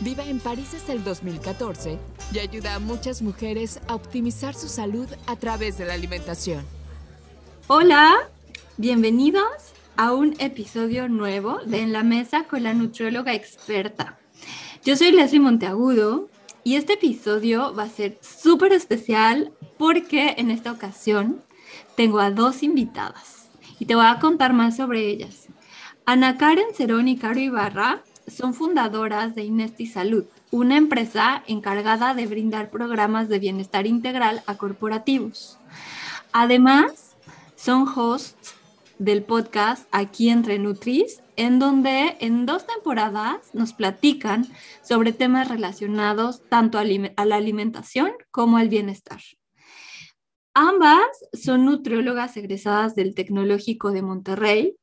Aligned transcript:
Vive 0.00 0.28
en 0.28 0.40
París 0.40 0.72
desde 0.72 0.92
el 0.92 1.02
2014 1.02 1.98
y 2.30 2.38
ayuda 2.38 2.74
a 2.74 2.78
muchas 2.78 3.22
mujeres 3.22 3.80
a 3.88 3.94
optimizar 3.94 4.54
su 4.54 4.68
salud 4.68 5.08
a 5.26 5.36
través 5.36 5.78
de 5.78 5.86
la 5.86 5.94
alimentación. 5.94 6.66
Hola, 7.66 8.14
bienvenidos 8.76 9.46
a 9.96 10.12
un 10.12 10.34
episodio 10.38 11.08
nuevo 11.08 11.60
de 11.64 11.80
En 11.80 11.94
la 11.94 12.02
Mesa 12.02 12.44
con 12.44 12.62
la 12.62 12.74
nutrióloga 12.74 13.32
experta. 13.32 14.18
Yo 14.84 14.96
soy 14.96 15.12
Leslie 15.12 15.40
Monteagudo 15.40 16.28
y 16.62 16.76
este 16.76 16.92
episodio 16.92 17.74
va 17.74 17.84
a 17.84 17.88
ser 17.88 18.18
súper 18.20 18.72
especial 18.72 19.50
porque 19.78 20.34
en 20.36 20.50
esta 20.50 20.72
ocasión 20.72 21.42
tengo 21.96 22.20
a 22.20 22.30
dos 22.30 22.62
invitadas 22.62 23.48
y 23.78 23.86
te 23.86 23.94
voy 23.94 24.04
a 24.04 24.18
contar 24.18 24.52
más 24.52 24.76
sobre 24.76 25.08
ellas. 25.08 25.46
Ana 26.04 26.36
Karen 26.36 26.74
Cerón 26.74 27.08
y 27.08 27.16
Caro 27.16 27.40
Ibarra 27.40 28.02
son 28.26 28.54
fundadoras 28.54 29.34
de 29.34 29.44
Inesti 29.44 29.86
Salud, 29.86 30.24
una 30.50 30.76
empresa 30.76 31.42
encargada 31.46 32.14
de 32.14 32.26
brindar 32.26 32.70
programas 32.70 33.28
de 33.28 33.38
bienestar 33.38 33.86
integral 33.86 34.42
a 34.46 34.56
corporativos. 34.56 35.58
Además, 36.32 37.16
son 37.54 37.86
hosts 37.88 38.54
del 38.98 39.22
podcast 39.22 39.86
Aquí 39.90 40.30
entre 40.30 40.58
Nutris, 40.58 41.22
en 41.36 41.58
donde 41.58 42.16
en 42.20 42.46
dos 42.46 42.66
temporadas 42.66 43.50
nos 43.52 43.72
platican 43.72 44.46
sobre 44.82 45.12
temas 45.12 45.48
relacionados 45.48 46.42
tanto 46.48 46.78
a 46.78 46.84
la 46.84 47.36
alimentación 47.36 48.12
como 48.30 48.56
al 48.56 48.68
bienestar. 48.68 49.20
Ambas 50.54 51.04
son 51.34 51.66
nutriólogas 51.66 52.36
egresadas 52.38 52.94
del 52.94 53.14
Tecnológico 53.14 53.90
de 53.92 54.00
Monterrey 54.00 54.76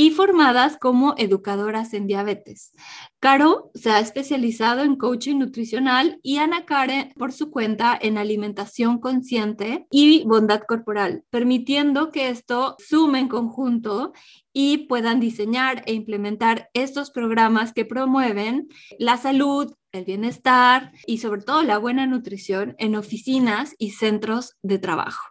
y 0.00 0.12
formadas 0.12 0.78
como 0.78 1.12
educadoras 1.18 1.92
en 1.92 2.06
diabetes. 2.06 2.72
Caro 3.18 3.70
se 3.74 3.90
ha 3.90 4.00
especializado 4.00 4.82
en 4.82 4.96
coaching 4.96 5.36
nutricional 5.36 6.18
y 6.22 6.38
Ana 6.38 6.64
Karen 6.64 7.12
por 7.18 7.32
su 7.32 7.50
cuenta 7.50 7.98
en 8.00 8.16
alimentación 8.16 8.98
consciente 8.98 9.86
y 9.90 10.24
bondad 10.24 10.62
corporal, 10.66 11.24
permitiendo 11.28 12.10
que 12.10 12.30
esto 12.30 12.76
sume 12.78 13.18
en 13.18 13.28
conjunto 13.28 14.14
y 14.54 14.86
puedan 14.86 15.20
diseñar 15.20 15.82
e 15.84 15.92
implementar 15.92 16.70
estos 16.72 17.10
programas 17.10 17.74
que 17.74 17.84
promueven 17.84 18.68
la 18.98 19.18
salud, 19.18 19.74
el 19.92 20.06
bienestar 20.06 20.92
y 21.06 21.18
sobre 21.18 21.42
todo 21.42 21.62
la 21.62 21.76
buena 21.76 22.06
nutrición 22.06 22.74
en 22.78 22.96
oficinas 22.96 23.74
y 23.76 23.90
centros 23.90 24.56
de 24.62 24.78
trabajo. 24.78 25.28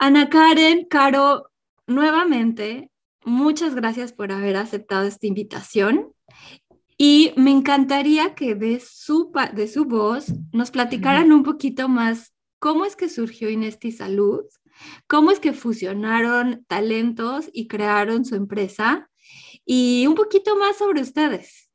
Ana 0.00 0.28
Karen, 0.30 0.84
Caro, 0.90 1.52
nuevamente, 1.86 2.90
muchas 3.28 3.74
gracias 3.74 4.12
por 4.12 4.32
haber 4.32 4.56
aceptado 4.56 5.06
esta 5.06 5.26
invitación. 5.26 6.12
Y 6.96 7.32
me 7.36 7.52
encantaría 7.52 8.34
que 8.34 8.56
de 8.56 8.80
su, 8.80 9.30
de 9.54 9.68
su 9.68 9.84
voz 9.84 10.32
nos 10.52 10.72
platicaran 10.72 11.30
un 11.30 11.44
poquito 11.44 11.88
más 11.88 12.34
cómo 12.58 12.84
es 12.84 12.96
que 12.96 13.08
surgió 13.08 13.50
Inesti 13.50 13.92
Salud, 13.92 14.42
cómo 15.06 15.30
es 15.30 15.38
que 15.38 15.52
fusionaron 15.52 16.64
talentos 16.66 17.48
y 17.52 17.68
crearon 17.68 18.24
su 18.24 18.34
empresa 18.34 19.08
y 19.64 20.06
un 20.08 20.14
poquito 20.14 20.56
más 20.56 20.78
sobre 20.78 21.02
ustedes. 21.02 21.68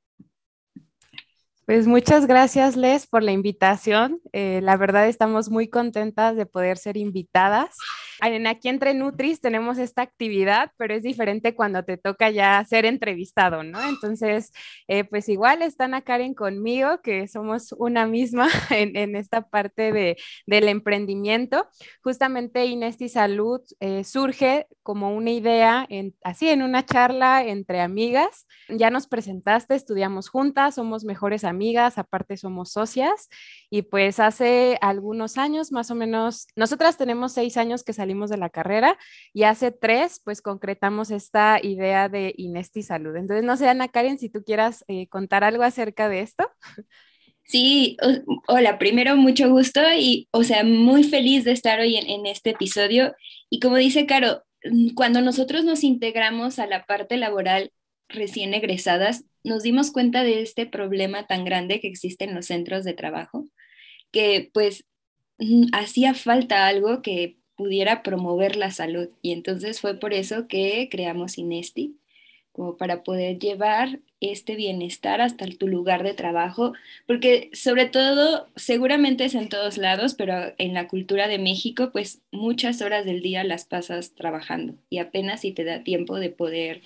Pues 1.66 1.88
muchas 1.88 2.28
gracias, 2.28 2.76
Les, 2.76 3.08
por 3.08 3.24
la 3.24 3.32
invitación. 3.32 4.20
Eh, 4.34 4.60
la 4.62 4.76
verdad 4.76 5.08
estamos 5.08 5.50
muy 5.50 5.70
contentas 5.70 6.36
de 6.36 6.46
poder 6.46 6.78
ser 6.78 6.98
invitadas. 6.98 7.78
En 8.24 8.48
aquí 8.48 8.70
entre 8.70 8.94
Nutris 8.94 9.42
tenemos 9.42 9.78
esta 9.78 10.02
actividad, 10.02 10.72
pero 10.78 10.94
es 10.94 11.04
diferente 11.04 11.56
cuando 11.56 11.84
te 11.84 11.98
toca 11.98 12.30
ya 12.30 12.64
ser 12.64 12.86
entrevistado, 12.86 13.64
¿no? 13.64 13.84
Entonces, 13.88 14.52
eh, 14.88 15.04
pues 15.04 15.28
igual 15.28 15.62
están 15.62 15.94
a 15.94 16.02
Karen 16.02 16.34
conmigo, 16.34 17.02
que 17.02 17.28
somos 17.28 17.74
una 17.74 18.08
misma 18.08 18.48
en, 18.70 19.16
esta 19.18 19.50
parte 19.50 19.92
de, 19.92 20.18
del 20.46 20.70
emprendimiento. 20.70 21.68
Justamente 22.02 22.66
Inesti 22.66 23.10
Salud 23.10 23.62
eh, 23.82 24.06
surge 24.06 24.68
como 24.84 25.14
una 25.14 25.32
idea, 25.32 25.86
en, 25.90 26.16
así 26.24 26.48
en 26.48 26.64
una 26.64 26.86
charla 26.86 27.44
entre 27.44 27.82
amigas. 27.82 28.48
Ya 28.70 28.90
nos 28.90 29.08
presentaste, 29.08 29.76
estudiamos 29.76 30.30
juntas, 30.30 30.76
somos 30.76 31.04
mejores 31.04 31.44
amigas, 31.44 31.98
aparte 31.98 32.38
somos 32.38 32.72
socias 32.72 33.28
y 33.70 33.82
pues 33.82 34.20
hace 34.20 34.78
algunos 34.82 35.38
años, 35.38 35.72
más 35.72 35.92
o 35.92 35.96
menos, 35.96 36.48
nosotras 36.56 36.98
tenemos 36.98 37.34
seis 37.34 37.58
años 37.58 37.84
que 37.84 37.92
salimos 37.92 38.13
de 38.30 38.38
la 38.38 38.50
carrera 38.50 38.98
y 39.34 39.44
hace 39.44 39.72
tres 39.72 40.22
pues 40.24 40.42
concretamos 40.42 41.12
esta 41.12 41.60
idea 41.62 42.10
de 42.10 42.34
Inesti 42.38 42.84
Salud. 42.84 43.16
Entonces, 43.16 43.44
no 43.44 43.58
sé, 43.58 43.68
Ana 43.68 43.88
Karen, 43.88 44.20
si 44.20 44.30
tú 44.30 44.44
quieras 44.44 44.84
eh, 44.88 45.08
contar 45.08 45.44
algo 45.44 45.64
acerca 45.64 46.10
de 46.10 46.22
esto. 46.22 46.50
Sí, 47.46 47.98
hola, 48.48 48.80
primero 48.80 49.18
mucho 49.18 49.50
gusto 49.50 49.82
y, 49.94 50.30
o 50.32 50.44
sea, 50.44 50.64
muy 50.64 51.04
feliz 51.04 51.44
de 51.44 51.52
estar 51.52 51.80
hoy 51.80 51.98
en, 51.98 52.10
en 52.10 52.26
este 52.26 52.52
episodio. 52.52 53.14
Y 53.50 53.60
como 53.60 53.76
dice 53.76 54.06
Caro, 54.06 54.44
mm, 54.64 54.94
cuando 54.96 55.22
nosotros 55.22 55.66
nos 55.66 55.84
integramos 55.84 56.58
a 56.58 56.68
la 56.68 56.86
parte 56.86 57.18
laboral 57.18 57.72
recién 58.08 58.54
egresadas, 58.54 59.26
nos 59.44 59.64
dimos 59.64 59.92
cuenta 59.92 60.24
de 60.24 60.42
este 60.42 60.66
problema 60.66 61.28
tan 61.28 61.46
grande 61.46 61.80
que 61.80 61.88
existe 61.88 62.26
en 62.26 62.34
los 62.36 62.46
centros 62.46 62.86
de 62.86 62.94
trabajo, 62.94 63.48
que 64.12 64.50
pues 64.54 64.86
mm, 65.40 65.68
hacía 65.74 66.14
falta 66.14 66.68
algo 66.68 67.02
que 67.02 67.38
pudiera 67.56 68.04
promover 68.04 68.56
la 68.56 68.72
salud. 68.72 69.10
Y 69.22 69.32
entonces 69.32 69.82
fue 69.82 70.00
por 70.00 70.14
eso 70.14 70.48
que 70.48 70.90
creamos 70.92 71.38
Inesti, 71.38 71.98
como 72.52 72.78
para 72.78 73.04
poder 73.04 73.40
llevar 73.40 74.00
este 74.22 74.56
bienestar 74.56 75.22
hasta 75.22 75.48
tu 75.48 75.68
lugar 75.68 76.04
de 76.04 76.14
trabajo, 76.14 76.74
porque 77.08 77.50
sobre 77.54 77.88
todo, 77.88 78.48
seguramente 78.56 79.26
es 79.26 79.36
en 79.36 79.50
todos 79.50 79.78
lados, 79.78 80.14
pero 80.16 80.54
en 80.58 80.74
la 80.74 80.88
cultura 80.88 81.28
de 81.28 81.40
México, 81.40 81.92
pues 81.92 82.22
muchas 82.32 82.82
horas 82.82 83.06
del 83.06 83.22
día 83.22 83.44
las 83.44 83.66
pasas 83.66 84.14
trabajando 84.16 84.76
y 84.90 85.00
apenas 85.00 85.42
si 85.42 85.52
te 85.52 85.64
da 85.66 85.84
tiempo 85.84 86.20
de 86.20 86.30
poder 86.30 86.82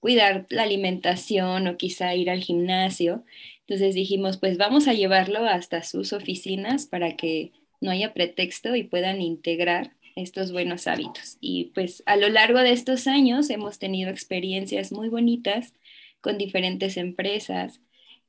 cuidar 0.00 0.46
la 0.50 0.62
alimentación 0.62 1.66
o 1.66 1.76
quizá 1.76 2.14
ir 2.14 2.30
al 2.30 2.40
gimnasio. 2.42 3.24
Entonces 3.66 3.94
dijimos, 3.94 4.38
pues 4.38 4.56
vamos 4.56 4.88
a 4.88 4.94
llevarlo 4.94 5.44
hasta 5.44 5.82
sus 5.82 6.12
oficinas 6.12 6.86
para 6.86 7.16
que 7.16 7.52
no 7.80 7.90
haya 7.90 8.14
pretexto 8.14 8.74
y 8.76 8.84
puedan 8.84 9.20
integrar 9.20 9.92
estos 10.18 10.52
buenos 10.52 10.86
hábitos. 10.86 11.38
Y 11.40 11.66
pues 11.74 12.02
a 12.06 12.16
lo 12.16 12.28
largo 12.28 12.60
de 12.60 12.72
estos 12.72 13.06
años 13.06 13.50
hemos 13.50 13.78
tenido 13.78 14.10
experiencias 14.10 14.92
muy 14.92 15.08
bonitas 15.08 15.74
con 16.20 16.38
diferentes 16.38 16.96
empresas. 16.96 17.80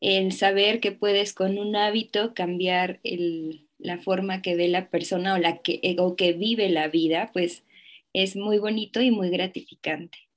El 0.01 0.31
saber 0.31 0.79
que 0.79 0.91
puedes 0.91 1.33
con 1.33 1.57
un 1.57 1.75
hábito 1.75 2.33
cambiar 2.33 2.99
la 3.79 3.97
forma 3.97 4.41
que 4.41 4.55
ve 4.55 4.67
la 4.67 4.89
persona 4.89 5.33
o, 5.33 5.37
la 5.37 5.57
que, 5.57 5.95
o 5.99 6.15
que 6.15 6.33
vive 6.33 6.69
la 6.69 6.87
vida, 6.87 7.31
pues 7.33 7.65
es 8.13 8.35
muy 8.35 8.59
bonito 8.59 9.01
y 9.01 9.11
muy 9.11 9.29
gratificante 9.29 10.28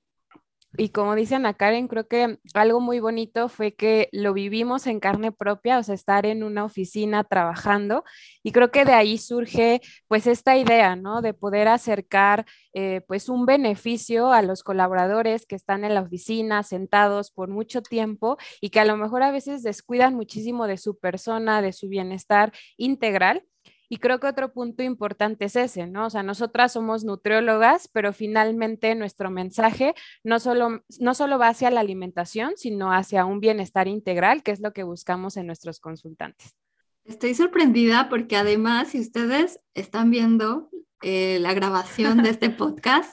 y 0.79 0.89
como 0.89 1.15
dice 1.15 1.35
Ana 1.35 1.55
Karen, 1.55 1.87
creo 1.87 2.09
que 2.09 2.39
algo 2.55 2.81
muy 2.81 2.99
bonito 2.99 3.49
fue 3.49 3.75
que 3.75 4.09
lo 4.13 4.33
vivimos 4.33 4.87
en 4.87 5.01
carne 5.01 5.31
propia, 5.31 5.79
o 5.79 5.83
sea, 5.83 5.95
estar 5.95 6.25
en 6.25 6.43
una 6.43 6.65
oficina 6.65 7.25
trabajando 7.25 8.05
y 8.43 8.53
creo 8.53 8.71
que 8.71 8.85
de 8.85 8.95
ahí 8.95 9.19
surge 9.19 9.83
pues 10.09 10.27
esta 10.27 10.57
idea, 10.57 10.97
¿no? 10.97 11.21
De 11.21 11.35
poder 11.35 11.69
acercar 11.69 12.47
eh, 12.73 13.03
pues 13.07 13.29
un 13.29 13.45
beneficio 13.45 14.33
a 14.33 14.41
los 14.41 14.63
colaboradores 14.63 15.47
que 15.47 15.57
están 15.57 15.85
en 15.85 15.95
la 15.95 16.03
oficina 16.03 16.63
sentados 16.63 17.31
por 17.31 17.49
mucho 17.51 17.83
tiempo 17.83 18.39
y 18.61 18.71
que 18.71 18.81
a 18.81 18.87
lo 18.87 18.97
mejor 18.97 19.23
a 19.23 19.31
veces 19.31 19.63
descuidan 19.63 20.15
muchísimo 20.15 20.67
de 20.67 20.79
su 20.79 20.99
persona, 20.99 21.61
de 21.61 21.73
su 21.73 21.89
bienestar 21.89 22.53
integral 22.79 23.45
y 23.93 23.99
creo 23.99 24.21
que 24.21 24.27
otro 24.27 24.55
punto 24.55 24.83
importante 24.83 25.45
es 25.45 25.55
ese, 25.55 25.87
¿no? 25.87 26.07
O 26.07 26.11
sea, 26.11 26.23
nosotras 26.23 26.73
somos 26.73 27.05
nutriólogas, 27.05 27.89
pero 27.89 28.15
finalmente 28.15 28.95
nuestro 28.95 29.31
mensaje 29.31 29.95
no 30.25 30.41
solo, 30.41 30.83
no 30.99 31.13
solo 31.13 31.39
va 31.39 31.49
hacia 31.49 31.71
la 31.71 31.81
alimentación, 31.81 32.55
sino 32.57 32.91
hacia 32.91 33.27
un 33.27 33.39
bienestar 33.39 33.89
integral, 33.89 34.43
que 34.43 34.53
es 34.53 34.61
lo 34.61 34.73
que 34.73 34.83
buscamos 34.83 35.37
en 35.37 35.47
nuestros 35.47 35.79
consultantes. 35.79 36.57
Estoy 37.05 37.35
sorprendida 37.35 38.09
porque 38.09 38.37
además, 38.37 38.89
si 38.89 38.99
ustedes 38.99 39.61
están 39.75 40.11
viendo 40.11 40.71
eh, 41.03 41.37
la 41.41 41.53
grabación 41.53 42.23
de 42.23 42.31
este 42.31 42.49
podcast, 42.51 43.13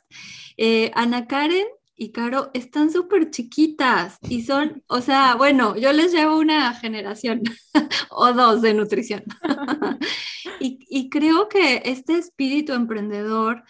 eh, 0.55 0.91
Ana 0.95 1.27
Karen 1.27 1.67
y 1.99 2.11
Caro 2.11 2.49
están 2.53 2.91
súper 2.91 3.29
chiquitas 3.29 4.17
y 4.21 4.43
son, 4.43 4.83
o 4.87 5.01
sea, 5.01 5.35
bueno, 5.35 5.75
yo 5.75 5.91
les 5.91 6.13
llevo 6.13 6.37
una 6.37 6.73
generación 6.73 7.41
o 8.09 8.31
dos 8.31 8.61
de 8.61 8.73
nutrición. 8.73 9.23
y, 10.59 10.79
y 10.89 11.09
creo 11.09 11.49
que 11.49 11.81
este 11.85 12.17
espíritu 12.17 12.73
emprendedor, 12.73 13.63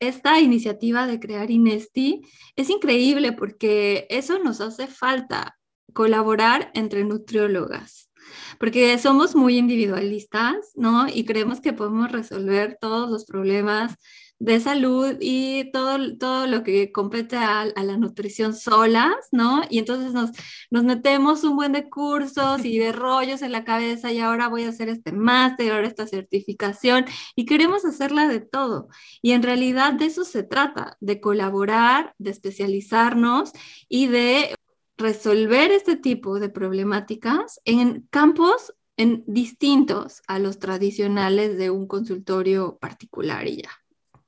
esta 0.00 0.40
iniciativa 0.40 1.06
de 1.06 1.20
crear 1.20 1.50
Inesti 1.50 2.22
es 2.56 2.68
increíble 2.68 3.32
porque 3.32 4.06
eso 4.10 4.40
nos 4.40 4.60
hace 4.60 4.88
falta, 4.88 5.56
colaborar 5.92 6.72
entre 6.74 7.04
nutriólogas 7.04 8.10
porque 8.58 8.98
somos 8.98 9.34
muy 9.34 9.56
individualistas, 9.56 10.72
¿no? 10.74 11.06
Y 11.08 11.24
creemos 11.24 11.60
que 11.60 11.72
podemos 11.72 12.10
resolver 12.10 12.76
todos 12.80 13.10
los 13.10 13.24
problemas 13.24 13.94
de 14.38 14.60
salud 14.60 15.16
y 15.20 15.70
todo, 15.72 15.98
todo 16.18 16.46
lo 16.46 16.62
que 16.62 16.92
compete 16.92 17.36
a, 17.36 17.64
la 17.64 17.96
nutrición 17.96 18.54
solas, 18.54 19.14
¿no? 19.32 19.62
Y 19.70 19.78
entonces 19.78 20.12
nos, 20.12 20.30
nos 20.70 20.84
metemos 20.84 21.42
un 21.44 21.56
buen 21.56 21.72
de 21.72 21.88
cursos 21.88 22.64
y 22.64 22.78
de 22.78 22.92
rollos 22.92 23.42
en 23.42 23.52
la 23.52 23.64
cabeza 23.64 24.12
y 24.12 24.18
ahora 24.18 24.48
voy 24.48 24.64
a 24.64 24.68
hacer 24.68 24.88
este 24.88 25.12
máster, 25.12 25.72
ahora 25.72 25.88
esta 25.88 26.06
certificación 26.06 27.06
y 27.34 27.46
queremos 27.46 27.84
hacerla 27.84 28.28
de 28.28 28.40
todo. 28.40 28.88
Y 29.22 29.32
en 29.32 29.42
realidad 29.42 29.94
de 29.94 30.06
eso 30.06 30.24
se 30.24 30.42
trata, 30.42 30.96
de 31.00 31.20
colaborar, 31.20 32.14
de 32.18 32.30
especializarnos 32.30 33.52
y 33.88 34.08
de 34.08 34.54
resolver 34.98 35.70
este 35.72 35.96
tipo 35.96 36.38
de 36.40 36.48
problemáticas 36.48 37.60
en 37.64 38.06
campos 38.10 38.74
en 38.98 39.24
distintos 39.26 40.22
a 40.26 40.38
los 40.38 40.58
tradicionales 40.58 41.58
de 41.58 41.70
un 41.70 41.86
consultorio 41.86 42.78
particular 42.78 43.46
y 43.46 43.62
ya. 43.62 43.85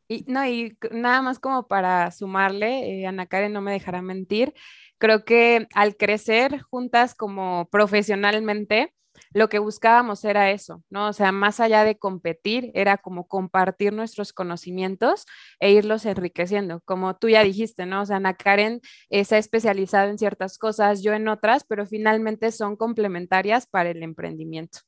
Y, 0.09 0.25
no, 0.27 0.45
y 0.47 0.77
nada 0.91 1.23
más 1.23 1.39
como 1.39 1.69
para 1.69 2.11
sumarle, 2.11 3.03
eh, 3.03 3.07
Ana 3.07 3.27
Karen 3.27 3.53
no 3.53 3.61
me 3.61 3.73
dejará 3.73 4.01
mentir, 4.03 4.55
creo 4.99 5.25
que 5.25 5.69
al 5.75 5.97
crecer 5.97 6.63
juntas 6.63 7.15
como 7.15 7.69
profesionalmente, 7.71 8.95
lo 9.33 9.49
que 9.49 9.59
buscábamos 9.59 10.25
era 10.25 10.51
eso, 10.51 10.83
¿no? 10.91 11.09
O 11.09 11.13
sea, 11.13 11.33
más 11.33 11.61
allá 11.61 11.85
de 11.85 11.99
competir, 11.99 12.71
era 12.75 12.99
como 12.99 13.27
compartir 13.27 13.93
nuestros 13.93 14.33
conocimientos 14.33 15.27
e 15.61 15.73
irlos 15.73 16.07
enriqueciendo, 16.07 16.81
como 16.85 17.17
tú 17.17 17.29
ya 17.29 17.43
dijiste, 17.43 17.85
¿no? 17.85 18.03
O 18.03 18.07
sea, 18.07 18.17
Ana 18.17 18.35
Karen 18.35 18.81
se 19.11 19.35
ha 19.35 19.39
especializado 19.39 20.09
en 20.09 20.19
ciertas 20.19 20.57
cosas, 20.59 21.03
yo 21.03 21.13
en 21.13 21.29
otras, 21.29 21.65
pero 21.69 21.85
finalmente 21.87 22.53
son 22.53 22.77
complementarias 22.77 23.67
para 23.67 23.91
el 23.91 24.03
emprendimiento. 24.03 24.81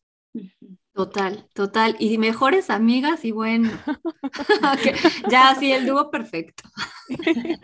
Total, 1.01 1.49
total. 1.55 1.97
Y 1.99 2.19
mejores 2.19 2.69
amigas 2.69 3.25
y 3.25 3.31
bueno, 3.31 3.71
ya 5.31 5.49
así 5.49 5.73
el 5.73 5.87
dúo 5.87 6.11
perfecto. 6.11 6.63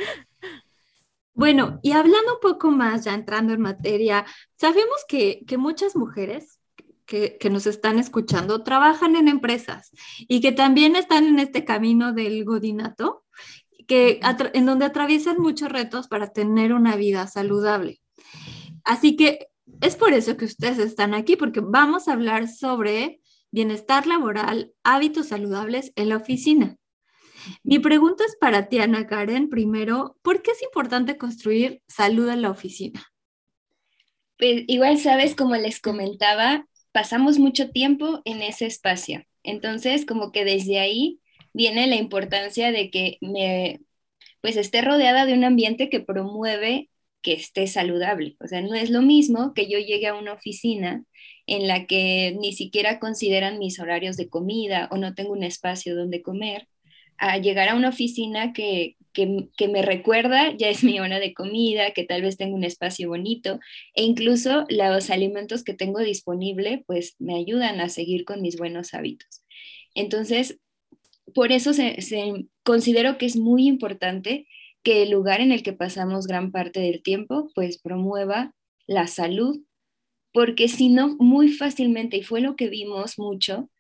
bueno, 1.35 1.79
y 1.83 1.93
hablando 1.93 2.37
un 2.37 2.41
poco 2.41 2.71
más, 2.71 3.05
ya 3.05 3.13
entrando 3.13 3.53
en 3.53 3.61
materia, 3.61 4.25
sabemos 4.55 5.05
que, 5.07 5.45
muchas 5.59 5.97
mujeres 5.97 6.61
que, 7.05 7.37
que, 7.39 7.51
nos 7.51 7.67
están 7.67 7.99
escuchando 7.99 8.63
trabajan 8.63 9.17
en 9.17 9.29
empresas 9.29 9.91
y 10.21 10.41
que 10.41 10.53
también 10.53 10.97
están 10.97 11.27
en 11.27 11.39
este 11.39 11.67
camino 11.67 12.15
del 12.15 12.43
godinato, 12.47 13.27
que 13.87 14.19
en 14.55 14.65
donde 14.65 14.87
atraviesan 14.87 15.37
muchos 15.43 15.71
retos 15.71 16.09
para 16.09 16.33
tener 16.33 16.73
una 16.73 16.97
vida 16.97 17.27
saludable. 17.27 18.01
Así 18.83 19.15
que 19.15 19.49
es 19.83 19.95
por 19.95 20.15
eso 20.15 20.39
que 20.39 20.47
ustedes 20.47 20.79
están 20.79 21.13
aquí, 21.13 21.37
porque 21.37 21.61
vamos 21.61 22.09
a 22.09 22.15
hablar 22.15 22.49
sobre 22.49 23.21
bienestar 23.57 24.07
laboral, 24.07 24.75
hábitos 24.85 25.29
saludables 25.29 25.91
en 25.97 26.11
la 26.11 26.19
oficina. 26.19 26.77
Mi 27.63 27.79
pregunta 27.79 28.23
es 28.23 28.37
para 28.39 28.69
ti, 28.69 28.81
Ana 28.81 29.07
Karen. 29.07 29.49
Primero, 29.49 30.19
¿por 30.21 30.43
qué 30.43 30.51
es 30.51 30.63
importante 30.63 31.17
construir 31.17 31.81
salud 31.89 32.29
en 32.29 32.43
la 32.43 32.51
oficina? 32.51 33.03
Pues 34.37 34.65
igual 34.67 34.99
sabes, 34.99 35.35
como 35.35 35.57
les 35.57 35.81
comentaba, 35.81 36.67
pasamos 36.93 37.39
mucho 37.39 37.71
tiempo 37.71 38.21
en 38.27 38.43
ese 38.43 38.67
espacio. 38.67 39.25
Entonces, 39.43 40.05
como 40.05 40.33
que 40.33 40.45
desde 40.45 40.79
ahí 40.79 41.21
viene 41.55 41.87
la 41.87 41.97
importancia 41.97 42.71
de 42.73 42.91
que 42.91 43.17
me, 43.23 43.81
pues 44.43 44.59
esté 44.59 44.83
rodeada 44.83 45.25
de 45.25 45.33
un 45.33 45.45
ambiente 45.45 45.89
que 45.89 46.01
promueve 46.01 46.91
que 47.23 47.33
esté 47.33 47.67
saludable. 47.69 48.37
O 48.39 48.49
sea, 48.49 48.61
no 48.61 48.75
es 48.75 48.91
lo 48.91 49.01
mismo 49.01 49.55
que 49.55 49.67
yo 49.67 49.79
llegue 49.79 50.09
a 50.09 50.15
una 50.15 50.35
oficina 50.35 51.07
en 51.47 51.69
la 51.69 51.87
que 51.87 52.37
ni 52.39 52.53
siquiera 52.53 52.99
consideran 52.99 53.59
mis 53.59 53.79
horarios 53.79 54.17
de 54.17 54.29
comida 54.29 54.89
o 54.91 54.97
no 54.97 55.15
tengo 55.15 55.33
un 55.33 55.45
espacio 55.45 55.97
donde 55.97 56.23
comer, 56.23 56.69
a 57.19 57.39
llegar 57.39 57.69
a 57.69 57.75
una 57.75 57.89
oficina 57.89 58.53
que, 58.53 58.97
que, 59.13 59.69
me 59.69 59.83
recuerda, 59.83 60.55
ya 60.57 60.69
es 60.69 60.85
mi 60.85 61.01
hora 61.01 61.19
de 61.19 61.33
comida, 61.33 61.93
que 61.93 62.05
tal 62.05 62.23
vez 62.23 62.37
tengo 62.37 62.55
un 62.55 62.65
espacio 62.65 63.09
bonito 63.09 63.59
e 63.95 64.03
incluso 64.03 64.67
los 64.69 65.11
alimentos 65.11 65.65
que 65.65 65.73
tengo 65.73 66.01
disponible 66.01 66.85
pues 66.87 67.17
me 67.19 67.35
ayudan 67.35 67.81
a 67.81 67.89
seguir 67.89 68.25
con 68.25 68.43
mis 68.43 68.57
buenos 68.59 68.93
hábitos. 68.93 69.43
Entonces, 69.95 70.59
por 71.35 71.53
eso 71.53 71.73
se 71.73 71.97
considero 72.63 73.17
que 73.17 73.27
es 73.27 73.37
muy 73.37 73.67
importante 73.67 74.47
que 74.83 75.03
el 75.03 75.11
lugar 75.11 75.41
en 75.41 75.51
el 75.51 75.63
que 75.63 75.73
pasamos 75.73 76.27
gran 76.27 76.53
parte 76.53 76.81
del 76.81 77.03
tiempo 77.03 77.51
pues 77.55 77.79
promueva 77.79 78.53
la 78.87 79.07
salud, 79.07 79.61
porque 80.37 80.69
si 80.69 80.91
no, 80.91 81.17
muy 81.19 81.49
fácilmente, 81.49 82.19
y 82.19 82.23
fue 82.23 82.43
lo 82.43 82.57
que 82.57 82.69
vimos 82.69 83.19
mucho, 83.19 83.71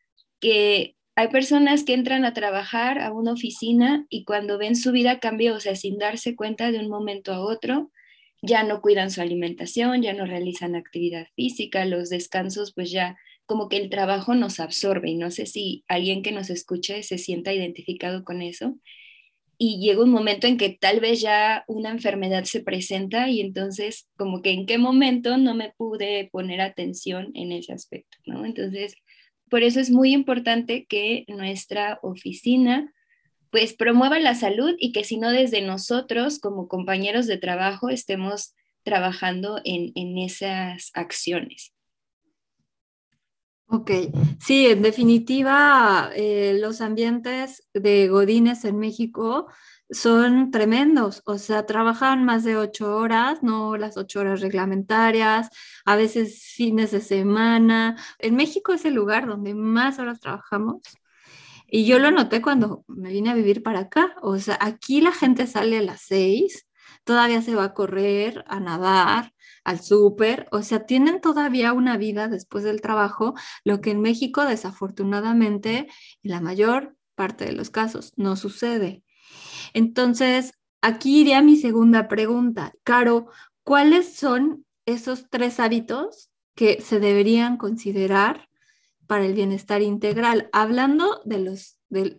que 0.40 0.96
hay 1.14 1.28
personas 1.28 1.84
que 1.84 1.92
entran 1.92 2.24
a 2.24 2.32
trabajar 2.32 2.98
a 2.98 3.12
una 3.12 3.32
oficina 3.32 4.06
y 4.08 4.24
cuando 4.24 4.56
ven 4.56 4.74
su 4.74 4.90
vida 4.90 5.20
cambiar, 5.20 5.52
o 5.52 5.60
sea, 5.60 5.76
sin 5.76 5.98
darse 5.98 6.34
cuenta 6.34 6.72
de 6.72 6.78
un 6.78 6.88
momento 6.88 7.34
a 7.34 7.40
otro, 7.40 7.92
ya 8.40 8.62
no 8.62 8.80
cuidan 8.80 9.10
su 9.10 9.20
alimentación, 9.20 10.00
ya 10.00 10.14
no 10.14 10.24
realizan 10.24 10.76
actividad 10.76 11.26
física, 11.36 11.84
los 11.84 12.08
descansos, 12.08 12.72
pues 12.72 12.90
ya 12.90 13.18
como 13.44 13.68
que 13.68 13.76
el 13.76 13.90
trabajo 13.90 14.34
nos 14.34 14.58
absorbe 14.58 15.10
y 15.10 15.16
no 15.16 15.30
sé 15.30 15.44
si 15.44 15.84
alguien 15.88 16.22
que 16.22 16.32
nos 16.32 16.48
escuche 16.48 17.02
se 17.02 17.18
sienta 17.18 17.52
identificado 17.52 18.24
con 18.24 18.40
eso 18.40 18.78
y 19.58 19.78
llega 19.80 20.02
un 20.02 20.10
momento 20.10 20.46
en 20.46 20.58
que 20.58 20.70
tal 20.70 21.00
vez 21.00 21.20
ya 21.20 21.64
una 21.66 21.90
enfermedad 21.90 22.44
se 22.44 22.60
presenta 22.60 23.28
y 23.28 23.40
entonces 23.40 24.08
como 24.16 24.42
que 24.42 24.50
en 24.50 24.66
qué 24.66 24.78
momento 24.78 25.38
no 25.38 25.54
me 25.54 25.72
pude 25.76 26.28
poner 26.30 26.60
atención 26.60 27.30
en 27.34 27.52
ese 27.52 27.72
aspecto, 27.72 28.18
¿no? 28.26 28.44
Entonces, 28.44 28.96
por 29.48 29.62
eso 29.62 29.80
es 29.80 29.90
muy 29.90 30.12
importante 30.12 30.86
que 30.86 31.24
nuestra 31.28 31.98
oficina 32.02 32.92
pues 33.50 33.74
promueva 33.74 34.18
la 34.18 34.34
salud 34.34 34.74
y 34.78 34.92
que 34.92 35.04
si 35.04 35.16
no 35.16 35.30
desde 35.30 35.62
nosotros 35.62 36.38
como 36.40 36.68
compañeros 36.68 37.26
de 37.26 37.38
trabajo 37.38 37.88
estemos 37.88 38.54
trabajando 38.82 39.60
en, 39.64 39.92
en 39.94 40.18
esas 40.18 40.90
acciones. 40.94 41.72
Ok, 43.68 43.90
sí, 44.40 44.66
en 44.66 44.80
definitiva, 44.82 46.10
eh, 46.14 46.56
los 46.60 46.80
ambientes 46.80 47.66
de 47.74 48.06
Godines 48.08 48.64
en 48.64 48.78
México 48.78 49.48
son 49.90 50.52
tremendos, 50.52 51.22
o 51.26 51.36
sea, 51.38 51.66
trabajan 51.66 52.24
más 52.24 52.44
de 52.44 52.56
ocho 52.56 52.96
horas, 52.96 53.42
no 53.42 53.76
las 53.76 53.96
ocho 53.96 54.20
horas 54.20 54.40
reglamentarias, 54.40 55.48
a 55.84 55.96
veces 55.96 56.44
fines 56.54 56.92
de 56.92 57.00
semana. 57.00 57.96
En 58.18 58.36
México 58.36 58.72
es 58.72 58.84
el 58.84 58.94
lugar 58.94 59.26
donde 59.26 59.54
más 59.54 59.98
horas 59.98 60.20
trabajamos. 60.20 60.82
Y 61.68 61.86
yo 61.86 61.98
lo 61.98 62.10
noté 62.12 62.42
cuando 62.42 62.84
me 62.88 63.10
vine 63.10 63.30
a 63.30 63.34
vivir 63.34 63.62
para 63.62 63.80
acá, 63.80 64.14
o 64.22 64.38
sea, 64.38 64.56
aquí 64.60 65.00
la 65.00 65.12
gente 65.12 65.46
sale 65.48 65.78
a 65.78 65.82
las 65.82 66.02
seis, 66.02 66.65
todavía 67.06 67.40
se 67.40 67.54
va 67.54 67.64
a 67.64 67.74
correr, 67.74 68.44
a 68.48 68.58
nadar, 68.58 69.32
al 69.64 69.80
súper, 69.80 70.48
o 70.50 70.62
sea, 70.62 70.86
tienen 70.86 71.20
todavía 71.20 71.72
una 71.72 71.96
vida 71.96 72.26
después 72.26 72.64
del 72.64 72.80
trabajo, 72.80 73.34
lo 73.64 73.80
que 73.80 73.92
en 73.92 74.02
México 74.02 74.44
desafortunadamente, 74.44 75.88
en 76.24 76.30
la 76.30 76.40
mayor 76.40 76.96
parte 77.14 77.46
de 77.46 77.52
los 77.52 77.70
casos, 77.70 78.12
no 78.16 78.34
sucede. 78.34 79.04
Entonces, 79.72 80.52
aquí 80.82 81.20
iría 81.20 81.42
mi 81.42 81.56
segunda 81.56 82.08
pregunta. 82.08 82.72
Caro, 82.82 83.28
¿cuáles 83.62 84.16
son 84.16 84.66
esos 84.84 85.30
tres 85.30 85.60
hábitos 85.60 86.30
que 86.56 86.80
se 86.80 86.98
deberían 86.98 87.56
considerar 87.56 88.48
para 89.06 89.26
el 89.26 89.34
bienestar 89.34 89.80
integral? 89.80 90.48
Hablando 90.52 91.20
de 91.24 91.38
los, 91.38 91.75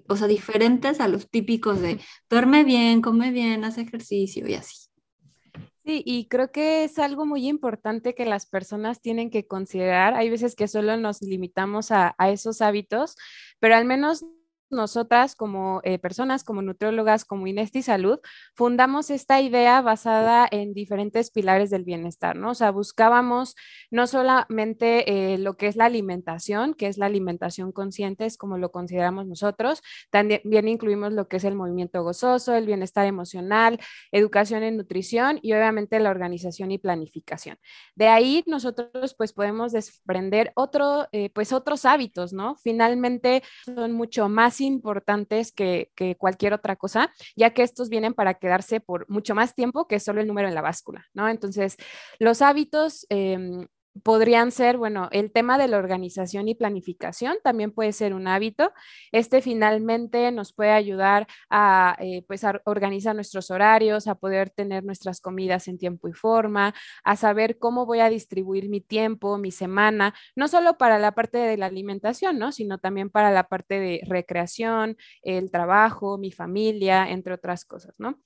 o 0.07 0.15
sea, 0.15 0.27
diferentes 0.27 1.00
a 1.00 1.07
los 1.07 1.29
típicos 1.29 1.81
de 1.81 2.00
duerme 2.29 2.63
bien, 2.63 3.01
come 3.01 3.31
bien, 3.31 3.63
hace 3.63 3.81
ejercicio 3.81 4.47
y 4.47 4.53
así. 4.55 4.88
Sí, 5.88 6.03
y 6.05 6.27
creo 6.27 6.51
que 6.51 6.83
es 6.83 7.00
algo 7.00 7.25
muy 7.25 7.47
importante 7.47 8.13
que 8.13 8.25
las 8.25 8.45
personas 8.45 9.01
tienen 9.01 9.29
que 9.29 9.47
considerar. 9.47 10.15
Hay 10.15 10.29
veces 10.29 10.53
que 10.53 10.67
solo 10.67 10.97
nos 10.97 11.21
limitamos 11.21 11.91
a, 11.91 12.13
esos 12.29 12.62
hábitos, 12.62 13.15
pero 13.59 13.74
al 13.74 13.86
menos 13.86 14.25
nosotras 14.69 15.36
como 15.36 15.81
eh, 15.83 16.00
personas, 16.00 16.43
como 16.43 16.62
nutriólogas, 16.62 17.25
como 17.25 17.47
Inesti 17.47 17.81
Salud, 17.81 18.19
fundamos 18.55 19.09
esta 19.09 19.41
idea 19.41 19.81
basada 19.81 20.47
en 20.50 20.74
diferentes 20.74 21.31
pilares 21.31 21.69
del 21.69 21.83
bienestar, 21.83 22.36
¿no? 22.36 22.51
O 22.51 22.55
sea, 22.55 22.71
buscábamos 22.71 23.55
no 23.91 24.07
solamente 24.07 25.33
eh, 25.33 25.38
lo 25.38 25.57
que 25.57 25.67
es 25.67 25.75
la 25.75 25.86
alimentación, 25.86 26.74
que 26.74 26.88
es 26.88 26.97
la 26.97 27.05
alimentación 27.05 27.71
consciente, 27.71 28.25
es 28.25 28.38
como 28.38 28.57
lo 28.57 28.71
consideramos 28.71 29.25
nosotros, 29.27 29.81
también 30.09 30.67
incluimos 30.67 31.13
lo 31.13 31.27
que 31.27 31.38
es 31.38 31.43
el 31.43 31.55
movimiento 31.55 32.03
gozoso, 32.03 32.55
el 32.55 32.65
bienestar 32.65 33.05
emocional, 33.05 33.79
educación 34.12 34.63
en 34.63 34.77
nutrición 34.77 35.39
y 35.41 35.53
obviamente 35.53 36.00
la 36.00 36.09
organización 36.09 36.71
y 36.71 36.77
planificación. 36.77 37.57
De 37.95 38.07
ahí 38.07 38.43
nosotros 38.47 39.15
pues 39.17 39.33
podemos 39.33 39.71
desprender 39.71 40.51
otro, 40.55 41.07
eh, 41.12 41.29
pues 41.29 41.53
otros 41.53 41.86
hábitos, 41.86 42.33
¿no? 42.33 42.55
Finalmente 42.57 43.43
son 43.65 43.91
mucho 43.93 44.29
más 44.29 44.56
importantes 44.61 45.51
que, 45.51 45.91
cualquier 46.17 46.53
otra 46.53 46.75
cosa, 46.75 47.11
ya 47.35 47.51
que 47.53 47.63
estos 47.63 47.89
vienen 47.89 48.13
para 48.13 48.35
quedarse 48.35 48.79
por 48.79 49.09
mucho 49.09 49.35
más 49.35 49.55
tiempo 49.55 49.87
que 49.87 49.99
solo 49.99 50.21
el 50.21 50.27
número 50.27 50.47
en 50.47 50.55
la 50.55 50.61
báscula, 50.61 51.05
¿no? 51.13 51.27
Entonces, 51.29 51.77
los 52.19 52.41
hábitos 52.41 53.05
em, 53.09 53.67
podrían 54.04 54.51
ser, 54.51 54.77
bueno, 54.77 55.10
el 55.12 55.32
tema 55.32 55.58
de 55.58 55.68
la 55.68 55.77
organización 55.77 56.48
y 56.48 56.56
planificación 56.56 57.38
también 57.44 57.72
puede 57.72 57.94
ser 57.94 58.13
un 58.13 58.27
hábito. 58.27 58.72
Este 59.12 59.42
finalmente 59.42 60.32
nos 60.32 60.54
puede 60.54 60.72
ayudar 60.72 61.27
a, 61.50 61.96
eh, 62.00 62.24
pues, 62.27 62.44
organizar 62.66 63.16
nuestros 63.16 63.51
horarios, 63.51 64.08
a 64.08 64.16
poder 64.16 64.50
tener 64.50 64.84
nuestras 64.84 65.22
comidas 65.22 65.68
en 65.68 65.77
tiempo 65.77 66.08
y 66.08 66.13
forma, 66.13 66.74
a 67.04 67.16
saber 67.16 67.58
cómo 67.60 67.86
voy 67.86 68.00
a 68.00 68.10
distribuir 68.10 68.70
mi 68.70 68.82
tiempo, 68.82 69.38
mi 69.38 69.51
semana, 69.51 70.13
no 70.36 70.48
solo 70.48 70.77
para 70.77 71.00
la 71.00 71.13
parte 71.13 71.38
de 71.38 71.58
la 71.58 71.68
alimentación, 71.68 72.39
¿no? 72.39 72.51
Sino 72.51 72.77
también 72.77 73.10
para 73.10 73.32
la 73.32 73.44
parte 73.48 73.80
de 73.80 74.01
recreación, 74.08 74.98
el 75.22 75.51
trabajo, 75.51 76.18
mi 76.18 76.32
familia, 76.32 77.10
entre 77.10 77.34
otras 77.34 77.66
cosas, 77.66 77.96
¿no? 77.98 78.20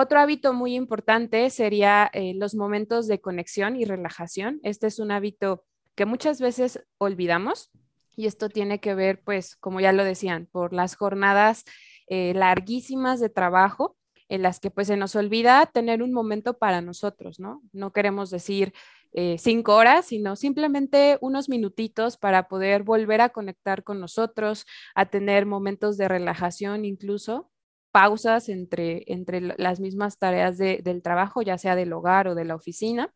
Otro 0.00 0.20
hábito 0.20 0.54
muy 0.54 0.76
importante 0.76 1.50
sería 1.50 2.08
eh, 2.12 2.32
los 2.32 2.54
momentos 2.54 3.08
de 3.08 3.20
conexión 3.20 3.74
y 3.74 3.84
relajación. 3.84 4.60
Este 4.62 4.86
es 4.86 5.00
un 5.00 5.10
hábito 5.10 5.64
que 5.96 6.06
muchas 6.06 6.40
veces 6.40 6.86
olvidamos 6.98 7.72
y 8.14 8.26
esto 8.26 8.48
tiene 8.48 8.78
que 8.78 8.94
ver, 8.94 9.20
pues, 9.24 9.56
como 9.56 9.80
ya 9.80 9.90
lo 9.92 10.04
decían, 10.04 10.46
por 10.52 10.72
las 10.72 10.94
jornadas 10.94 11.64
eh, 12.06 12.32
larguísimas 12.32 13.18
de 13.18 13.28
trabajo 13.28 13.96
en 14.28 14.42
las 14.42 14.60
que 14.60 14.70
pues 14.70 14.86
se 14.86 14.96
nos 14.96 15.16
olvida 15.16 15.66
tener 15.66 16.00
un 16.04 16.12
momento 16.12 16.58
para 16.58 16.80
nosotros, 16.80 17.40
¿no? 17.40 17.60
No 17.72 17.92
queremos 17.92 18.30
decir 18.30 18.74
eh, 19.14 19.34
cinco 19.36 19.74
horas, 19.74 20.06
sino 20.06 20.36
simplemente 20.36 21.18
unos 21.22 21.48
minutitos 21.48 22.18
para 22.18 22.46
poder 22.46 22.84
volver 22.84 23.20
a 23.20 23.30
conectar 23.30 23.82
con 23.82 23.98
nosotros, 23.98 24.64
a 24.94 25.06
tener 25.06 25.44
momentos 25.44 25.96
de 25.96 26.06
relajación 26.06 26.84
incluso 26.84 27.50
pausas 27.98 28.48
entre, 28.48 29.02
entre 29.08 29.40
las 29.40 29.80
mismas 29.80 30.20
tareas 30.20 30.56
del 30.56 31.02
trabajo, 31.02 31.42
ya 31.42 31.58
sea 31.58 31.74
del 31.74 31.92
hogar 31.92 32.28
o 32.28 32.36
de 32.36 32.44
la 32.44 32.54
oficina. 32.54 33.12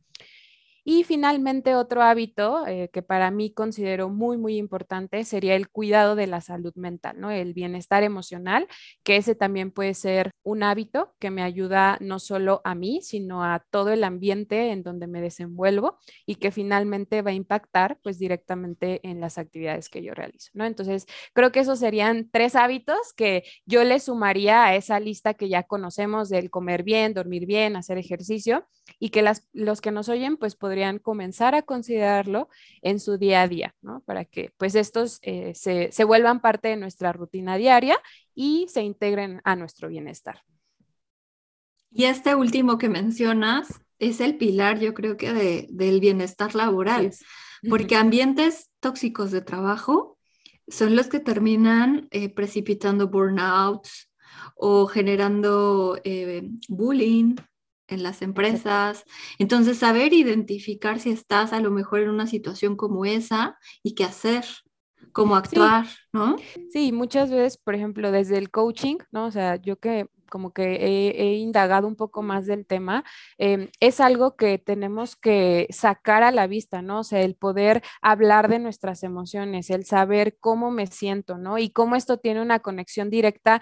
Y 0.84 1.04
finalmente, 1.04 1.74
otro 1.74 2.02
hábito 2.02 2.66
eh, 2.66 2.90
que 2.92 3.02
para 3.02 3.30
mí 3.30 3.52
considero 3.52 4.08
muy, 4.08 4.36
muy 4.36 4.56
importante 4.56 5.24
sería 5.24 5.54
el 5.54 5.68
cuidado 5.68 6.16
de 6.16 6.26
la 6.26 6.40
salud 6.40 6.74
mental, 6.74 7.20
¿no? 7.20 7.30
El 7.30 7.54
bienestar 7.54 8.02
emocional, 8.02 8.66
que 9.04 9.16
ese 9.16 9.34
también 9.34 9.70
puede 9.70 9.94
ser 9.94 10.30
un 10.42 10.62
hábito 10.62 11.14
que 11.20 11.30
me 11.30 11.42
ayuda 11.42 11.98
no 12.00 12.18
solo 12.18 12.60
a 12.64 12.74
mí, 12.74 13.00
sino 13.02 13.44
a 13.44 13.64
todo 13.70 13.90
el 13.90 14.04
ambiente 14.04 14.70
en 14.70 14.82
donde 14.82 15.06
me 15.06 15.20
desenvuelvo 15.20 15.98
y 16.26 16.36
que 16.36 16.50
finalmente 16.50 17.22
va 17.22 17.30
a 17.30 17.34
impactar 17.34 17.98
pues 18.02 18.18
directamente 18.18 19.00
en 19.08 19.20
las 19.20 19.38
actividades 19.38 19.88
que 19.88 20.02
yo 20.02 20.14
realizo, 20.14 20.50
¿no? 20.54 20.64
Entonces, 20.64 21.06
creo 21.32 21.52
que 21.52 21.60
esos 21.60 21.78
serían 21.78 22.28
tres 22.30 22.56
hábitos 22.56 23.12
que 23.16 23.44
yo 23.66 23.84
le 23.84 24.00
sumaría 24.00 24.64
a 24.64 24.74
esa 24.74 24.98
lista 25.00 25.34
que 25.34 25.48
ya 25.48 25.62
conocemos 25.62 26.28
del 26.28 26.50
comer 26.50 26.82
bien, 26.82 27.14
dormir 27.14 27.46
bien, 27.46 27.76
hacer 27.76 27.98
ejercicio 27.98 28.66
y 28.98 29.10
que 29.10 29.22
las, 29.22 29.48
los 29.52 29.80
que 29.80 29.92
nos 29.92 30.08
oyen 30.08 30.36
pues 30.36 30.56
podrían 30.72 30.98
comenzar 30.98 31.54
a 31.54 31.60
considerarlo 31.60 32.48
en 32.80 32.98
su 32.98 33.18
día 33.18 33.42
a 33.42 33.48
día, 33.48 33.74
¿no? 33.82 34.00
Para 34.06 34.24
que 34.24 34.54
pues 34.56 34.74
estos 34.74 35.18
eh, 35.20 35.52
se, 35.54 35.92
se 35.92 36.04
vuelvan 36.04 36.40
parte 36.40 36.68
de 36.68 36.78
nuestra 36.78 37.12
rutina 37.12 37.58
diaria 37.58 37.98
y 38.34 38.66
se 38.70 38.80
integren 38.80 39.42
a 39.44 39.54
nuestro 39.54 39.90
bienestar. 39.90 40.40
Y 41.90 42.04
este 42.04 42.34
último 42.34 42.78
que 42.78 42.88
mencionas 42.88 43.82
es 43.98 44.20
el 44.20 44.38
pilar, 44.38 44.80
yo 44.80 44.94
creo 44.94 45.18
que 45.18 45.34
de, 45.34 45.66
del 45.68 46.00
bienestar 46.00 46.54
laboral, 46.54 47.10
porque 47.68 47.96
ambientes 47.96 48.70
tóxicos 48.80 49.30
de 49.30 49.42
trabajo 49.42 50.16
son 50.68 50.96
los 50.96 51.08
que 51.08 51.20
terminan 51.20 52.08
eh, 52.12 52.30
precipitando 52.30 53.08
burnouts 53.08 54.10
o 54.56 54.86
generando 54.86 56.00
eh, 56.02 56.48
bullying 56.66 57.36
en 57.92 58.02
las 58.02 58.22
empresas. 58.22 59.04
Entonces, 59.38 59.78
saber 59.78 60.12
identificar 60.12 60.98
si 60.98 61.10
estás 61.10 61.52
a 61.52 61.60
lo 61.60 61.70
mejor 61.70 62.00
en 62.00 62.10
una 62.10 62.26
situación 62.26 62.76
como 62.76 63.04
esa 63.04 63.58
y 63.82 63.94
qué 63.94 64.04
hacer, 64.04 64.44
cómo 65.12 65.36
actuar, 65.36 65.86
¿no? 66.12 66.36
Sí, 66.70 66.92
muchas 66.92 67.30
veces, 67.30 67.58
por 67.58 67.74
ejemplo, 67.74 68.10
desde 68.10 68.38
el 68.38 68.50
coaching, 68.50 68.96
¿no? 69.10 69.26
O 69.26 69.30
sea, 69.30 69.56
yo 69.56 69.78
que 69.78 70.06
como 70.32 70.54
que 70.54 71.12
he, 71.12 71.34
indagado 71.34 71.86
un 71.86 71.94
poco 71.94 72.22
más 72.22 72.46
del 72.46 72.64
tema, 72.64 73.04
em, 73.36 73.68
es 73.80 74.00
algo 74.00 74.34
que 74.34 74.56
tenemos 74.56 75.14
que 75.14 75.66
sacar 75.68 76.22
a 76.22 76.30
la 76.30 76.46
vista, 76.46 76.80
¿no? 76.80 77.00
O 77.00 77.04
sea, 77.04 77.20
el 77.20 77.34
poder 77.34 77.82
hablar 78.00 78.48
de 78.48 78.58
nuestras 78.58 79.02
emociones, 79.02 79.68
el 79.68 79.84
saber 79.84 80.38
cómo 80.40 80.70
me 80.70 80.86
siento, 80.86 81.36
¿no? 81.36 81.58
Y 81.58 81.68
cómo 81.68 81.96
esto 81.96 82.16
tiene 82.16 82.40
una 82.40 82.60
conexión 82.60 83.10
directa 83.10 83.60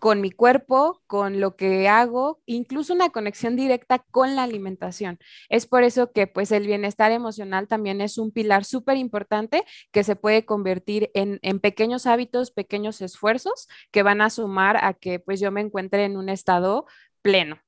con 0.00 0.20
mi 0.20 0.30
cuerpo, 0.30 1.02
con 1.06 1.40
lo 1.40 1.56
que 1.56 1.88
hago, 1.88 2.40
incluso 2.46 2.94
una 2.94 3.10
conexión 3.10 3.56
directa 3.56 3.98
con 4.10 4.36
la 4.36 4.42
alimentación. 4.42 5.18
Es 5.48 5.66
por 5.66 5.82
eso 5.82 6.12
que 6.12 6.26
pues 6.26 6.52
el 6.52 6.66
bienestar 6.66 7.12
emocional 7.12 7.68
también 7.68 8.00
es 8.00 8.18
un 8.18 8.30
pilar 8.30 8.64
súper 8.64 8.96
importante 8.96 9.64
que 9.92 10.04
se 10.04 10.16
puede 10.16 10.44
convertir 10.44 11.10
en, 11.14 11.38
pequeños 11.60 12.06
hábitos, 12.06 12.50
pequeños 12.50 13.00
esfuerzos 13.00 13.68
que 13.90 14.02
van 14.02 14.20
a 14.20 14.30
sumar 14.30 14.76
a 14.84 14.94
que 14.94 15.18
pues 15.18 15.40
yo 15.40 15.50
me 15.50 15.60
encuentre 15.60 16.04
en 16.04 16.16
un 16.16 16.28
estado 16.28 16.86
pleno. 17.22 17.58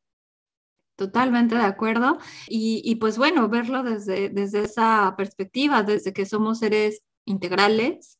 Totalmente 0.96 1.54
de 1.54 1.62
acuerdo. 1.62 2.18
Y, 2.46 2.82
y, 2.84 2.96
pues 2.96 3.16
bueno, 3.16 3.48
verlo 3.48 3.82
desde, 3.82 4.28
desde 4.28 4.64
esa 4.64 5.14
perspectiva, 5.16 5.82
desde 5.82 6.12
que 6.12 6.26
somos 6.26 6.58
seres 6.58 7.02
integrales, 7.24 8.19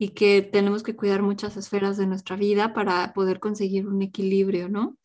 y 0.00 0.08
que 0.08 0.40
tenemos 0.40 0.82
que 0.82 0.96
cuidar 0.96 1.20
muchas 1.20 1.58
esferas 1.58 1.98
de 1.98 2.06
nuestra 2.06 2.34
vida 2.34 2.72
para 2.72 3.12
poder 3.12 3.38
conseguir 3.38 3.86
un 3.86 4.00
equilibrio, 4.00 4.70
¿no? 4.70 4.96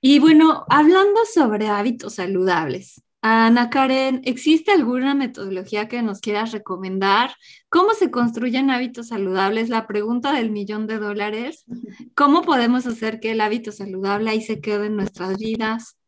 Y 0.00 0.20
bueno, 0.20 0.64
hablando 0.68 1.24
sobre 1.24 1.66
hábitos 1.66 2.14
saludables, 2.14 3.02
Ana 3.20 3.70
Karen, 3.70 4.20
¿existe 4.24 4.70
alguna 4.70 5.16
metodología 5.16 5.88
que 5.88 6.00
nos 6.00 6.20
quieras 6.20 6.52
recomendar? 6.52 7.34
¿Cómo 7.68 7.92
se 7.94 8.12
construyen 8.12 8.70
hábitos 8.70 9.08
saludables? 9.08 9.68
La 9.68 9.88
pregunta 9.88 10.32
del 10.32 10.52
millón 10.52 10.86
de 10.86 11.00
dólares. 11.00 11.64
¿Cómo 12.14 12.42
podemos 12.42 12.86
hacer 12.86 13.18
que 13.18 13.32
el 13.32 13.40
hábito 13.40 13.72
saludable 13.72 14.30
ahí 14.30 14.42
se 14.42 14.60
quede 14.60 14.86
en 14.86 14.94
nuestras 14.94 15.36
vidas? 15.38 15.98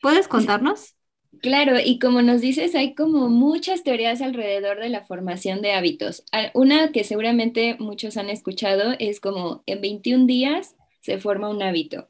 ¿Puedes 0.00 0.28
contarnos? 0.28 0.93
Claro, 1.40 1.78
y 1.82 1.98
como 1.98 2.22
nos 2.22 2.40
dices, 2.40 2.74
hay 2.74 2.94
como 2.94 3.28
muchas 3.28 3.82
teorías 3.82 4.20
alrededor 4.22 4.80
de 4.80 4.88
la 4.88 5.02
formación 5.04 5.62
de 5.62 5.72
hábitos. 5.72 6.24
Una 6.54 6.92
que 6.92 7.04
seguramente 7.04 7.76
muchos 7.78 8.16
han 8.16 8.30
escuchado 8.30 8.94
es 8.98 9.20
como 9.20 9.62
en 9.66 9.80
21 9.80 10.26
días 10.26 10.76
se 11.00 11.18
forma 11.18 11.48
un 11.50 11.62
hábito. 11.62 12.08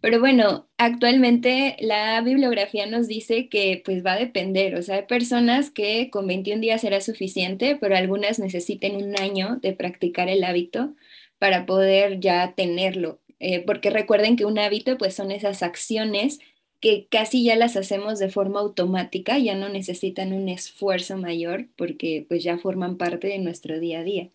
Pero 0.00 0.20
bueno, 0.20 0.68
actualmente 0.78 1.76
la 1.80 2.20
bibliografía 2.22 2.86
nos 2.86 3.08
dice 3.08 3.48
que 3.48 3.82
pues 3.84 4.04
va 4.06 4.14
a 4.14 4.18
depender, 4.18 4.76
o 4.76 4.82
sea, 4.82 4.96
hay 4.96 5.02
personas 5.06 5.70
que 5.70 6.10
con 6.10 6.26
21 6.26 6.60
días 6.60 6.82
será 6.82 7.00
suficiente, 7.00 7.76
pero 7.80 7.96
algunas 7.96 8.38
necesiten 8.38 8.96
un 8.96 9.18
año 9.20 9.58
de 9.62 9.72
practicar 9.74 10.28
el 10.28 10.44
hábito 10.44 10.94
para 11.38 11.66
poder 11.66 12.20
ya 12.20 12.54
tenerlo, 12.56 13.20
eh, 13.40 13.60
porque 13.66 13.90
recuerden 13.90 14.36
que 14.36 14.44
un 14.46 14.58
hábito 14.58 14.98
pues 14.98 15.14
son 15.14 15.30
esas 15.32 15.62
acciones 15.62 16.38
que 16.80 17.08
casi 17.10 17.44
ya 17.44 17.56
las 17.56 17.76
hacemos 17.76 18.18
de 18.18 18.30
forma 18.30 18.60
automática, 18.60 19.38
ya 19.38 19.54
no 19.54 19.68
necesitan 19.68 20.32
un 20.32 20.48
esfuerzo 20.48 21.16
mayor 21.16 21.68
porque 21.76 22.24
pues 22.28 22.44
ya 22.44 22.58
forman 22.58 22.96
parte 22.98 23.28
de 23.28 23.38
nuestro 23.38 23.80
día 23.80 24.00
a 24.00 24.04
día. 24.04 24.30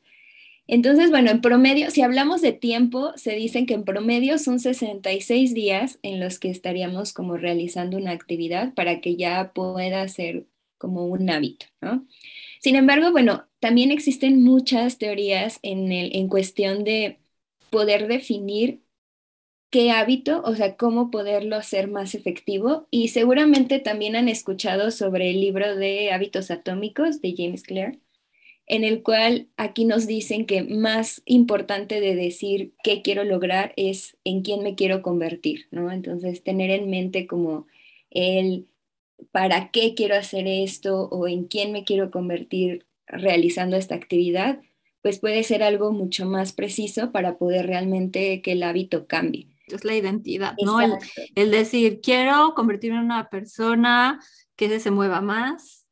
Entonces, 0.67 1.09
bueno, 1.09 1.29
en 1.31 1.41
promedio, 1.41 1.91
si 1.91 2.01
hablamos 2.01 2.41
de 2.41 2.53
tiempo, 2.53 3.12
se 3.17 3.35
dicen 3.35 3.65
que 3.65 3.73
en 3.73 3.83
promedio 3.83 4.38
son 4.38 4.59
66 4.59 5.53
días 5.53 6.00
en 6.03 6.19
los 6.21 6.39
que 6.39 6.50
estaríamos 6.50 7.13
como 7.13 7.35
realizando 7.38 7.97
una 7.97 8.12
actividad 8.12 8.73
para 8.73 9.01
que 9.01 9.17
ya 9.17 9.51
pueda 9.53 10.07
ser 10.07 10.45
como 10.77 11.05
un 11.07 11.29
hábito, 11.29 11.65
¿no? 11.81 12.07
Sin 12.62 12.75
embargo, 12.75 13.12
bueno, 13.12 13.45
también 13.59 13.91
existen 13.91 14.41
muchas 14.41 14.97
teorías 14.97 15.59
en, 15.63 15.91
el, 15.91 16.15
en 16.15 16.29
cuestión 16.29 16.83
de 16.85 17.19
poder 17.69 18.07
definir 18.07 18.81
qué 19.74 19.92
hábito, 19.92 20.44
o 20.46 20.56
sea, 20.56 20.77
cómo 20.77 21.12
poderlo 21.12 21.58
hacer 21.58 21.89
más 21.89 22.15
efectivo. 22.15 22.88
Y 22.92 23.10
seguramente 23.10 23.80
también 23.80 24.15
han 24.15 24.30
escuchado 24.30 24.92
sobre 24.92 25.32
el 25.32 25.42
libro 25.42 25.75
de 25.75 26.12
hábitos 26.13 26.51
atómicos 26.51 27.22
de 27.22 27.36
James 27.38 27.63
Clear. 27.63 27.98
en 28.68 28.84
el 28.86 29.03
cual 29.03 29.50
aquí 29.58 29.86
nos 29.86 30.08
dicen 30.08 30.46
que 30.46 30.63
más 30.63 31.22
importante 31.25 32.01
de 32.01 32.15
decir 32.15 32.74
qué 32.84 33.01
quiero 33.03 33.24
lograr 33.25 33.74
es 33.77 34.18
en 34.25 34.44
quién 34.44 34.63
me 34.63 34.75
quiero 34.75 35.01
convertir, 35.03 35.68
¿no? 35.72 35.92
Entonces, 35.92 36.44
tener 36.44 36.72
en 36.72 36.89
mente 36.89 37.27
como 37.27 37.68
el 38.12 38.68
para 39.32 39.72
qué 39.72 39.96
quiero 39.96 40.15
hacer 40.15 40.48
esto 40.48 41.10
o 41.10 41.27
en 41.27 41.46
quién 41.46 41.72
me 41.74 41.86
quiero 41.86 42.12
convertir 42.12 42.86
realizando 43.08 43.77
esta 43.77 43.96
actividad, 43.96 44.62
pues 45.01 45.20
puede 45.20 45.44
ser 45.44 45.63
algo 45.63 45.92
mucho 45.94 46.25
más 46.27 46.53
preciso 46.53 47.12
para 47.12 47.38
poder 47.38 47.68
realmente 47.68 48.42
que 48.42 48.53
el 48.53 48.63
hábito 48.63 49.08
cambie. 49.08 49.48
Es 49.67 49.86
la 49.86 49.96
identidad, 49.96 50.53
¿no? 50.63 50.82
El, 50.82 50.93
el, 51.36 51.51
decir, 51.51 52.01
quiero 52.01 52.53
convertirme 52.53 52.98
en 52.98 53.05
una 53.05 53.29
persona 53.29 54.20
que 54.55 54.79
se 54.79 54.91
mueva 54.91 55.22
más, 55.22 55.84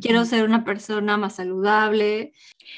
quiero 0.00 0.24
ser 0.24 0.44
una 0.44 0.64
persona 0.64 1.16
más 1.16 1.36
saludable. 1.36 2.32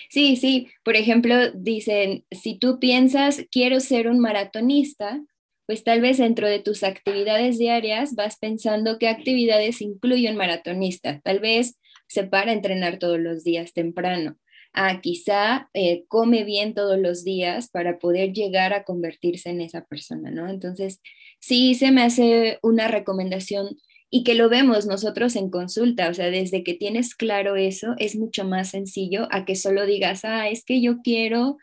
Sí, 0.09 0.37
sí, 0.37 0.69
por 0.85 0.97
ejemplo, 0.97 1.51
dicen, 1.53 2.25
si 2.31 2.59
tú 2.59 2.79
piensas, 2.79 3.47
quiero 3.51 3.81
ser 3.81 4.09
un 4.09 4.21
maratonista, 4.21 5.21
pues 5.67 5.85
tal 5.85 6.01
vez 6.01 6.19
dentro 6.19 6.49
de 6.49 6.59
tus 6.59 6.83
actividades 6.83 7.59
diarias 7.59 8.15
vas 8.15 8.39
pensando 8.39 8.99
qué 8.99 9.09
actividades 9.09 9.81
incluye 9.81 10.31
un 10.31 10.37
maratonista. 10.37 11.21
Tal 11.23 11.39
vez 11.39 11.79
se 12.09 12.25
para 12.25 12.51
a 12.51 12.55
entrenar 12.55 12.99
todos 12.99 13.21
los 13.21 13.45
días 13.45 13.73
temprano. 13.73 14.37
Ah, 14.73 15.01
quizá 15.01 15.69
eh, 15.75 16.05
come 16.09 16.45
bien 16.45 16.75
todos 16.75 16.99
los 16.99 17.25
días 17.25 17.69
para 17.71 17.99
poder 17.99 18.33
llegar 18.33 18.73
a 18.73 18.85
convertirse 18.85 19.51
en 19.51 19.61
esa 19.61 19.85
persona, 19.85 20.31
¿no? 20.31 20.49
Entonces, 20.49 21.01
sí 21.41 21.75
se 21.75 21.91
me 21.91 22.03
hace 22.03 22.59
una 22.63 22.87
recomendación 22.89 23.77
y 24.11 24.25
que 24.25 24.35
lo 24.35 24.49
vemos 24.49 24.87
nosotros 24.87 25.37
en 25.37 25.51
consulta, 25.51 26.09
o 26.09 26.15
sea, 26.15 26.31
desde 26.31 26.65
que 26.65 26.75
tienes 26.75 27.15
claro 27.15 27.57
eso, 27.57 27.95
es 27.99 28.17
mucho 28.17 28.45
más 28.45 28.71
sencillo 28.71 29.29
a 29.31 29.45
que 29.45 29.57
solo 29.57 29.87
digas, 29.87 30.25
ah, 30.25 30.49
es 30.49 30.65
que 30.65 30.81
yo 30.81 30.99
quiero, 31.03 31.59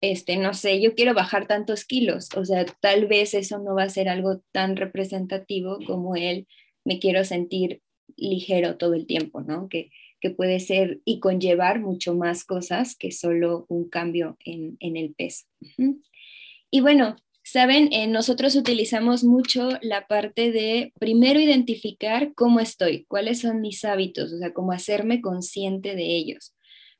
este, 0.00 0.36
no 0.36 0.54
sé, 0.54 0.80
yo 0.80 0.94
quiero 0.94 1.14
bajar 1.14 1.46
tantos 1.46 1.84
kilos, 1.84 2.28
o 2.36 2.44
sea, 2.44 2.64
tal 2.80 3.06
vez 3.06 3.34
eso 3.34 3.58
no 3.58 3.74
va 3.76 3.84
a 3.84 3.88
ser 3.88 4.08
algo 4.08 4.40
tan 4.52 4.76
representativo 4.76 5.78
como 5.86 6.16
el 6.16 6.46
me 6.84 6.98
quiero 6.98 7.24
sentir 7.24 7.82
ligero 8.16 8.76
todo 8.76 8.94
el 8.94 9.06
tiempo, 9.06 9.42
¿no? 9.42 9.68
Que, 9.68 9.90
que 10.22 10.30
puede 10.30 10.60
ser 10.60 11.00
y 11.04 11.20
conllevar 11.20 11.80
mucho 11.80 12.14
más 12.14 12.44
cosas 12.44 12.96
que 12.96 13.10
solo 13.10 13.66
un 13.68 13.90
cambio 13.90 14.38
en, 14.44 14.78
en 14.80 14.96
el 14.96 15.12
peso. 15.12 15.44
Y 16.70 16.80
bueno, 16.80 17.16
Saben, 17.44 17.92
eh, 17.92 18.06
nosotros 18.06 18.54
utilizamos 18.54 19.24
mucho 19.24 19.70
la 19.82 20.06
parte 20.06 20.52
de 20.52 20.92
primero 20.98 21.40
identificar 21.40 22.32
cómo 22.34 22.60
estoy, 22.60 23.04
cuáles 23.08 23.40
son 23.40 23.60
mis 23.60 23.84
hábitos, 23.84 24.32
o 24.32 24.38
sea, 24.38 24.52
cómo 24.52 24.70
hacerme 24.70 25.20
consciente 25.20 25.96
de 25.96 26.16
ellos. 26.16 26.54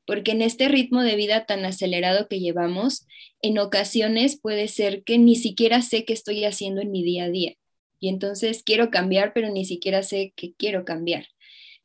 Porque 0.05 0.31
en 0.31 0.41
este 0.41 0.67
ritmo 0.67 1.01
de 1.01 1.15
vida 1.15 1.45
tan 1.45 1.63
acelerado 1.63 2.27
que 2.27 2.41
llevamos, 2.41 3.07
en 3.41 3.57
ocasiones 3.57 4.37
puede 4.37 4.67
ser 4.67 5.03
que 5.03 5.17
ni 5.17 5.37
siquiera 5.37 5.81
sé 5.81 6.03
qué 6.03 6.11
estoy 6.11 6.43
haciendo 6.43 6.81
en 6.81 6.91
mi 6.91 7.03
día 7.03 7.23
a 7.23 7.29
día. 7.29 7.53
Y 8.01 8.09
entonces 8.09 8.63
quiero 8.63 8.91
cambiar, 8.91 9.31
pero 9.33 9.49
ni 9.49 9.63
siquiera 9.63 10.03
sé 10.03 10.33
qué 10.35 10.53
quiero 10.57 10.83
cambiar. 10.83 11.27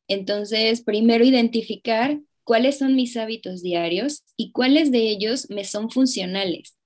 Entonces, 0.09 0.83
primero 0.83 1.25
identificar 1.25 2.19
cuáles 2.45 2.79
son 2.79 2.97
mis 2.97 3.17
hábitos 3.17 3.63
diarios 3.63 4.25
y 4.37 4.53
cuáles 4.53 4.91
de 4.91 5.11
ellos 5.11 5.49
me 5.51 5.65
son 5.65 5.91
funcionales 5.91 6.79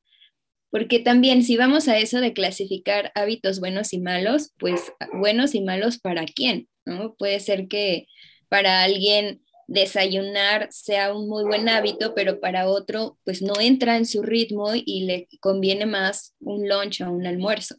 porque 0.72 1.00
también 1.00 1.44
si 1.44 1.58
vamos 1.58 1.86
a 1.86 1.98
eso 1.98 2.20
de 2.22 2.32
clasificar 2.32 3.12
hábitos 3.14 3.60
buenos 3.60 3.92
y 3.92 4.00
malos, 4.00 4.54
pues 4.58 4.80
buenos 5.12 5.54
y 5.54 5.60
malos 5.60 5.98
para 5.98 6.24
quién, 6.24 6.66
¿no? 6.86 7.14
Puede 7.14 7.40
ser 7.40 7.68
que 7.68 8.06
para 8.48 8.82
alguien 8.82 9.42
desayunar 9.68 10.68
sea 10.70 11.14
un 11.14 11.28
muy 11.28 11.44
buen 11.44 11.68
hábito, 11.68 12.14
pero 12.14 12.40
para 12.40 12.68
otro 12.68 13.18
pues 13.22 13.42
no 13.42 13.60
entra 13.60 13.98
en 13.98 14.06
su 14.06 14.22
ritmo 14.22 14.70
y 14.74 15.04
le 15.04 15.28
conviene 15.40 15.84
más 15.84 16.34
un 16.40 16.66
lunch 16.66 17.02
o 17.02 17.10
un 17.10 17.26
almuerzo. 17.26 17.76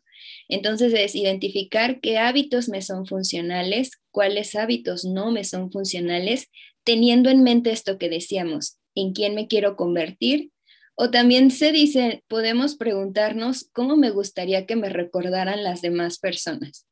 Entonces 0.49 0.93
es 0.93 1.15
identificar 1.15 1.99
qué 1.99 2.17
hábitos 2.17 2.69
me 2.69 2.81
son 2.81 3.05
funcionales, 3.05 3.91
cuáles 4.11 4.55
hábitos 4.55 5.05
no 5.05 5.31
me 5.31 5.43
son 5.43 5.71
funcionales, 5.71 6.49
teniendo 6.83 7.29
en 7.29 7.43
mente 7.43 7.71
esto 7.71 7.97
que 7.97 8.09
decíamos, 8.09 8.77
en 8.95 9.13
quién 9.13 9.35
me 9.35 9.47
quiero 9.47 9.75
convertir 9.75 10.51
o 10.95 11.09
también 11.09 11.49
se 11.49 11.71
dice, 11.71 12.23
podemos 12.27 12.75
preguntarnos 12.75 13.69
cómo 13.73 13.97
me 13.97 14.11
gustaría 14.11 14.65
que 14.65 14.75
me 14.75 14.89
recordaran 14.89 15.63
las 15.63 15.81
demás 15.81 16.19
personas. 16.19 16.87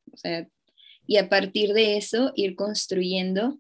Y 1.06 1.18
a 1.18 1.30
partir 1.30 1.74
de 1.74 1.98
eso 1.98 2.32
ir 2.36 2.56
construyendo. 2.56 3.60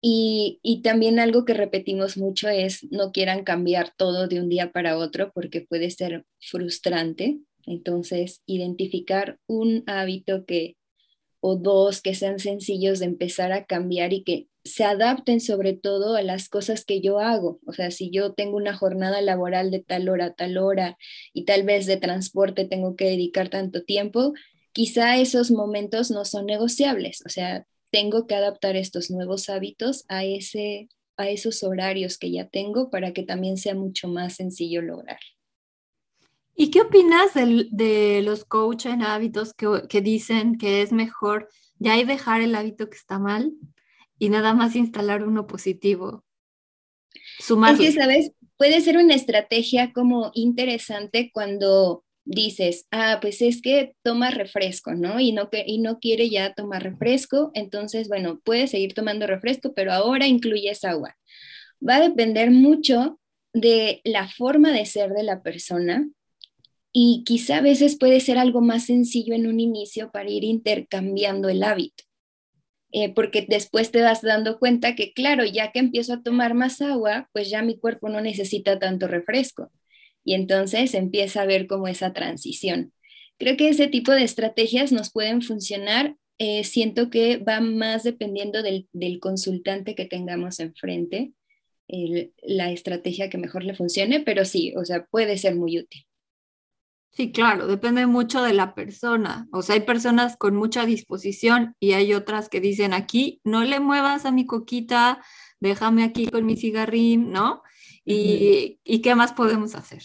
Y, 0.00 0.60
y, 0.62 0.82
también 0.82 1.18
algo 1.18 1.46
que 1.46 1.54
repetimos 1.54 2.18
mucho 2.18 2.50
es 2.50 2.84
no 2.90 3.10
quieran 3.10 3.42
cambiar 3.42 3.94
todo 3.96 4.28
de 4.28 4.38
un 4.38 4.50
día 4.50 4.70
para 4.70 4.98
otro 4.98 5.32
porque 5.32 5.62
puede 5.62 5.90
ser 5.90 6.26
frustrante. 6.40 7.38
Entonces, 7.66 8.42
identificar 8.46 9.38
un 9.46 9.84
hábito 9.86 10.44
que 10.44 10.76
o 11.40 11.56
dos 11.56 12.00
que 12.00 12.14
sean 12.14 12.38
sencillos 12.38 13.00
de 13.00 13.04
empezar 13.04 13.52
a 13.52 13.66
cambiar 13.66 14.14
y 14.14 14.24
que 14.24 14.48
se 14.64 14.82
adapten 14.84 15.40
sobre 15.40 15.74
todo 15.74 16.16
a 16.16 16.22
las 16.22 16.48
cosas 16.48 16.86
que 16.86 17.02
yo 17.02 17.18
hago. 17.18 17.60
O 17.66 17.72
sea, 17.72 17.90
si 17.90 18.10
yo 18.10 18.32
tengo 18.32 18.56
una 18.56 18.74
jornada 18.74 19.20
laboral 19.20 19.70
de 19.70 19.80
tal 19.80 20.08
hora 20.08 20.26
a 20.26 20.32
tal 20.32 20.56
hora 20.56 20.96
y 21.34 21.44
tal 21.44 21.64
vez 21.64 21.84
de 21.84 21.98
transporte 21.98 22.64
tengo 22.64 22.96
que 22.96 23.04
dedicar 23.04 23.50
tanto 23.50 23.82
tiempo, 23.82 24.32
quizá 24.72 25.18
esos 25.18 25.50
momentos 25.50 26.10
no 26.10 26.24
son 26.24 26.46
negociables. 26.46 27.22
O 27.26 27.28
sea, 27.28 27.66
tengo 27.90 28.26
que 28.26 28.34
adaptar 28.34 28.76
estos 28.76 29.10
nuevos 29.10 29.50
hábitos 29.50 30.04
a, 30.08 30.24
ese, 30.24 30.88
a 31.18 31.28
esos 31.28 31.62
horarios 31.62 32.16
que 32.16 32.32
ya 32.32 32.48
tengo 32.48 32.88
para 32.88 33.12
que 33.12 33.22
también 33.22 33.58
sea 33.58 33.74
mucho 33.74 34.08
más 34.08 34.36
sencillo 34.36 34.80
lograr. 34.80 35.20
¿Y 36.56 36.70
qué 36.70 36.82
opinas 36.82 37.34
de, 37.34 37.66
de 37.70 38.22
los 38.22 38.44
coach 38.44 38.86
en 38.86 39.02
hábitos 39.02 39.54
que, 39.54 39.82
que 39.88 40.00
dicen 40.00 40.56
que 40.56 40.82
es 40.82 40.92
mejor 40.92 41.48
ya 41.78 41.94
hay 41.94 42.04
dejar 42.04 42.40
el 42.40 42.54
hábito 42.54 42.88
que 42.88 42.96
está 42.96 43.18
mal 43.18 43.52
y 44.18 44.28
nada 44.28 44.54
más 44.54 44.76
instalar 44.76 45.22
uno 45.26 45.46
positivo. 45.46 46.24
Sumar. 47.38 47.74
Es 47.74 47.80
que, 47.80 47.92
¿sabes? 47.92 48.32
Puede 48.56 48.80
ser 48.80 48.96
una 48.96 49.14
estrategia 49.14 49.92
como 49.92 50.30
interesante 50.34 51.30
cuando 51.32 52.04
dices, 52.24 52.86
ah, 52.90 53.18
pues 53.20 53.42
es 53.42 53.60
que 53.60 53.94
toma 54.02 54.30
refresco, 54.30 54.94
¿no? 54.94 55.20
Y 55.20 55.32
no, 55.32 55.50
y 55.52 55.78
no 55.78 55.98
quiere 55.98 56.30
ya 56.30 56.54
tomar 56.54 56.82
refresco, 56.82 57.50
entonces, 57.52 58.08
bueno, 58.08 58.40
puede 58.42 58.66
seguir 58.66 58.94
tomando 58.94 59.26
refresco, 59.26 59.74
pero 59.74 59.92
ahora 59.92 60.26
incluyes 60.26 60.84
agua. 60.84 61.16
Va 61.86 61.96
a 61.96 62.08
depender 62.08 62.50
mucho 62.50 63.20
de 63.52 64.00
la 64.04 64.28
forma 64.28 64.72
de 64.72 64.86
ser 64.86 65.10
de 65.10 65.22
la 65.22 65.42
persona 65.42 66.08
y 66.96 67.24
quizá 67.26 67.56
a 67.58 67.60
veces 67.60 67.98
puede 67.98 68.20
ser 68.20 68.38
algo 68.38 68.60
más 68.60 68.86
sencillo 68.86 69.34
en 69.34 69.48
un 69.48 69.58
inicio 69.58 70.12
para 70.12 70.30
ir 70.30 70.44
intercambiando 70.44 71.48
el 71.48 71.64
hábito. 71.64 72.04
Eh, 72.92 73.12
porque 73.12 73.44
después 73.48 73.90
te 73.90 73.98
das 73.98 74.22
dando 74.22 74.60
cuenta 74.60 74.94
que, 74.94 75.12
claro, 75.12 75.44
ya 75.44 75.72
que 75.72 75.80
empiezo 75.80 76.12
a 76.14 76.22
tomar 76.22 76.54
más 76.54 76.80
agua, 76.80 77.28
pues 77.32 77.50
ya 77.50 77.62
mi 77.62 77.76
cuerpo 77.76 78.08
no 78.08 78.20
necesita 78.20 78.78
tanto 78.78 79.08
refresco. 79.08 79.72
Y 80.24 80.34
entonces 80.34 80.94
empieza 80.94 81.42
a 81.42 81.46
ver 81.46 81.66
como 81.66 81.88
esa 81.88 82.12
transición. 82.12 82.92
Creo 83.38 83.56
que 83.56 83.70
ese 83.70 83.88
tipo 83.88 84.12
de 84.12 84.22
estrategias 84.22 84.92
nos 84.92 85.10
pueden 85.10 85.42
funcionar. 85.42 86.14
Eh, 86.38 86.62
siento 86.62 87.10
que 87.10 87.38
va 87.38 87.60
más 87.60 88.04
dependiendo 88.04 88.62
del, 88.62 88.88
consultante 89.20 89.96
que 89.96 90.04
tengamos 90.04 90.60
enfrente, 90.60 91.32
la 92.42 92.70
estrategia 92.70 93.28
que 93.30 93.38
mejor 93.38 93.64
le 93.64 93.74
funcione, 93.74 94.20
pero 94.20 94.44
sí, 94.44 94.72
o 94.76 94.84
sea, 94.84 95.06
puede 95.06 95.38
ser 95.38 95.56
muy 95.56 95.80
útil. 95.80 96.06
Sí, 97.16 97.30
claro, 97.30 97.68
depende 97.68 98.06
mucho 98.06 98.42
de 98.42 98.52
la 98.54 98.74
persona. 98.74 99.46
O 99.52 99.62
sea, 99.62 99.76
hay 99.76 99.82
personas 99.82 100.36
con 100.36 100.56
mucha 100.56 100.84
disposición 100.84 101.76
y 101.78 101.92
hay 101.92 102.12
otras 102.12 102.48
que 102.48 102.60
dicen 102.60 102.92
aquí, 102.92 103.40
no 103.44 103.62
le 103.62 103.78
muevas 103.78 104.24
a 104.26 104.32
mi 104.32 104.46
coquita, 104.46 105.22
déjame 105.60 106.02
aquí 106.02 106.26
con 106.26 106.44
mi 106.44 106.56
cigarrín, 106.56 107.30
¿no? 107.30 107.62
Y, 108.04 108.80
¿Y 108.82 109.00
qué 109.00 109.14
más 109.14 109.32
podemos 109.32 109.76
hacer? 109.76 110.02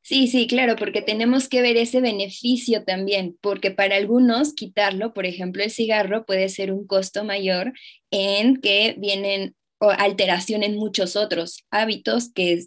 Sí, 0.00 0.28
sí, 0.28 0.46
claro, 0.46 0.76
porque 0.76 1.02
tenemos 1.02 1.50
que 1.50 1.60
ver 1.60 1.76
ese 1.76 2.00
beneficio 2.00 2.84
también, 2.84 3.36
porque 3.42 3.70
para 3.70 3.96
algunos 3.96 4.54
quitarlo, 4.54 5.12
por 5.12 5.26
ejemplo, 5.26 5.62
el 5.62 5.70
cigarro 5.70 6.24
puede 6.24 6.48
ser 6.48 6.72
un 6.72 6.86
costo 6.86 7.24
mayor 7.24 7.74
en 8.10 8.56
que 8.56 8.96
vienen 8.98 9.54
alteración 9.80 10.62
en 10.62 10.76
muchos 10.76 11.16
otros 11.16 11.66
hábitos 11.70 12.32
que 12.32 12.64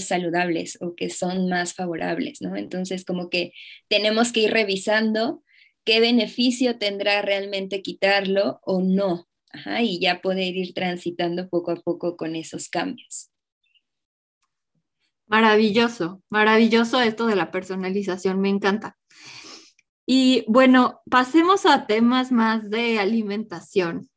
saludables 0.00 0.78
o 0.80 0.94
que 0.94 1.10
son 1.10 1.48
más 1.48 1.74
favorables, 1.74 2.40
¿no? 2.40 2.56
Entonces, 2.56 3.04
como 3.04 3.30
que 3.30 3.52
tenemos 3.88 4.32
que 4.32 4.40
ir 4.40 4.50
revisando 4.50 5.42
qué 5.84 6.00
beneficio 6.00 6.78
tendrá 6.78 7.22
realmente 7.22 7.82
quitarlo 7.82 8.60
o 8.64 8.80
no, 8.80 9.28
y 9.80 10.00
ya 10.00 10.20
poder 10.20 10.56
ir 10.56 10.74
transitando 10.74 11.48
poco 11.48 11.70
a 11.70 11.76
poco 11.76 12.16
con 12.16 12.34
esos 12.36 12.68
cambios. 12.68 13.30
Maravilloso, 15.26 16.22
maravilloso 16.28 17.00
esto 17.00 17.26
de 17.26 17.36
la 17.36 17.50
personalización, 17.50 18.40
me 18.40 18.48
encanta. 18.48 18.96
Y 20.06 20.44
bueno, 20.48 21.00
pasemos 21.10 21.64
a 21.64 21.86
temas 21.86 22.30
más 22.30 22.68
de 22.68 22.98
alimentación. 22.98 24.10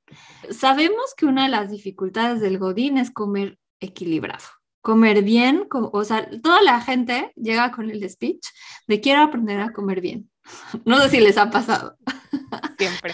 Sabemos 0.50 1.14
que 1.16 1.26
una 1.26 1.44
de 1.44 1.50
las 1.50 1.72
dificultades 1.72 2.42
del 2.42 2.58
Godín 2.58 2.98
es 2.98 3.12
comer 3.12 3.58
equilibrado, 3.80 4.46
comer 4.88 5.22
bien, 5.22 5.68
o 5.70 6.04
sea, 6.06 6.30
toda 6.42 6.62
la 6.62 6.80
gente 6.80 7.34
llega 7.36 7.74
con 7.74 7.92
el 7.92 8.10
speech 8.10 8.48
de 8.88 9.02
quiero 9.02 9.22
aprender 9.22 9.60
a 9.60 9.74
comer 9.74 10.00
bien. 10.00 10.30
No 10.86 11.02
sé 11.02 11.10
si 11.10 11.20
les 11.20 11.38
ha 11.38 11.50
pasado. 11.50 11.98
Siempre. 12.78 13.14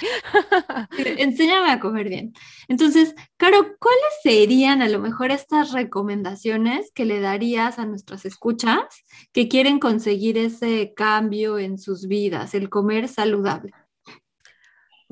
Enséñame 1.17 1.71
a 1.71 1.79
comer 1.79 2.09
bien. 2.09 2.33
Entonces, 2.67 3.15
Caro, 3.38 3.75
¿cuáles 3.79 4.13
serían 4.21 4.83
a 4.83 4.88
lo 4.88 4.99
mejor 4.99 5.31
estas 5.31 5.71
recomendaciones 5.71 6.91
que 6.93 7.05
le 7.05 7.19
darías 7.19 7.79
a 7.79 7.88
nuestras 7.88 8.23
escuchas 8.25 8.83
que 9.31 9.47
quieren 9.47 9.79
conseguir 9.79 10.38
ese 10.38 10.93
cambio 10.95 11.57
en 11.57 11.79
sus 11.79 12.07
vidas, 12.07 12.53
el 12.53 12.69
comer 12.69 13.07
saludable? 13.07 13.71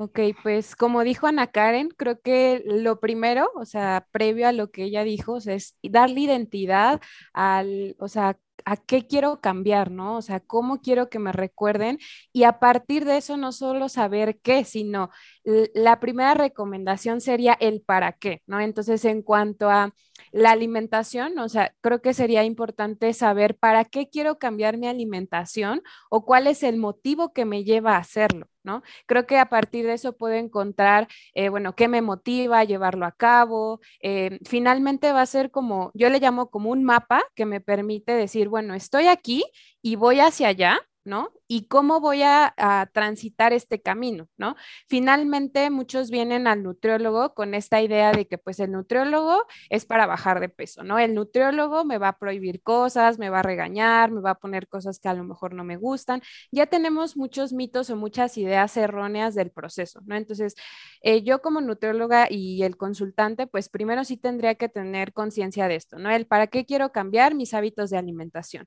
Ok, 0.04 0.18
pues 0.42 0.74
como 0.74 1.04
dijo 1.04 1.28
Ana 1.28 1.46
Karen, 1.52 1.88
creo 1.96 2.20
que 2.20 2.60
lo 2.66 2.98
primero, 2.98 3.48
o 3.54 3.64
sea, 3.64 4.08
previo 4.10 4.48
a 4.48 4.52
lo 4.52 4.72
que 4.72 4.82
ella 4.84 5.04
dijo, 5.04 5.38
es 5.38 5.76
darle 5.80 6.22
identidad 6.22 7.00
al, 7.32 7.94
o 8.00 8.08
sea, 8.08 8.36
a 8.64 8.76
qué 8.76 9.06
quiero 9.06 9.40
cambiar, 9.40 9.92
¿no? 9.92 10.16
O 10.16 10.22
sea, 10.22 10.40
cómo 10.40 10.80
quiero 10.80 11.08
que 11.08 11.20
me 11.20 11.30
recuerden 11.30 11.98
y 12.32 12.42
a 12.44 12.58
partir 12.58 13.04
de 13.04 13.18
eso 13.18 13.36
no 13.36 13.52
solo 13.52 13.88
saber 13.88 14.40
qué, 14.40 14.64
sino 14.64 15.10
la 15.44 16.00
primera 16.00 16.34
recomendación 16.34 17.20
sería 17.20 17.54
el 17.54 17.82
para 17.82 18.12
qué, 18.12 18.42
¿no? 18.46 18.60
Entonces, 18.60 19.04
en 19.04 19.22
cuanto 19.22 19.70
a 19.70 19.92
la 20.30 20.50
alimentación, 20.52 21.38
o 21.38 21.48
sea, 21.48 21.74
creo 21.80 22.00
que 22.00 22.14
sería 22.14 22.44
importante 22.44 23.12
saber 23.12 23.56
para 23.56 23.84
qué 23.84 24.08
quiero 24.08 24.38
cambiar 24.38 24.78
mi 24.78 24.86
alimentación 24.86 25.82
o 26.10 26.24
cuál 26.24 26.46
es 26.46 26.62
el 26.62 26.76
motivo 26.78 27.32
que 27.32 27.44
me 27.44 27.64
lleva 27.64 27.96
a 27.96 27.98
hacerlo. 27.98 28.46
¿no? 28.64 28.82
Creo 29.06 29.26
que 29.26 29.38
a 29.38 29.48
partir 29.48 29.86
de 29.86 29.94
eso 29.94 30.16
puedo 30.16 30.34
encontrar, 30.34 31.08
eh, 31.34 31.48
bueno, 31.48 31.74
qué 31.74 31.88
me 31.88 32.02
motiva 32.02 32.60
a 32.60 32.64
llevarlo 32.64 33.06
a 33.06 33.12
cabo. 33.12 33.80
Eh, 34.00 34.38
finalmente 34.44 35.12
va 35.12 35.22
a 35.22 35.26
ser 35.26 35.50
como, 35.50 35.90
yo 35.94 36.08
le 36.10 36.20
llamo 36.20 36.50
como 36.50 36.70
un 36.70 36.84
mapa 36.84 37.22
que 37.34 37.46
me 37.46 37.60
permite 37.60 38.12
decir, 38.12 38.48
bueno, 38.48 38.74
estoy 38.74 39.08
aquí 39.08 39.44
y 39.82 39.96
voy 39.96 40.20
hacia 40.20 40.48
allá, 40.48 40.80
¿no? 41.04 41.30
y 41.52 41.66
cómo 41.66 42.00
voy 42.00 42.22
a, 42.22 42.54
transitar 42.92 43.52
este 43.52 43.82
camino, 43.82 44.28
¿no? 44.38 44.56
Finalmente, 44.88 45.68
muchos 45.70 46.10
vienen 46.10 46.46
al 46.46 46.62
nutriólogo 46.62 47.34
con 47.34 47.54
esta 47.54 47.82
idea 47.82 48.12
de 48.12 48.26
que 48.26 48.38
pues 48.38 48.58
el 48.60 48.72
nutriólogo 48.72 49.44
es 49.68 49.84
para 49.84 50.06
bajar 50.06 50.40
de 50.40 50.48
peso, 50.48 50.82
¿no? 50.82 50.98
El 50.98 51.14
nutriólogo 51.14 51.84
me 51.84 51.98
va 51.98 52.08
a 52.08 52.18
prohibir 52.18 52.62
cosas, 52.62 53.18
me 53.18 53.28
va 53.30 53.40
a 53.40 53.42
regañar, 53.42 54.10
me 54.10 54.20
va 54.20 54.30
a 54.30 54.34
poner 54.36 54.68
cosas 54.68 54.98
que 54.98 55.08
a 55.08 55.14
lo 55.14 55.24
mejor 55.24 55.54
no 55.54 55.64
me 55.64 55.76
gustan. 55.76 56.22
Ya 56.50 56.66
tenemos 56.66 57.16
muchos 57.16 57.52
mitos 57.52 57.90
o 57.90 57.96
muchas 57.96 58.38
ideas 58.38 58.76
erróneas 58.76 59.34
del 59.34 59.50
proceso, 59.50 60.00
¿no? 60.06 60.16
Entonces, 60.16 60.54
eh, 61.02 61.22
yo 61.22 61.42
como 61.42 61.60
nutrióloga 61.60 62.28
y 62.30 62.62
el 62.62 62.76
consultante, 62.76 63.46
pues 63.46 63.68
primero 63.68 64.04
sí 64.04 64.16
tendría 64.16 64.54
que 64.54 64.68
tener 64.68 65.12
conciencia 65.12 65.68
de 65.68 65.76
esto, 65.76 65.98
¿no? 65.98 66.10
El 66.10 66.26
para 66.26 66.46
qué 66.46 66.64
quiero 66.64 66.92
cambiar 66.92 67.34
mis 67.34 67.52
hábitos 67.54 67.90
de 67.90 67.98
alimentación. 67.98 68.66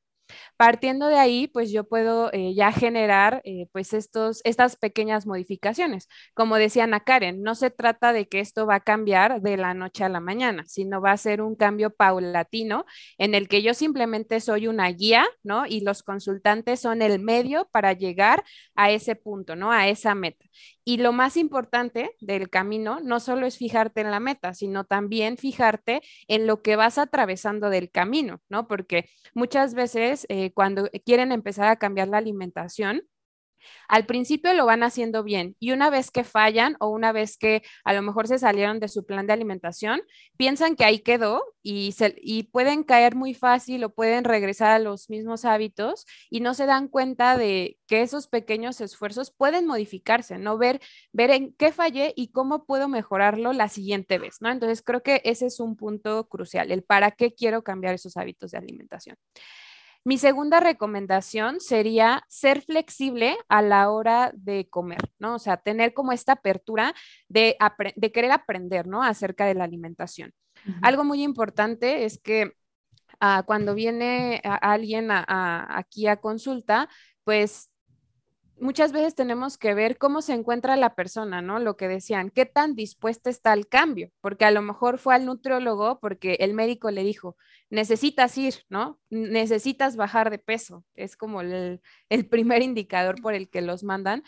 Partiendo 0.57 1.07
de 1.07 1.17
ahí, 1.17 1.47
pues 1.47 1.71
yo 1.71 1.83
puedo 1.88 2.31
eh, 2.33 2.53
ya 2.55 2.71
generar 2.71 3.41
eh, 3.43 3.67
pues 3.71 3.93
estos, 3.93 4.41
estas 4.43 4.75
pequeñas 4.75 5.25
modificaciones. 5.25 6.07
Como 6.33 6.55
decía 6.57 6.85
Ana 6.85 7.01
Karen, 7.01 7.41
no 7.43 7.55
se 7.55 7.69
trata 7.71 8.13
de 8.13 8.27
que 8.27 8.39
esto 8.39 8.65
va 8.65 8.75
a 8.75 8.79
cambiar 8.79 9.41
de 9.41 9.57
la 9.57 9.73
noche 9.73 10.03
a 10.03 10.09
la 10.09 10.19
mañana, 10.19 10.63
sino 10.67 11.01
va 11.01 11.11
a 11.11 11.17
ser 11.17 11.41
un 11.41 11.55
cambio 11.55 11.89
paulatino 11.91 12.85
en 13.17 13.35
el 13.35 13.47
que 13.47 13.61
yo 13.61 13.73
simplemente 13.73 14.39
soy 14.39 14.67
una 14.67 14.88
guía, 14.89 15.25
¿no? 15.43 15.65
Y 15.65 15.81
los 15.81 16.03
consultantes 16.03 16.79
son 16.79 17.01
el 17.01 17.19
medio 17.19 17.67
para 17.71 17.93
llegar 17.93 18.43
a 18.75 18.91
ese 18.91 19.15
punto, 19.15 19.55
¿no? 19.55 19.71
A 19.71 19.88
esa 19.88 20.15
meta. 20.15 20.45
Y 20.86 20.98
lo 20.98 21.12
más 21.13 21.36
importante 21.36 22.15
del 22.21 22.50
camino 22.50 23.00
no 23.02 23.19
solo 23.19 23.48
es 23.48 23.58
fijarte 23.58 24.02
en 24.02 24.12
la 24.12 24.19
meta, 24.19 24.54
sino 24.54 24.84
también 24.84 25.38
fijarte 25.38 26.02
en 26.28 26.45
lo 26.45 26.62
que 26.62 26.76
vas 26.76 27.00
atravesando 27.00 27.71
del 27.71 27.89
camino, 27.89 28.41
¿no? 28.50 28.67
Porque 28.67 29.10
muchas 29.34 29.74
veces 29.74 30.28
eh, 30.30 30.52
cuando 30.54 30.88
quieren 31.04 31.32
empezar 31.32 31.67
a 31.67 31.78
cambiar 31.78 32.08
la 32.10 32.19
alimentación, 32.19 33.02
al 33.88 34.06
principio 34.06 34.54
lo 34.54 34.65
van 34.65 34.84
haciendo 34.84 35.23
bien 35.23 35.56
y 35.60 35.71
una 35.71 35.89
vez 35.89 36.12
que 36.12 36.23
fallan 36.23 36.75
o 36.80 36.89
una 36.89 37.12
vez 37.12 37.38
que 37.38 37.63
a 37.84 37.93
lo 37.93 38.01
mejor 38.01 38.28
se 38.28 38.39
salieron 38.39 38.80
de 38.80 38.88
su 38.88 39.06
plan 39.06 39.28
de 39.28 39.34
alimentación, 39.34 40.01
piensan 40.38 40.75
que 40.75 40.86
ahí 40.86 40.99
quedó 40.99 41.43
y, 41.62 41.93
se, 41.93 42.15
y 42.17 42.43
pueden 42.43 42.84
caer 42.84 43.15
muy 43.15 43.34
fácil 43.34 43.84
o 43.84 43.93
pueden 43.93 44.23
regresar 44.23 44.71
a 44.71 44.80
los 44.80 45.10
mismos 45.10 45.45
hábitos 45.45 46.06
y 46.30 46.41
no 46.41 46.54
se 46.54 46.65
dan 46.65 46.88
cuenta 46.88 47.38
de 47.38 47.78
que 47.88 48.01
esos 48.01 48.28
pequeños 48.28 48.82
esfuerzos 48.82 49.32
pueden 49.32 49.65
modificarse, 49.65 50.38
¿no? 50.38 50.58
Ver, 50.58 50.82
ver 51.12 51.32
en 51.32 51.54
qué 51.54 51.71
fallé 51.71 52.13
y 52.15 52.32
cómo 52.32 52.65
puedo 52.65 52.88
mejorarlo 52.88 53.54
la 53.54 53.69
siguiente 53.69 54.17
vez, 54.19 54.38
¿no? 54.41 54.51
Entonces 54.51 54.82
creo 54.82 55.04
que 55.04 55.21
ese 55.25 55.47
es 55.47 55.60
un 55.60 55.75
punto 55.75 56.28
crucial, 56.28 56.71
el 56.71 56.84
para 56.84 57.12
qué 57.12 57.34
quiero 57.34 57.63
cambiar 57.63 57.95
esos 57.95 58.17
hábitos 58.17 58.51
de 58.51 58.58
alimentación. 58.58 59.17
Mi 60.08 60.20
segunda 60.20 60.60
recomendación 60.60 61.60
sería 61.60 62.24
ser 62.30 62.62
flexible 62.62 63.38
a 63.50 63.63
la 63.63 63.89
hora 63.89 64.32
de 64.36 64.70
comer, 64.70 65.00
¿no? 65.18 65.34
O 65.34 65.39
sea, 65.39 65.58
tener 65.58 65.96
como 65.96 66.12
esta 66.12 66.34
apertura 66.34 66.94
de, 67.28 67.58
querer 68.13 68.32
aprender, 68.32 68.86
¿no? 68.86 69.02
Acerca 69.02 69.48
de 69.48 69.56
la 69.56 69.63
alimentación. 69.63 70.32
Algo 70.84 71.04
muy 71.04 71.24
importante 71.24 72.06
es 72.06 72.20
que 72.20 72.52
ah, 73.20 73.44
cuando 73.48 73.74
viene 73.74 74.41
alguien 74.44 75.10
aquí 75.10 76.06
a 76.06 76.18
consulta, 76.18 76.88
pues 77.24 77.72
muchas 78.60 78.91
veces 78.91 79.15
tenemos 79.15 79.58
que 79.58 79.74
ver 79.74 79.98
cómo 79.98 80.22
se 80.22 80.34
encuentra 80.34 80.76
la 80.76 80.96
persona, 80.96 81.41
¿no? 81.41 81.60
Lo 81.60 81.78
que 81.78 81.88
decían, 81.88 82.30
qué 82.30 82.46
tan 82.46 82.76
dispuesta 82.76 83.30
está 83.30 83.52
al 83.52 83.68
cambio, 83.68 84.12
porque 84.22 84.46
a 84.46 84.52
lo 84.52 84.62
mejor 84.62 84.98
fue 84.98 85.15
al 85.15 85.26
nutriólogo 85.26 86.00
porque 86.00 86.38
el 86.39 86.54
médico 86.54 86.91
le 86.91 87.04
dijo, 87.04 87.38
necesitas 87.70 88.38
ir, 88.38 88.56
¿no? 88.70 89.00
Necesitas 89.10 89.96
bajar 89.96 90.30
de 90.30 90.39
peso. 90.39 90.86
Es 90.96 91.18
como 91.18 91.41
el, 91.41 91.82
el 92.10 92.28
primer 92.28 92.62
indicador 92.62 93.22
por 93.22 93.34
el 93.34 93.50
que 93.50 93.62
los 93.62 93.84
mandan 93.84 94.24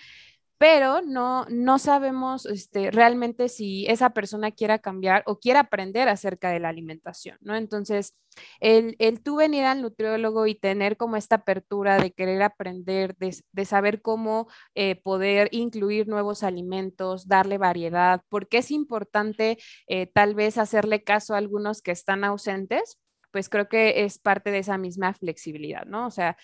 pero 0.58 1.02
no, 1.02 1.46
no 1.50 1.78
sabemos 1.80 2.46
este, 2.46 2.89
realmente 2.91 3.48
si 3.48 3.86
esa 3.88 4.12
persona 4.12 4.52
quiera 4.52 4.80
cambiar 4.80 5.24
o 5.28 5.39
quiera 5.39 5.62
aprender 5.62 6.10
acerca 6.10 6.50
de 6.50 6.60
la 6.60 6.70
alimentación, 6.70 7.38
¿no? 7.41 7.56
Entonces, 7.56 8.15
el, 8.60 8.96
el 9.00 9.22
tú 9.22 9.38
venir 9.38 9.65
al 9.65 9.82
nutriólogo 9.82 10.48
y 10.48 10.56
tener 10.56 10.98
como 10.98 11.15
esta 11.15 11.38
apertura 11.38 11.98
de 12.00 12.12
querer 12.12 12.41
aprender, 12.41 13.15
de, 13.17 13.65
saber 13.65 14.02
cómo 14.02 14.48
eh, 14.76 14.96
poder 14.96 15.50
incluir 15.52 16.08
nuevos 16.08 16.43
alimentos, 16.43 17.28
darle 17.28 17.58
variedad, 17.58 18.22
porque 18.30 18.60
es 18.60 18.72
importante 18.72 19.58
eh, 19.88 20.08
tal 20.08 20.36
vez 20.36 20.58
hacerle 20.58 21.04
caso 21.04 21.34
a 21.36 21.38
algunos 21.38 21.82
que 21.82 21.91
están 21.91 22.24
ausentes, 22.24 23.00
pues 23.32 23.50
creo 23.50 23.67
que 23.70 24.06
es 24.06 24.20
parte 24.20 24.52
de 24.52 24.60
esa 24.60 24.78
misma 24.78 25.13
flexibilidad, 25.13 25.86
¿no? 25.86 26.08
O 26.08 26.12
sea, 26.12 26.38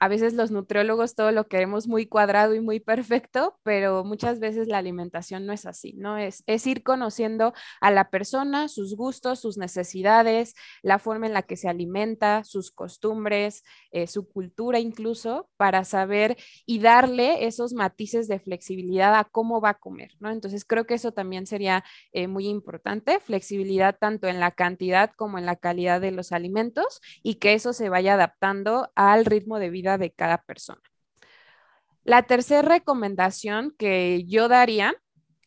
a 0.00 0.08
veces 0.08 0.32
los 0.32 0.50
nutriólogos 0.50 1.14
todo 1.14 1.30
lo 1.30 1.46
queremos 1.46 1.86
muy 1.86 2.06
cuadrado 2.06 2.54
y 2.54 2.60
muy 2.60 2.80
perfecto, 2.80 3.58
pero 3.62 4.02
muchas 4.02 4.40
veces 4.40 4.66
la 4.66 4.78
alimentación 4.78 5.44
no 5.44 5.52
es 5.52 5.66
así, 5.66 5.92
¿no? 5.92 6.16
Es, 6.16 6.42
es 6.46 6.66
ir 6.66 6.82
conociendo 6.82 7.52
a 7.82 7.90
la 7.90 8.08
persona, 8.08 8.68
sus 8.68 8.96
gustos, 8.96 9.40
sus 9.40 9.58
necesidades, 9.58 10.54
la 10.82 10.98
forma 10.98 11.26
en 11.26 11.34
la 11.34 11.42
que 11.42 11.56
se 11.56 11.68
alimenta, 11.68 12.44
sus 12.44 12.70
costumbres, 12.70 13.62
eh, 13.90 14.06
su 14.06 14.26
cultura 14.26 14.78
incluso, 14.78 15.50
para 15.58 15.84
saber 15.84 16.38
y 16.64 16.78
darle 16.78 17.46
esos 17.46 17.74
matices 17.74 18.26
de 18.26 18.40
flexibilidad 18.40 19.14
a 19.14 19.24
cómo 19.24 19.60
va 19.60 19.70
a 19.70 19.78
comer, 19.78 20.12
¿no? 20.18 20.30
Entonces 20.30 20.64
creo 20.64 20.86
que 20.86 20.94
eso 20.94 21.12
también 21.12 21.46
sería 21.46 21.84
eh, 22.12 22.26
muy 22.26 22.48
importante, 22.48 23.20
flexibilidad 23.20 23.96
tanto 24.00 24.28
en 24.28 24.40
la 24.40 24.52
cantidad 24.52 25.10
como 25.14 25.38
en 25.38 25.44
la 25.44 25.56
calidad 25.56 26.00
de 26.00 26.10
los 26.10 26.32
alimentos 26.32 27.02
y 27.22 27.34
que 27.34 27.52
eso 27.52 27.74
se 27.74 27.90
vaya 27.90 28.14
adaptando 28.14 28.90
al 28.94 29.26
ritmo 29.26 29.58
de 29.58 29.68
vida 29.68 29.89
de 29.98 30.12
cada 30.12 30.42
persona. 30.42 30.80
La 32.04 32.22
tercera 32.22 32.62
recomendación 32.62 33.74
que 33.78 34.24
yo 34.26 34.48
daría, 34.48 34.94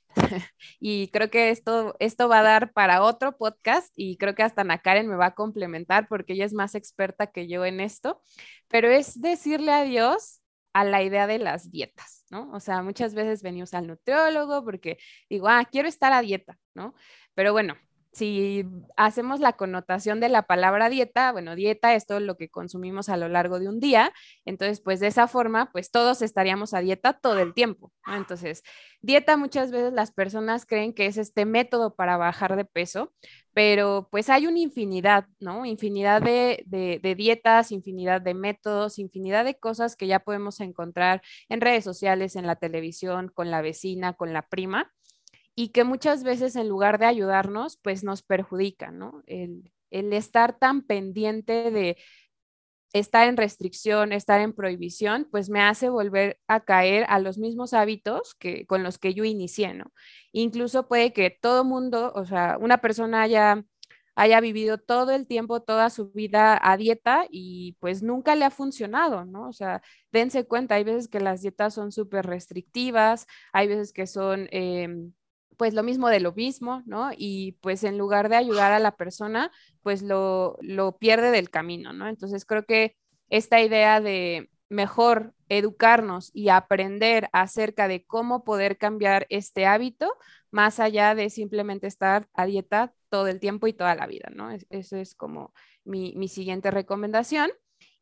y 0.80 1.10
creo 1.10 1.30
que 1.30 1.50
esto, 1.50 1.96
esto 2.00 2.30
va 2.30 2.40
a 2.40 2.44
dar 2.44 2.72
para 2.74 3.02
otro 3.02 3.38
podcast 3.38 3.92
y 3.96 4.18
creo 4.18 4.36
que 4.36 4.44
hasta 4.44 4.62
Ana 4.62 4.78
Karen 4.78 5.08
me 5.08 5.16
va 5.16 5.28
a 5.28 5.36
complementar 5.36 6.08
porque 6.08 6.34
ella 6.34 6.46
es 6.46 6.54
más 6.54 6.76
experta 6.76 7.28
que 7.28 7.48
yo 7.48 7.66
en 7.66 7.80
esto, 7.80 8.22
pero 8.68 8.90
es 8.90 9.20
decirle 9.20 9.72
adiós 9.72 10.42
a 10.74 10.84
la 10.84 11.04
idea 11.04 11.28
de 11.28 11.40
las 11.40 11.72
dietas, 11.72 12.26
¿no? 12.30 12.52
O 12.52 12.60
sea, 12.60 12.82
muchas 12.82 13.14
veces 13.14 13.44
venimos 13.44 13.74
al 13.74 13.88
nutriólogo 13.88 14.64
porque 14.64 14.98
digo, 15.30 15.48
ah, 15.48 15.68
quiero 15.72 15.88
estar 15.88 16.14
a 16.14 16.22
dieta, 16.22 16.58
¿no? 16.74 16.96
Pero 17.36 17.54
bueno, 17.54 17.76
si 18.14 18.64
hacemos 18.96 19.40
la 19.40 19.54
connotación 19.54 20.20
de 20.20 20.30
la 20.30 20.44
palabra 20.44 20.90
dieta, 20.90 21.32
bueno, 21.32 21.56
dieta 21.56 21.96
es 21.96 22.06
todo 22.06 22.20
lo 22.20 22.38
que 22.38 22.50
consumimos 22.50 23.10
a 23.10 23.18
lo 23.18 23.28
largo 23.28 23.60
de 23.60 23.68
un 23.68 23.80
día, 23.80 24.14
entonces 24.46 24.82
pues 24.82 25.00
de 25.00 25.08
esa 25.08 25.28
forma 25.28 25.72
pues 25.72 25.92
todos 25.92 26.22
estaríamos 26.22 26.74
a 26.74 26.80
dieta 26.80 27.14
todo 27.14 27.40
el 27.40 27.54
tiempo, 27.54 27.92
Entonces, 28.08 28.64
dieta 29.02 29.36
muchas 29.38 29.72
veces 29.72 29.94
las 29.94 30.12
personas 30.12 30.66
creen 30.66 30.94
que 30.94 31.08
es 31.08 31.18
este 31.18 31.46
método 31.46 31.96
para 31.96 32.18
bajar 32.18 32.56
de 32.56 32.66
peso, 32.66 33.14
pero 33.54 34.08
pues 34.12 34.30
hay 34.30 34.48
una 34.48 34.60
infinidad, 34.60 35.26
¿no? 35.40 35.66
Infinidad 35.66 36.22
de, 36.22 36.64
de 36.66 37.16
dietas, 37.16 37.72
infinidad 37.72 38.22
de 38.22 38.34
métodos, 38.34 39.00
infinidad 39.00 39.46
de 39.46 39.56
cosas 39.56 39.96
que 39.96 40.08
ya 40.08 40.20
podemos 40.20 40.60
encontrar 40.60 41.22
en 41.50 41.62
redes 41.62 41.84
sociales, 41.84 42.36
en 42.36 42.48
la 42.48 42.56
televisión, 42.56 43.32
con 43.34 43.52
la 43.52 43.62
vecina, 43.62 44.14
con 44.14 44.34
la 44.34 44.44
prima 44.44 44.92
y 45.56 45.70
que 45.70 45.84
muchas 45.84 46.24
veces 46.24 46.56
en 46.56 46.70
lugar 46.70 47.00
de 47.00 47.06
ayudarnos, 47.06 47.78
pues 47.78 48.04
nos 48.04 48.24
perjudica, 48.24 48.92
¿no? 48.92 49.24
El, 49.28 49.72
el 49.92 50.14
estar 50.14 50.58
tan 50.58 50.82
pendiente 50.82 51.72
de 51.72 51.98
estar 52.94 53.28
en 53.28 53.38
restricción, 53.38 54.14
estar 54.14 54.40
en 54.40 54.54
prohibición, 54.54 55.28
pues 55.32 55.50
me 55.50 55.62
hace 55.62 55.90
volver 55.90 56.40
a 56.48 56.60
caer 56.62 57.06
a 57.10 57.20
los 57.20 57.40
mismos 57.40 57.74
hábitos 57.74 58.36
que 58.36 58.68
con 58.68 58.84
los 58.84 59.00
que 59.00 59.14
yo 59.16 59.24
inicié, 59.24 59.74
¿no? 59.74 59.92
Incluso 60.32 60.88
puede 60.88 61.12
que 61.12 61.32
todo 61.32 61.64
mundo, 61.64 62.12
o 62.16 62.26
sea, 62.26 62.58
una 62.60 62.80
persona 62.80 63.24
haya 63.24 63.64
haya 64.16 64.40
vivido 64.42 64.78
todo 64.78 65.12
el 65.12 65.28
tiempo, 65.28 65.62
toda 65.62 65.90
su 65.90 66.12
vida 66.12 66.60
a 66.62 66.78
dieta 66.78 67.26
y 67.30 67.78
pues 67.80 68.04
nunca 68.04 68.36
le 68.36 68.46
ha 68.46 68.52
funcionado, 68.52 69.26
¿no? 69.26 69.50
O 69.50 69.54
sea, 69.54 69.82
dense 70.12 70.46
cuenta, 70.46 70.76
hay 70.76 70.84
veces 70.84 71.08
que 71.08 71.20
las 71.20 71.42
dietas 71.42 71.74
son 71.74 71.92
súper 71.92 72.26
restrictivas, 72.26 73.26
hay 73.54 73.68
veces 73.68 73.94
que 73.94 74.08
son... 74.08 74.48
Em, 74.52 75.14
pues 75.58 75.74
lo 75.74 75.84
mismo 75.84 76.10
de 76.10 76.20
lo 76.20 76.34
mismo, 76.34 76.84
¿no? 76.86 77.12
Y 77.16 77.54
pues 77.62 77.84
en 77.84 77.98
lugar 77.98 78.30
de 78.30 78.36
ayudar 78.36 78.72
a 78.72 78.80
la 78.80 78.96
persona, 78.96 79.52
pues 79.82 80.02
lo, 80.02 80.58
lo 80.62 80.98
pierde 80.98 81.32
del 81.32 81.50
camino, 81.50 81.94
¿no? 81.94 82.08
Entonces 82.08 82.46
creo 82.46 82.66
que 82.66 82.96
esta 83.30 83.62
idea 83.62 84.02
de 84.02 84.50
mejor 84.70 85.34
educarnos 85.50 86.32
y 86.34 86.50
aprender 86.50 87.30
acerca 87.32 87.88
de 87.88 88.06
cómo 88.06 88.44
poder 88.44 88.78
cambiar 88.78 89.26
este 89.30 89.66
hábito, 89.66 90.14
más 90.52 90.80
allá 90.80 91.16
de 91.16 91.30
simplemente 91.30 91.88
estar 91.88 92.28
a 92.34 92.46
dieta 92.46 92.94
todo 93.10 93.28
el 93.28 93.40
tiempo 93.40 93.68
y 93.68 93.74
toda 93.74 93.96
la 93.96 94.08
vida, 94.08 94.30
¿no? 94.34 94.50
Eso 94.70 94.98
es 94.98 95.16
como 95.16 95.54
mi, 95.84 96.14
mi 96.16 96.28
siguiente 96.28 96.72
recomendación. 96.72 97.52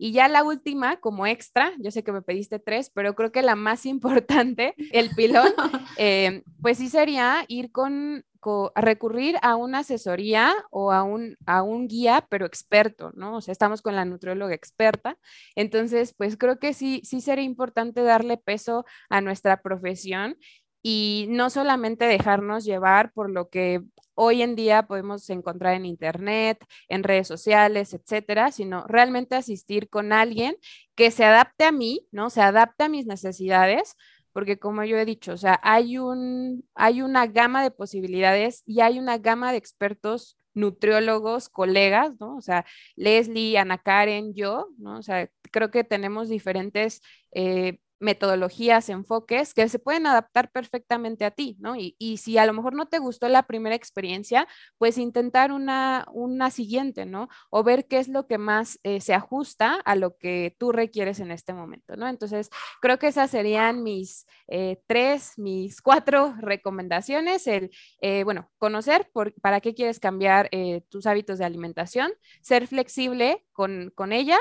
Y 0.03 0.13
ya 0.13 0.27
la 0.27 0.43
última, 0.43 0.97
como 0.99 1.27
extra, 1.27 1.73
yo 1.77 1.91
sé 1.91 2.03
que 2.03 2.11
me 2.11 2.23
pediste 2.23 2.57
tres, 2.57 2.89
pero 2.89 3.13
creo 3.13 3.31
que 3.31 3.43
la 3.43 3.55
más 3.55 3.85
importante, 3.85 4.73
el 4.91 5.11
pilón, 5.11 5.53
eh, 5.99 6.41
pues 6.59 6.79
sí 6.79 6.89
sería 6.89 7.45
ir 7.47 7.71
con, 7.71 8.25
recurrir 8.73 9.37
a 9.43 9.55
una 9.55 9.79
asesoría 9.79 10.55
o 10.71 10.91
a 10.91 11.03
un, 11.03 11.37
a 11.45 11.61
un 11.61 11.87
guía, 11.87 12.25
pero 12.31 12.47
experto, 12.47 13.11
¿no? 13.13 13.35
O 13.35 13.41
sea, 13.41 13.51
estamos 13.51 13.83
con 13.83 13.95
la 13.95 14.03
nutrióloga 14.03 14.55
experta. 14.55 15.19
Entonces, 15.55 16.15
pues 16.17 16.37
creo 16.37 16.57
que 16.57 16.73
sí, 16.73 17.01
sí 17.03 17.21
sería 17.21 17.43
importante 17.43 18.01
darle 18.01 18.37
peso 18.37 18.83
a 19.09 19.21
nuestra 19.21 19.61
profesión 19.61 20.37
y 20.83 21.27
no 21.29 21.49
solamente 21.49 22.05
dejarnos 22.05 22.65
llevar 22.65 23.11
por 23.13 23.29
lo 23.29 23.49
que 23.49 23.81
hoy 24.15 24.41
en 24.41 24.55
día 24.55 24.83
podemos 24.83 25.29
encontrar 25.29 25.75
en 25.75 25.85
internet, 25.85 26.63
en 26.89 27.03
redes 27.03 27.27
sociales, 27.27 27.93
etcétera, 27.93 28.51
sino 28.51 28.85
realmente 28.87 29.35
asistir 29.35 29.89
con 29.89 30.13
alguien 30.13 30.55
que 30.95 31.11
se 31.11 31.25
adapte 31.25 31.65
a 31.65 31.71
mí, 31.71 32.07
¿no? 32.11 32.29
Se 32.29 32.41
adapte 32.41 32.83
a 32.83 32.89
mis 32.89 33.05
necesidades, 33.05 33.95
porque 34.33 34.59
como 34.59 34.83
yo 34.83 34.97
he 34.97 35.05
dicho, 35.05 35.33
o 35.33 35.37
sea, 35.37 35.59
hay 35.63 35.97
un 35.97 36.65
hay 36.75 37.01
una 37.01 37.27
gama 37.27 37.63
de 37.63 37.71
posibilidades 37.71 38.63
y 38.65 38.81
hay 38.81 38.99
una 38.99 39.17
gama 39.17 39.51
de 39.51 39.57
expertos 39.57 40.37
nutriólogos, 40.53 41.49
colegas, 41.49 42.19
¿no? 42.19 42.35
O 42.37 42.41
sea, 42.41 42.65
Leslie, 42.95 43.57
Ana 43.57 43.77
Karen, 43.77 44.33
yo, 44.33 44.67
¿no? 44.77 44.97
O 44.99 45.01
sea, 45.01 45.29
creo 45.51 45.71
que 45.71 45.83
tenemos 45.83 46.29
diferentes 46.29 47.01
eh, 47.33 47.79
metodologías, 48.01 48.89
enfoques 48.89 49.53
que 49.53 49.69
se 49.69 49.79
pueden 49.79 50.07
adaptar 50.07 50.51
perfectamente 50.51 51.23
a 51.23 51.31
ti, 51.31 51.55
¿no? 51.59 51.75
Y, 51.77 51.95
si 52.17 52.37
a 52.37 52.45
lo 52.45 52.53
mejor 52.53 52.73
no 52.73 52.87
te 52.87 52.99
gustó 52.99 53.29
la 53.29 53.43
primera 53.43 53.75
experiencia, 53.75 54.47
pues 54.77 54.97
intentar 54.97 55.51
una, 55.51 56.05
una 56.11 56.51
siguiente, 56.51 57.05
¿no? 57.05 57.29
O 57.49 57.63
ver 57.63 57.87
qué 57.87 57.99
es 57.99 58.07
lo 58.07 58.27
que 58.27 58.37
más 58.37 58.79
eh, 58.83 58.99
se 59.01 59.13
ajusta 59.13 59.75
a 59.85 59.95
lo 59.95 60.17
que 60.17 60.55
tú 60.59 60.71
requieres 60.71 61.19
en 61.19 61.31
este 61.31 61.53
momento, 61.53 61.95
¿no? 61.95 62.07
Entonces, 62.07 62.49
creo 62.81 62.99
que 62.99 63.07
esas 63.07 63.31
serían 63.31 63.83
mis 63.83 64.25
eh, 64.47 64.81
tres, 64.87 65.33
mis 65.37 65.81
cuatro 65.81 66.35
recomendaciones. 66.39 67.47
El, 67.47 67.71
eh, 68.01 68.23
bueno, 68.23 68.51
conocer 68.57 69.09
por, 69.13 69.33
para 69.41 69.61
qué 69.61 69.73
quieres 69.73 69.99
cambiar 69.99 70.49
tus 70.89 71.05
hábitos 71.05 71.37
de 71.39 71.45
alimentación, 71.45 72.11
ser 72.41 72.67
flexible 72.67 73.45
con, 73.53 73.91
con 73.95 74.11
ella 74.11 74.37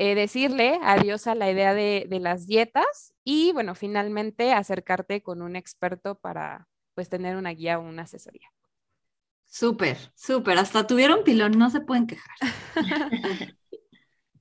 eh, 0.00 0.14
decirle 0.14 0.78
adiós 0.84 1.26
a 1.26 1.34
la 1.34 1.50
idea 1.50 1.74
de, 1.74 2.06
las 2.20 2.46
dietas 2.46 3.14
y, 3.24 3.50
bueno, 3.52 3.74
finalmente 3.74 4.52
acercarte 4.52 5.24
con 5.24 5.42
un 5.42 5.56
experto 5.56 6.14
para, 6.14 6.68
pues, 6.94 7.08
tener 7.08 7.34
una 7.34 7.50
guía 7.50 7.80
o 7.80 7.82
una 7.82 8.02
asesoría. 8.02 8.46
Súper, 9.44 9.98
súper. 10.14 10.56
Hasta 10.56 10.86
tuvieron 10.86 11.24
pilón, 11.24 11.58
no 11.58 11.68
se 11.70 11.80
pueden 11.80 12.06
quejar. 12.06 12.36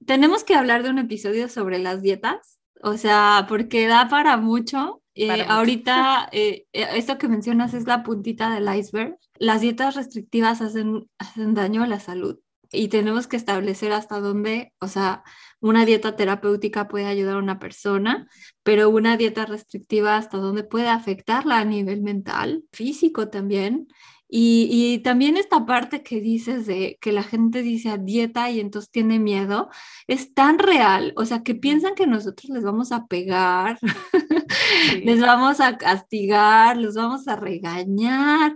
Tenemos 0.06 0.44
que 0.44 0.54
hablar 0.54 0.84
de 0.84 0.92
un 0.92 1.00
episodio 1.00 1.50
sobre 1.50 1.80
las 1.80 2.04
dietas, 2.04 2.60
o 2.84 2.96
sea, 2.96 3.48
porque 3.50 3.88
da 3.88 4.10
para 4.10 4.38
mucho. 4.38 5.02
Eh, 5.16 5.44
ahorita, 5.48 6.30
eh, 6.34 6.68
esto 6.72 7.18
que 7.18 7.28
mencionas 7.28 7.74
es 7.74 7.88
la 7.88 8.04
puntita 8.04 8.54
del 8.54 8.72
iceberg. 8.78 9.18
Las 9.40 9.62
dietas 9.62 9.96
restrictivas 9.96 10.62
hacen, 10.62 11.10
hacen 11.18 11.56
daño 11.56 11.82
a 11.82 11.88
la 11.88 12.00
salud 12.00 12.38
y 12.72 12.90
tenemos 12.90 13.28
que 13.28 13.38
establecer 13.38 13.92
hasta 13.92 14.20
dónde, 14.20 14.74
o 14.80 14.88
sea, 14.88 15.24
una 15.60 15.86
dieta 15.86 16.16
terapéutica 16.16 16.88
puede 16.88 17.06
ayudar 17.06 17.36
a 17.36 17.40
una 17.40 17.60
persona, 17.60 18.28
pero 18.68 18.90
una 18.90 19.16
dieta 19.16 19.46
restrictiva 19.46 20.18
hasta 20.18 20.40
dónde 20.40 20.66
puede 20.66 20.90
afectarla 20.90 21.58
a 21.60 21.64
nivel 21.64 22.02
mental, 22.02 22.66
físico 22.74 23.30
también. 23.30 23.88
Y, 24.30 25.00
también 25.06 25.38
esta 25.38 25.66
parte 25.66 26.04
que 26.04 26.20
dices 26.20 26.68
de 26.68 26.98
que 27.00 27.14
la 27.14 27.24
gente 27.24 27.62
dice 27.62 27.90
a 27.90 27.98
dieta 27.98 28.52
y 28.52 28.60
entonces 28.60 28.92
tiene 28.92 29.20
miedo, 29.20 29.70
es 30.06 30.34
tan 30.34 30.60
real, 30.60 31.14
o 31.16 31.24
sea, 31.24 31.44
que 31.44 31.56
piensan 31.56 31.96
que 31.96 32.08
nosotros 32.08 32.50
les 32.50 32.64
vamos 32.64 32.92
a 32.92 33.08
pegar, 33.08 33.80
les 35.04 35.22
vamos 35.22 35.62
a 35.62 35.78
castigar, 35.78 36.76
los 36.76 36.96
vamos 36.96 37.26
a 37.30 37.38
regañar. 37.38 38.54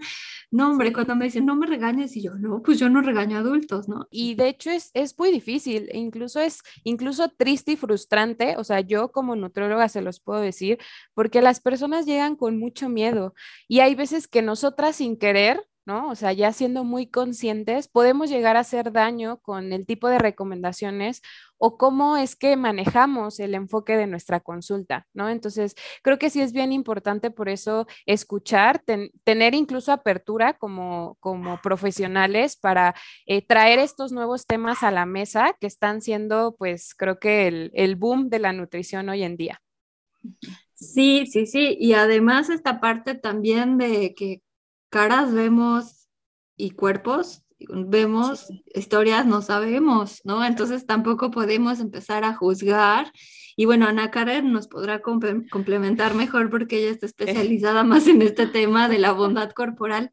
No, 0.53 0.71
hombre, 0.71 0.91
cuando 0.91 1.15
me 1.15 1.25
dicen 1.25 1.45
no 1.45 1.55
me 1.55 1.65
regañes 1.65 2.17
y 2.17 2.21
yo 2.21 2.35
no, 2.35 2.61
pues 2.61 2.77
yo 2.77 2.89
no 2.89 3.01
regaño 3.01 3.37
a 3.37 3.39
adultos, 3.39 3.87
¿no? 3.87 4.07
Y 4.11 4.35
de 4.35 4.49
hecho 4.49 4.69
es, 4.71 4.91
es 4.93 5.17
muy 5.17 5.31
difícil, 5.31 5.89
incluso 5.93 6.41
es 6.41 6.61
incluso 6.83 7.29
triste 7.29 7.71
y 7.71 7.77
frustrante, 7.77 8.57
o 8.57 8.65
sea, 8.65 8.81
yo 8.81 9.13
como 9.13 9.37
nutrióloga 9.37 9.87
se 9.87 10.00
los 10.01 10.19
puedo 10.19 10.41
decir, 10.41 10.79
porque 11.13 11.41
las 11.41 11.61
personas 11.61 12.05
llegan 12.05 12.35
con 12.35 12.59
mucho 12.59 12.89
miedo 12.89 13.33
y 13.67 13.79
hay 13.79 13.95
veces 13.95 14.27
que 14.27 14.41
nosotras 14.41 14.97
sin 14.97 15.17
querer 15.17 15.61
¿no? 15.85 16.09
O 16.09 16.15
sea, 16.15 16.31
ya 16.33 16.51
siendo 16.53 16.83
muy 16.83 17.07
conscientes, 17.07 17.87
podemos 17.87 18.29
llegar 18.29 18.55
a 18.55 18.61
hacer 18.61 18.91
daño 18.91 19.39
con 19.41 19.73
el 19.73 19.85
tipo 19.85 20.07
de 20.09 20.19
recomendaciones 20.19 21.21
o 21.57 21.77
cómo 21.77 22.17
es 22.17 22.35
que 22.35 22.55
manejamos 22.55 23.39
el 23.39 23.55
enfoque 23.55 23.97
de 23.97 24.07
nuestra 24.07 24.39
consulta, 24.39 25.07
¿no? 25.13 25.29
Entonces, 25.29 25.75
creo 26.03 26.17
que 26.19 26.29
sí 26.29 26.41
es 26.41 26.53
bien 26.53 26.71
importante 26.71 27.31
por 27.31 27.49
eso 27.49 27.87
escuchar, 28.05 28.83
tener 29.23 29.53
incluso 29.55 29.91
apertura 29.91 30.53
como, 30.53 31.17
como 31.19 31.59
profesionales 31.61 32.57
para 32.57 32.95
eh, 33.25 33.45
traer 33.45 33.79
estos 33.79 34.11
nuevos 34.11 34.45
temas 34.45 34.83
a 34.83 34.91
la 34.91 35.05
mesa 35.05 35.55
que 35.59 35.67
están 35.67 36.01
siendo, 36.01 36.55
pues, 36.57 36.93
creo 36.95 37.19
que 37.19 37.47
el, 37.47 37.71
el 37.73 37.95
boom 37.95 38.29
de 38.29 38.39
la 38.39 38.53
nutrición 38.53 39.09
hoy 39.09 39.23
en 39.23 39.37
día. 39.37 39.61
Sí, 40.73 41.27
sí, 41.27 41.45
sí. 41.45 41.77
Y 41.79 41.93
además 41.93 42.49
esta 42.49 42.79
parte 42.79 43.15
también 43.15 43.77
de 43.77 44.13
que 44.15 44.41
caras 44.89 45.33
vemos 45.33 46.07
y 46.57 46.71
cuerpos 46.71 47.43
vemos, 47.69 48.47
historias 48.73 49.25
no 49.25 49.41
sabemos, 49.41 50.21
¿no? 50.23 50.45
Entonces 50.45 50.85
tampoco 50.85 51.31
podemos 51.31 51.79
empezar 51.79 52.23
a 52.23 52.35
juzgar. 52.35 53.11
Y 53.55 53.65
bueno, 53.65 53.87
Ana 53.87 54.11
Karen 54.11 54.51
nos 54.51 54.67
podrá 54.67 55.01
complementar 55.01 56.15
mejor 56.15 56.49
porque 56.49 56.79
ella 56.79 56.91
está 56.91 57.05
especializada 57.05 57.83
más 57.83 58.07
en 58.07 58.21
este 58.21 58.47
tema 58.47 58.89
de 58.89 58.99
la 58.99 59.11
bondad 59.11 59.51
corporal. 59.51 60.11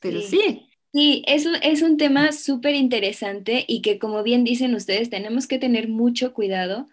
Pero 0.00 0.20
sí. 0.20 0.68
Sí, 0.92 1.22
es 1.26 1.44
un, 1.44 1.56
es 1.56 1.82
un 1.82 1.96
tema 1.96 2.32
súper 2.32 2.74
interesante 2.74 3.64
y 3.66 3.82
que 3.82 3.98
como 3.98 4.22
bien 4.22 4.44
dicen 4.44 4.74
ustedes, 4.74 5.10
tenemos 5.10 5.46
que 5.46 5.58
tener 5.58 5.88
mucho 5.88 6.32
cuidado. 6.32 6.86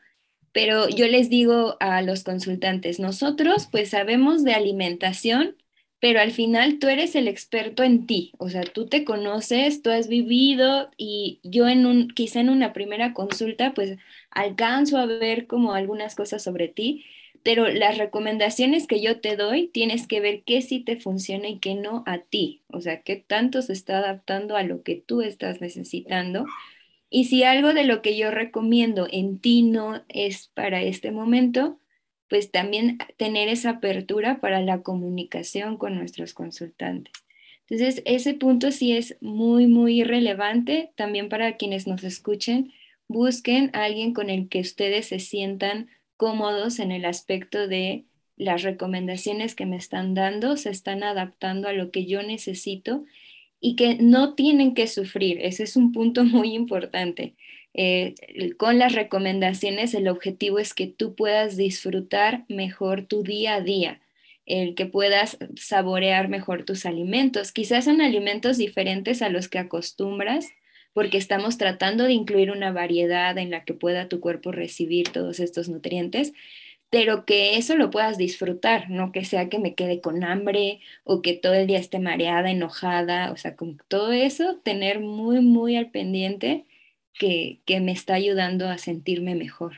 Pero 0.53 0.89
yo 0.89 1.07
les 1.07 1.29
digo 1.29 1.77
a 1.81 2.01
los 2.03 2.23
consultantes, 2.23 2.99
nosotros 2.99 3.67
pues 3.71 3.89
sabemos 3.91 4.43
de 4.45 4.53
alimentación, 4.53 5.57
pero 5.99 6.19
al 6.21 6.31
final 6.31 6.79
tú 6.79 6.89
eres 6.89 7.15
el 7.15 7.27
experto 7.29 7.83
en 7.83 8.05
ti, 8.07 8.33
o 8.37 8.49
sea, 8.49 8.63
tú 8.63 8.87
te 8.87 9.05
conoces, 9.05 9.81
tú 9.81 9.89
has 9.91 10.07
vivido 10.09 10.91
y 10.97 11.39
yo 11.43 11.67
en 11.69 11.85
un, 11.85 12.09
quizá 12.09 12.41
en 12.41 12.49
una 12.49 12.73
primera 12.73 13.13
consulta, 13.13 13.73
pues 13.73 13.97
alcanzo 14.31 14.97
a 14.97 15.05
ver 15.05 15.47
como 15.47 15.73
algunas 15.73 16.15
cosas 16.15 16.43
sobre 16.43 16.67
ti, 16.67 17.05
pero 17.43 17.67
las 17.69 17.97
recomendaciones 17.97 18.87
que 18.87 19.01
yo 19.01 19.21
te 19.21 19.35
doy, 19.37 19.67
tienes 19.69 20.07
que 20.07 20.19
ver 20.21 20.43
qué 20.43 20.61
sí 20.61 20.81
te 20.81 20.97
funciona 20.97 21.47
y 21.49 21.59
qué 21.59 21.75
no 21.75 22.03
a 22.05 22.19
ti, 22.19 22.63
o 22.67 22.81
sea, 22.81 23.01
qué 23.03 23.15
tanto 23.17 23.61
se 23.61 23.73
está 23.73 23.99
adaptando 23.99 24.55
a 24.57 24.63
lo 24.63 24.83
que 24.83 24.95
tú 24.95 25.21
estás 25.21 25.61
necesitando. 25.61 26.53
Y 27.15 27.25
si 27.25 27.43
algo 27.43 27.75
de 27.75 27.83
lo 27.83 28.01
que 28.01 28.17
yo 28.17 28.31
recomiendo 28.31 29.07
en 29.07 29.37
ti 29.37 29.61
no 29.61 30.03
es 30.09 30.47
para 30.47 30.81
este 30.81 31.11
momento, 31.11 31.77
pues 32.27 32.49
también 32.49 32.97
tener 33.17 33.49
esa 33.49 33.69
apertura 33.69 34.41
para 34.41 34.61
la 34.61 34.81
comunicación 34.81 35.77
con 35.77 35.93
nuestros 35.95 36.33
consultantes. 36.33 37.13
Entonces, 37.69 38.01
ese 38.07 38.33
punto 38.33 38.71
sí 38.71 38.93
es 38.93 39.15
muy, 39.21 39.67
muy 39.67 40.03
relevante 40.03 40.91
también 40.95 41.29
para 41.29 41.55
quienes 41.55 41.85
nos 41.85 42.03
escuchen. 42.03 42.73
Busquen 43.07 43.69
a 43.73 43.83
alguien 43.83 44.15
con 44.15 44.31
el 44.31 44.49
que 44.49 44.61
ustedes 44.61 45.05
se 45.05 45.19
sientan 45.19 45.89
cómodos 46.17 46.79
en 46.79 46.91
el 46.91 47.05
aspecto 47.05 47.67
de 47.67 48.05
las 48.37 48.63
recomendaciones 48.63 49.53
que 49.53 49.67
me 49.67 49.75
están 49.75 50.15
dando 50.15 50.57
se 50.57 50.71
están 50.71 51.03
adaptando 51.03 51.67
a 51.67 51.73
lo 51.73 51.91
que 51.91 52.07
yo 52.07 52.23
necesito 52.23 53.05
y 53.65 53.77
que 53.77 53.95
no 53.95 54.33
tienen 54.33 54.73
que 54.73 54.87
sufrir. 54.87 55.39
Ese 55.41 55.63
es 55.63 55.77
un 55.77 55.93
punto 55.93 56.23
muy 56.25 56.53
importante. 56.53 57.33
Eh, 57.73 58.13
con 58.57 58.77
las 58.77 58.93
recomendaciones 58.93 59.93
el 59.93 60.09
objetivo 60.09 60.59
es 60.59 60.73
que 60.73 60.85
tú 60.85 61.15
puedas 61.15 61.55
disfrutar 61.55 62.43
mejor 62.49 63.07
tu 63.07 63.23
día 63.23 63.55
a 63.55 63.61
día, 63.61 64.01
el 64.45 64.75
que 64.75 64.85
puedas 64.85 65.37
saborear 65.55 66.27
mejor 66.27 66.65
tus 66.65 66.85
alimentos. 66.85 67.53
Quizás 67.53 67.85
son 67.85 68.01
alimentos 68.01 68.57
diferentes 68.57 69.21
a 69.21 69.29
los 69.29 69.47
que 69.47 69.59
acostumbras 69.59 70.49
porque 70.91 71.17
estamos 71.17 71.57
tratando 71.57 72.03
de 72.03 72.13
incluir 72.13 72.51
una 72.51 72.73
variedad 72.73 73.35
en 73.37 73.49
la 73.49 73.63
que 73.63 73.73
pueda 73.73 74.09
tu 74.09 74.19
cuerpo 74.19 74.51
recibir 74.51 75.07
todos 75.09 75.39
estos 75.39 75.69
nutrientes, 75.69 76.33
pero 76.93 77.25
que 77.25 77.57
eso 77.57 77.75
lo 77.75 77.89
puedas 77.89 78.19
disfrutar, 78.19 78.91
no 78.91 79.11
que 79.11 79.25
sea 79.25 79.49
que 79.49 79.57
me 79.57 79.73
quede 79.73 79.99
con 79.99 80.23
hambre 80.23 80.79
o 81.03 81.23
que 81.23 81.33
todo 81.33 81.55
el 81.55 81.65
día 81.65 81.79
esté 81.79 81.97
mareada, 81.97 82.51
enojada, 82.51 83.31
o 83.31 83.37
sea, 83.37 83.55
como 83.55 83.77
todo 83.87 84.11
eso, 84.11 84.57
tener 84.63 84.99
muy, 84.99 85.41
muy 85.41 85.75
al 85.75 85.89
pendiente 85.89 86.67
que, 87.13 87.61
que 87.65 87.79
me 87.81 87.93
está 87.93 88.13
ayudando 88.13 88.69
a 88.69 88.77
sentirme 88.77 89.33
mejor. 89.33 89.77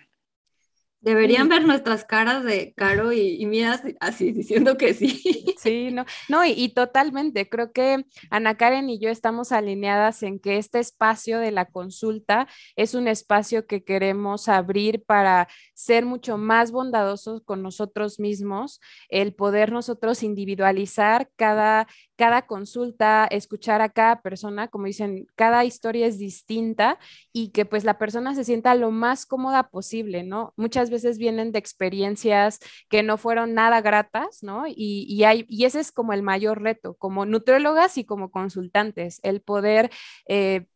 Deberían 1.05 1.47
ver 1.49 1.63
nuestras 1.65 2.03
caras 2.03 2.43
de 2.43 2.73
Caro 2.73 3.13
y, 3.13 3.39
y 3.39 3.45
mía 3.45 3.79
así, 3.99 4.31
diciendo 4.31 4.75
que 4.75 4.95
sí. 4.95 5.21
Sí, 5.65 5.89
no, 5.91 6.05
no, 6.29 6.45
y, 6.45 6.69
totalmente. 6.69 7.49
Creo 7.49 7.71
que 7.71 8.05
Ana 8.29 8.55
Karen 8.55 8.87
y 8.89 8.99
yo 8.99 9.09
estamos 9.09 9.51
alineadas 9.51 10.21
en 10.21 10.39
que 10.39 10.57
este 10.57 10.79
espacio 10.79 11.39
de 11.39 11.51
la 11.51 11.65
consulta 11.65 12.47
es 12.75 12.93
un 12.93 13.07
espacio 13.07 13.65
que 13.65 13.83
queremos 13.83 14.47
abrir 14.47 15.03
para 15.05 15.47
ser 15.73 16.05
mucho 16.05 16.37
más 16.37 16.71
bondadosos 16.71 17.41
con 17.43 17.63
nosotros 17.63 18.19
mismos, 18.19 18.79
el 19.09 19.33
poder 19.33 19.71
nosotros 19.71 20.21
individualizar 20.21 21.29
cada, 21.35 21.87
cada 22.15 22.43
consulta, 22.43 23.25
escuchar 23.25 23.81
a 23.81 23.89
cada 23.89 24.21
persona, 24.21 24.67
como 24.67 24.85
dicen, 24.85 25.25
cada 25.35 25.65
historia 25.65 26.05
es 26.05 26.19
distinta 26.19 26.99
y 27.33 27.49
que 27.49 27.65
pues 27.65 27.85
la 27.85 27.97
persona 27.97 28.35
se 28.35 28.43
sienta 28.43 28.75
lo 28.75 28.91
más 28.91 29.25
cómoda 29.25 29.69
posible, 29.69 30.21
¿no? 30.23 30.53
Muchas 30.57 30.91
veces 30.91 30.94
vienen 31.17 31.51
de 31.51 31.59
experiencias 31.59 32.59
que 32.89 33.03
no 33.03 33.17
fueron 33.17 33.53
nada 33.53 33.81
gratas, 33.81 34.43
¿no? 34.43 34.67
Y, 34.67 35.05
y, 35.09 35.23
hay, 35.23 35.45
y 35.49 35.65
ese 35.65 35.79
es 35.79 35.91
como 35.91 36.13
el 36.13 36.23
mayor 36.23 36.61
reto, 36.61 36.95
como 36.95 37.25
nutriólogas 37.25 37.97
y 37.97 38.05
como 38.05 38.31
consultantes, 38.31 39.19
el 39.23 39.41
poder 39.41 39.89
eh, 40.27 40.67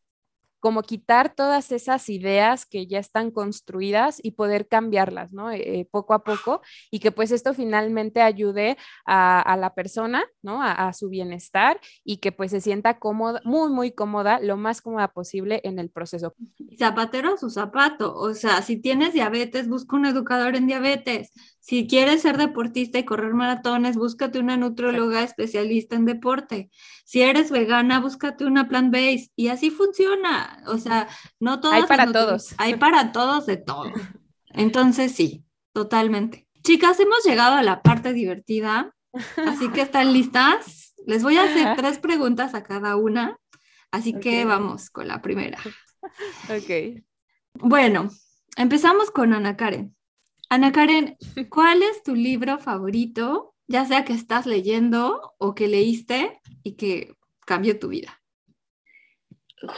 como 0.60 0.84
quitar 0.84 1.34
todas 1.34 1.72
esas 1.72 2.10
ideas 2.10 2.65
que 2.65 2.88
ya 2.88 3.00
están 3.00 3.32
construidas 3.32 4.19
y 4.22 4.32
poder 4.32 4.67
cambiarlas, 4.67 5.34
¿no? 5.34 5.52
Eh, 5.52 5.88
poco 5.89 6.13
a 6.13 6.24
poco 6.24 6.62
y 6.91 7.00
que 7.00 7.12
pues 7.12 7.32
esto 7.32 7.54
finalmente 7.54 8.22
ayude 8.22 8.78
a, 9.06 9.58
la 9.60 9.74
persona, 9.74 10.24
¿no? 10.41 10.62
A, 10.63 10.91
su 10.93 11.10
bienestar 11.10 11.80
y 12.04 12.17
que 12.17 12.32
pues 12.32 12.52
se 12.52 12.62
sienta 12.62 13.00
cómoda, 13.00 13.41
muy, 13.43 13.69
muy 13.69 13.91
cómoda, 13.91 14.39
lo 14.39 14.58
más 14.58 14.82
cómoda 14.82 15.10
posible 15.10 15.62
en 15.63 15.80
el 15.80 15.89
proceso. 15.89 16.34
Zapatero 16.78 17.38
su 17.38 17.50
zapato, 17.50 18.15
o 18.15 18.34
sea, 18.34 18.62
si 18.62 18.78
tienes 18.78 19.13
diabetes, 19.13 19.67
busca 19.67 19.95
un 19.95 20.06
educador 20.06 20.56
en 20.56 20.67
diabetes. 20.67 21.32
Si 21.69 21.86
quieres 21.86 22.23
ser 22.23 22.38
deportista 22.38 22.97
y 22.97 23.05
correr 23.05 23.36
maratones, 23.36 23.95
búscate 23.95 24.39
una 24.39 24.58
nutrióloga 24.58 25.21
especialista 25.21 25.95
en 25.95 26.05
deporte. 26.05 26.71
Si 27.05 27.21
eres 27.21 27.51
vegana, 27.51 27.99
búscate 27.99 28.45
una 28.45 28.67
plant-based. 28.67 29.29
Y 29.36 29.49
así 29.49 29.69
funciona. 29.69 30.63
O 30.65 30.79
sea, 30.79 31.08
no 31.39 31.60
todos. 31.60 31.75
Hay 31.75 31.84
para 31.84 32.12
todos. 32.12 32.55
Hay 32.58 32.77
para 32.77 33.12
todos 33.12 33.45
de 33.45 33.58
todo. 33.58 33.91
Entonces, 34.47 35.12
sí, 35.12 35.45
totalmente. 35.71 36.47
Chicas, 36.63 36.99
hemos 36.99 37.23
llegado 37.23 37.58
a 37.58 37.62
la 37.62 37.84
parte 37.84 38.13
divertida. 38.13 38.95
Así 39.45 39.69
que 39.69 39.82
están 39.82 40.12
listas. 40.13 40.95
Les 41.05 41.21
voy 41.21 41.38
a 41.38 41.43
hacer 41.43 41.77
tres 41.77 41.99
preguntas 41.99 42.55
a 42.55 42.63
cada 42.63 42.95
una. 42.95 43.38
Así 43.91 44.15
que 44.15 44.43
vamos 44.43 44.89
con 44.89 45.08
la 45.08 45.21
primera. 45.21 45.60
Ok. 46.49 47.03
Bueno, 47.53 48.10
empezamos 48.58 49.12
con 49.12 49.34
Ana 49.34 49.55
Karen. 49.55 49.95
Ana 50.49 50.71
Karen, 50.71 51.15
¿cuál 51.49 51.83
es 51.83 52.01
tu 52.03 52.15
libro 52.15 52.57
favorito, 52.57 53.53
ya 53.67 53.85
sea 53.85 54.03
que 54.03 54.13
estás 54.13 54.47
leyendo 54.47 55.35
o 55.38 55.53
que 55.53 55.67
leíste 55.67 56.39
y 56.63 56.73
que 56.73 57.13
cambió 57.45 57.77
tu 57.77 57.89
vida? 57.89 58.19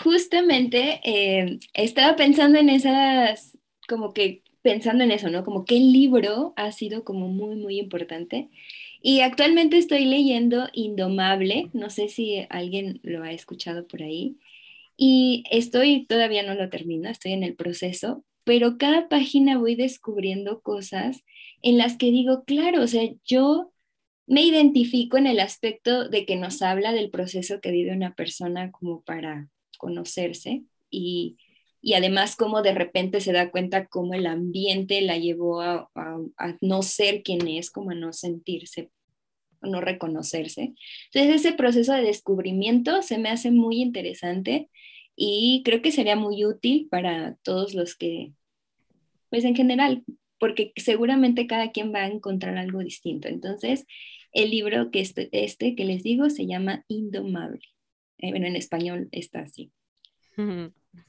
Justamente 0.04 1.02
eh, 1.04 1.60
estaba 1.74 2.16
pensando 2.16 2.58
en 2.58 2.70
esas, 2.70 3.58
como 3.88 4.14
que 4.14 4.44
pensando 4.62 5.04
en 5.04 5.12
eso, 5.12 5.30
¿no? 5.30 5.44
Como 5.44 5.66
qué 5.66 5.76
libro 5.76 6.54
ha 6.56 6.72
sido 6.72 7.04
como 7.04 7.28
muy, 7.28 7.56
muy 7.56 7.78
importante. 7.78 8.50
Y 9.02 9.22
actualmente 9.22 9.78
estoy 9.78 10.06
leyendo 10.06 10.70
Indomable, 10.72 11.70
no 11.74 11.90
sé 11.90 12.08
si 12.08 12.46
alguien 12.50 13.00
lo 13.04 13.24
ha 13.24 13.32
escuchado 13.32 13.88
por 13.88 14.04
ahí. 14.04 14.38
Y 14.96 15.44
estoy, 15.52 16.06
todavía 16.06 16.44
no 16.44 16.54
lo 16.54 16.70
termino, 16.70 17.10
estoy 17.10 17.34
en 17.34 17.44
el 17.44 17.56
proceso, 17.56 18.24
pero 18.44 18.78
cada 18.78 19.08
página 19.10 19.58
voy 19.58 19.76
descubriendo 19.76 20.62
cosas 20.62 21.24
en 21.62 21.78
las 21.78 21.98
que 21.98 22.12
digo, 22.12 22.44
claro, 22.46 22.84
o 22.84 22.88
sea, 22.88 23.10
yo 23.26 23.72
me 24.28 24.44
identifico 24.44 25.18
en 25.18 25.28
el 25.28 25.40
aspecto 25.40 26.10
de 26.10 26.26
que 26.26 26.36
nos 26.36 26.62
habla 26.62 26.94
del 26.94 27.12
proceso 27.12 27.62
que 27.62 27.72
vive 27.72 27.94
una 27.94 28.16
persona 28.16 28.72
como 28.72 29.02
para 29.04 29.50
conocerse 29.78 30.64
y, 30.90 31.38
además 31.96 32.36
como 32.36 32.62
de 32.62 32.74
repente 32.74 33.22
se 33.22 33.34
da 33.34 33.52
cuenta 33.52 33.88
cómo 33.88 34.14
el 34.14 34.28
ambiente 34.28 35.02
la 35.02 35.18
llevó 35.18 35.62
a, 35.62 35.90
a 35.96 36.58
no 36.62 36.84
ser 36.84 37.24
quien 37.24 37.48
es, 37.48 37.72
como 37.72 37.92
a 37.92 37.96
no 37.96 38.14
sentirse 38.14 38.92
no 39.62 39.82
reconocerse. 39.82 40.74
Entonces 41.14 41.46
ese 41.46 41.54
proceso 41.54 41.94
de 41.94 42.02
descubrimiento 42.02 43.02
se 43.02 43.18
me 43.18 43.30
hace 43.30 43.52
muy 43.52 43.82
interesante 43.82 44.70
y 45.24 45.62
creo 45.64 45.84
que 45.84 45.92
sería 45.92 46.16
muy 46.16 46.46
útil 46.46 46.88
para 46.90 47.36
todos 47.44 47.76
los 47.76 47.96
que, 47.96 48.34
pues 49.30 49.46
en 49.46 49.56
general, 49.56 50.04
porque 50.40 50.74
seguramente 50.78 51.46
cada 51.46 51.72
quien 51.72 51.94
va 51.94 52.00
a 52.00 52.08
encontrar 52.08 52.58
algo 52.58 52.80
distinto. 52.80 53.28
Entonces, 53.28 53.86
el 54.32 54.50
libro 54.50 54.90
que 54.90 55.00
este, 55.00 55.30
este 55.32 55.76
que 55.76 55.86
les 55.86 56.02
digo 56.02 56.32
se 56.32 56.48
llama 56.48 56.86
Indomable. 56.88 57.62
Eh, 58.18 58.32
bueno, 58.32 58.48
en 58.48 58.56
español 58.56 59.10
está 59.12 59.42
así. 59.42 59.72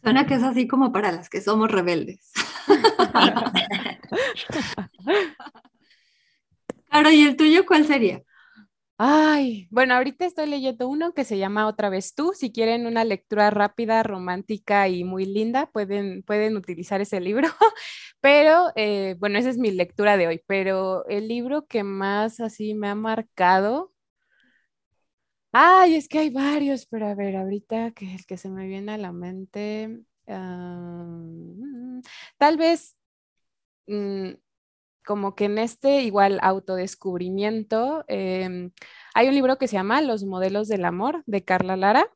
Suena 0.02 0.26
que 0.26 0.34
es 0.34 0.42
así 0.42 0.66
como 0.66 0.92
para 0.92 1.10
las 1.10 1.30
que 1.30 1.40
somos 1.40 1.70
rebeldes. 1.70 2.32
claro, 6.90 7.10
¿y 7.10 7.22
el 7.22 7.36
tuyo 7.36 7.64
cuál 7.64 7.86
sería? 7.86 8.22
Ay, 9.04 9.66
bueno, 9.72 9.94
ahorita 9.94 10.24
estoy 10.26 10.46
leyendo 10.46 10.86
uno 10.88 11.12
que 11.12 11.24
se 11.24 11.36
llama 11.36 11.66
Otra 11.66 11.88
vez 11.88 12.14
tú. 12.14 12.32
Si 12.34 12.52
quieren 12.52 12.86
una 12.86 13.04
lectura 13.04 13.50
rápida, 13.50 14.02
romántica 14.04 14.88
y 14.88 15.02
muy 15.02 15.24
linda, 15.24 15.66
pueden, 15.72 16.22
pueden 16.22 16.56
utilizar 16.56 17.00
ese 17.00 17.20
libro. 17.20 17.48
Pero, 18.20 18.70
eh, 18.76 19.16
bueno, 19.18 19.38
esa 19.40 19.50
es 19.50 19.58
mi 19.58 19.72
lectura 19.72 20.16
de 20.16 20.28
hoy. 20.28 20.42
Pero 20.46 21.04
el 21.08 21.26
libro 21.28 21.66
que 21.66 21.82
más 21.82 22.38
así 22.40 22.74
me 22.74 22.88
ha 22.88 22.94
marcado. 22.94 23.92
Ay, 25.52 25.96
es 25.96 26.08
que 26.08 26.18
hay 26.18 26.30
varios, 26.30 26.86
pero 26.86 27.06
a 27.06 27.14
ver, 27.14 27.36
ahorita 27.36 27.90
que 27.92 28.14
el 28.14 28.24
que 28.26 28.36
se 28.38 28.48
me 28.50 28.66
viene 28.66 28.92
a 28.92 28.98
la 28.98 29.12
mente. 29.12 30.02
tal 32.38 32.56
vez. 32.56 32.96
Mm, 33.86 34.32
como 35.04 35.34
que 35.34 35.46
en 35.46 35.58
este 35.58 36.02
igual 36.02 36.38
autodescubrimiento, 36.42 38.04
em, 38.08 38.70
hay 39.14 39.28
un 39.28 39.34
libro 39.34 39.58
que 39.58 39.68
se 39.68 39.76
llama 39.76 40.02
Los 40.02 40.24
modelos 40.24 40.68
del 40.68 40.84
amor 40.84 41.22
de 41.26 41.44
Carla 41.44 41.76
Lara, 41.76 42.08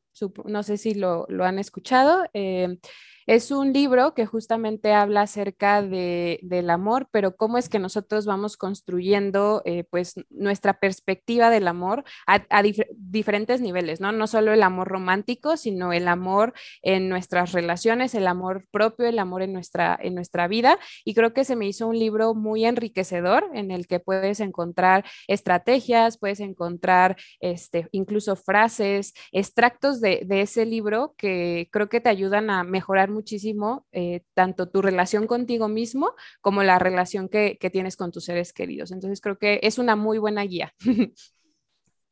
no 0.45 0.63
sé 0.63 0.77
si 0.77 0.95
lo, 0.95 1.25
lo 1.29 1.45
han 1.45 1.59
escuchado. 1.59 2.25
Em, 2.33 2.79
es 3.27 3.51
un 3.51 3.73
libro 3.73 4.13
que 4.13 4.25
justamente 4.25 4.93
habla 4.93 5.23
acerca 5.23 5.81
de, 5.81 6.39
del 6.43 6.69
amor, 6.69 7.09
pero 7.11 7.35
cómo 7.35 7.57
es 7.57 7.67
que 7.67 7.77
nosotros 7.77 8.25
vamos 8.25 8.55
construyendo 8.55 9.61
eh, 9.65 9.83
pues 9.83 10.15
nuestra 10.29 10.79
perspectiva 10.79 11.49
del 11.49 11.67
amor 11.67 12.05
a, 12.25 12.63
diferentes 12.95 13.59
niveles, 13.59 13.99
¿no? 13.99 14.13
No 14.13 14.27
solo 14.27 14.53
el 14.53 14.63
amor 14.63 14.87
romántico, 14.87 15.57
sino 15.57 15.91
el 15.91 16.07
amor 16.07 16.53
en 16.81 17.09
nuestras 17.09 17.51
relaciones, 17.51 18.15
el 18.15 18.27
amor 18.27 18.65
propio, 18.71 19.07
el 19.07 19.19
amor 19.19 19.41
en 19.41 19.51
nuestra, 19.51 19.99
en 20.01 20.15
nuestra 20.15 20.47
vida. 20.47 20.79
Y 21.03 21.13
creo 21.13 21.33
que 21.33 21.43
se 21.43 21.57
me 21.57 21.67
hizo 21.67 21.85
un 21.85 21.99
libro 21.99 22.33
muy 22.33 22.63
enriquecedor 22.65 23.49
en 23.53 23.71
el 23.71 23.87
que 23.87 23.99
puedes 23.99 24.39
encontrar 24.39 25.03
estrategias, 25.27 26.17
puedes 26.17 26.39
encontrar 26.39 27.17
este, 27.41 27.89
incluso 27.91 28.37
frases, 28.37 29.13
extractos 29.33 29.99
de, 29.99 30.21
de 30.25 30.41
ese 30.41 30.65
libro 30.65 31.13
que 31.17 31.67
creo 31.73 31.89
que 31.89 31.99
te 31.99 32.07
ayudan 32.07 32.49
a 32.49 32.63
mejorar 32.63 33.16
muchísimo 33.17 33.87
eh, 33.91 34.21
tanto 34.33 34.69
tu 34.69 34.81
relación 34.81 35.27
contigo 35.27 35.67
mismo 35.67 36.13
como 36.41 36.63
la 36.63 36.79
relación 36.79 37.29
que, 37.29 37.57
tienes 37.71 37.97
con 37.97 38.11
tus 38.11 38.25
seres 38.25 38.53
queridos. 38.53 38.91
Entonces 38.91 39.19
creo 39.19 39.37
que 39.37 39.59
es 39.63 39.77
una 39.77 39.95
muy 39.95 40.17
buena 40.17 40.43
guía. 40.43 40.73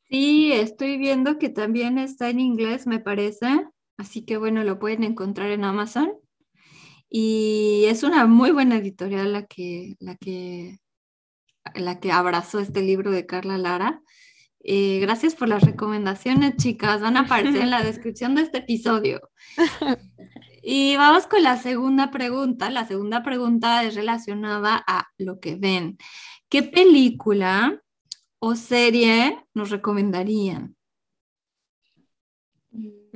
Sí, 0.08 0.52
estoy 0.52 0.98
viendo 0.98 1.36
que 1.36 1.48
también 1.48 1.98
está 1.98 2.30
en 2.30 2.38
inglés, 2.38 2.86
me 2.86 3.00
parece. 3.00 3.66
Así 3.96 4.24
que 4.24 4.36
bueno, 4.36 4.62
lo 4.62 4.78
pueden 4.78 5.02
encontrar 5.02 5.50
en 5.50 5.64
Amazon. 5.64 6.12
Y 7.10 7.86
es 7.88 8.04
una 8.04 8.24
muy 8.26 8.52
buena 8.52 8.76
editorial 8.76 9.32
la 9.32 9.46
que, 9.46 9.96
la 9.98 10.14
que 10.14 10.78
la 11.74 11.98
que 12.00 12.12
abrazó 12.12 12.60
este 12.60 12.82
libro 12.82 13.10
de 13.10 13.26
Carla 13.26 13.58
Lara. 13.58 14.02
Eh, 14.68 14.98
gracias 15.00 15.34
por 15.34 15.48
las 15.48 15.62
recomendaciones, 15.62 16.56
chicas. 16.56 17.00
Van 17.00 17.16
a 17.16 17.20
aparecer 17.20 17.62
en 17.62 17.70
la 17.70 17.82
descripción 17.82 18.34
de 18.34 18.42
este 18.42 18.58
episodio. 18.58 19.20
Y 20.68 20.96
vamos 20.96 21.28
con 21.28 21.44
la 21.44 21.58
segunda 21.58 22.10
pregunta. 22.10 22.70
La 22.70 22.88
segunda 22.88 23.22
pregunta 23.22 23.84
es 23.84 23.94
relacionada 23.94 24.82
a 24.88 25.06
lo 25.16 25.38
que 25.38 25.54
ven. 25.54 25.96
¿Qué 26.48 26.64
película 26.64 27.80
o 28.40 28.56
serie 28.56 29.38
nos 29.54 29.70
recomendarían? 29.70 30.74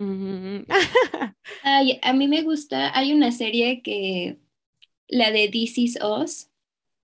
a 2.03 2.13
mí 2.13 2.29
me 2.29 2.43
gusta, 2.43 2.97
hay 2.97 3.13
una 3.13 3.33
serie 3.33 3.83
que, 3.83 4.39
la 5.09 5.33
de 5.33 5.49
This 5.49 5.77
Is 5.77 5.99
Us, 6.01 6.51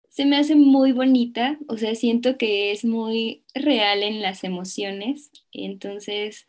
se 0.09 0.27
me 0.27 0.37
hace 0.37 0.55
muy 0.55 0.93
bonita, 0.93 1.59
o 1.67 1.77
sea, 1.77 1.97
siento 1.97 2.39
que 2.39 2.71
es 2.71 2.85
muy 2.85 3.45
real 3.53 4.05
en 4.05 4.23
las 4.23 4.45
emociones, 4.45 5.33
entonces 5.51 6.47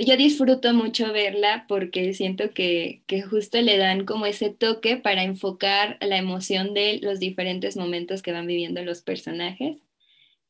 yo 0.00 0.16
disfruto 0.16 0.74
mucho 0.74 1.12
verla 1.12 1.64
porque 1.68 2.12
siento 2.14 2.52
que, 2.52 3.02
que, 3.06 3.22
justo 3.22 3.60
le 3.60 3.78
dan 3.78 4.04
como 4.04 4.26
ese 4.26 4.50
toque 4.50 4.96
para 4.96 5.22
enfocar 5.22 5.98
la 6.00 6.16
emoción 6.16 6.74
de 6.74 6.98
los 7.02 7.20
diferentes 7.20 7.76
momentos 7.76 8.22
que 8.22 8.32
van 8.32 8.46
viviendo 8.46 8.82
los 8.82 9.02
personajes. 9.02 9.78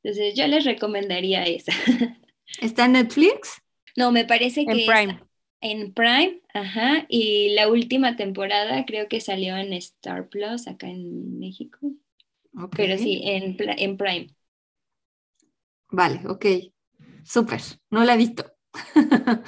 Entonces 0.02 0.34
yo 0.34 0.46
les 0.46 0.64
recomendaría 0.64 1.44
esa. 1.44 1.72
¿Está 2.60 2.86
en 2.86 2.92
Netflix? 2.92 3.62
No, 3.96 4.12
me 4.12 4.24
parece 4.24 4.64
que 4.64 4.72
en 4.72 4.86
Prime. 4.86 5.20
en 5.60 5.92
Prime, 5.92 6.40
ajá, 6.54 7.06
y 7.08 7.50
la 7.50 7.68
última 7.68 8.16
temporada 8.16 8.84
creo 8.86 9.08
que 9.08 9.20
salió 9.20 9.56
en 9.56 9.72
Star 9.74 10.28
Plus 10.28 10.66
acá 10.66 10.88
en 10.88 11.38
México. 11.38 11.78
Pero 12.76 12.98
sí, 12.98 13.20
en, 13.24 13.56
en 13.58 13.96
Prime. 13.96 14.28
Vale, 15.90 16.20
ok. 16.26 16.46
Súper, 17.24 17.60
no 17.90 18.04
la 18.04 18.14
he 18.14 18.16
visto. 18.16 18.44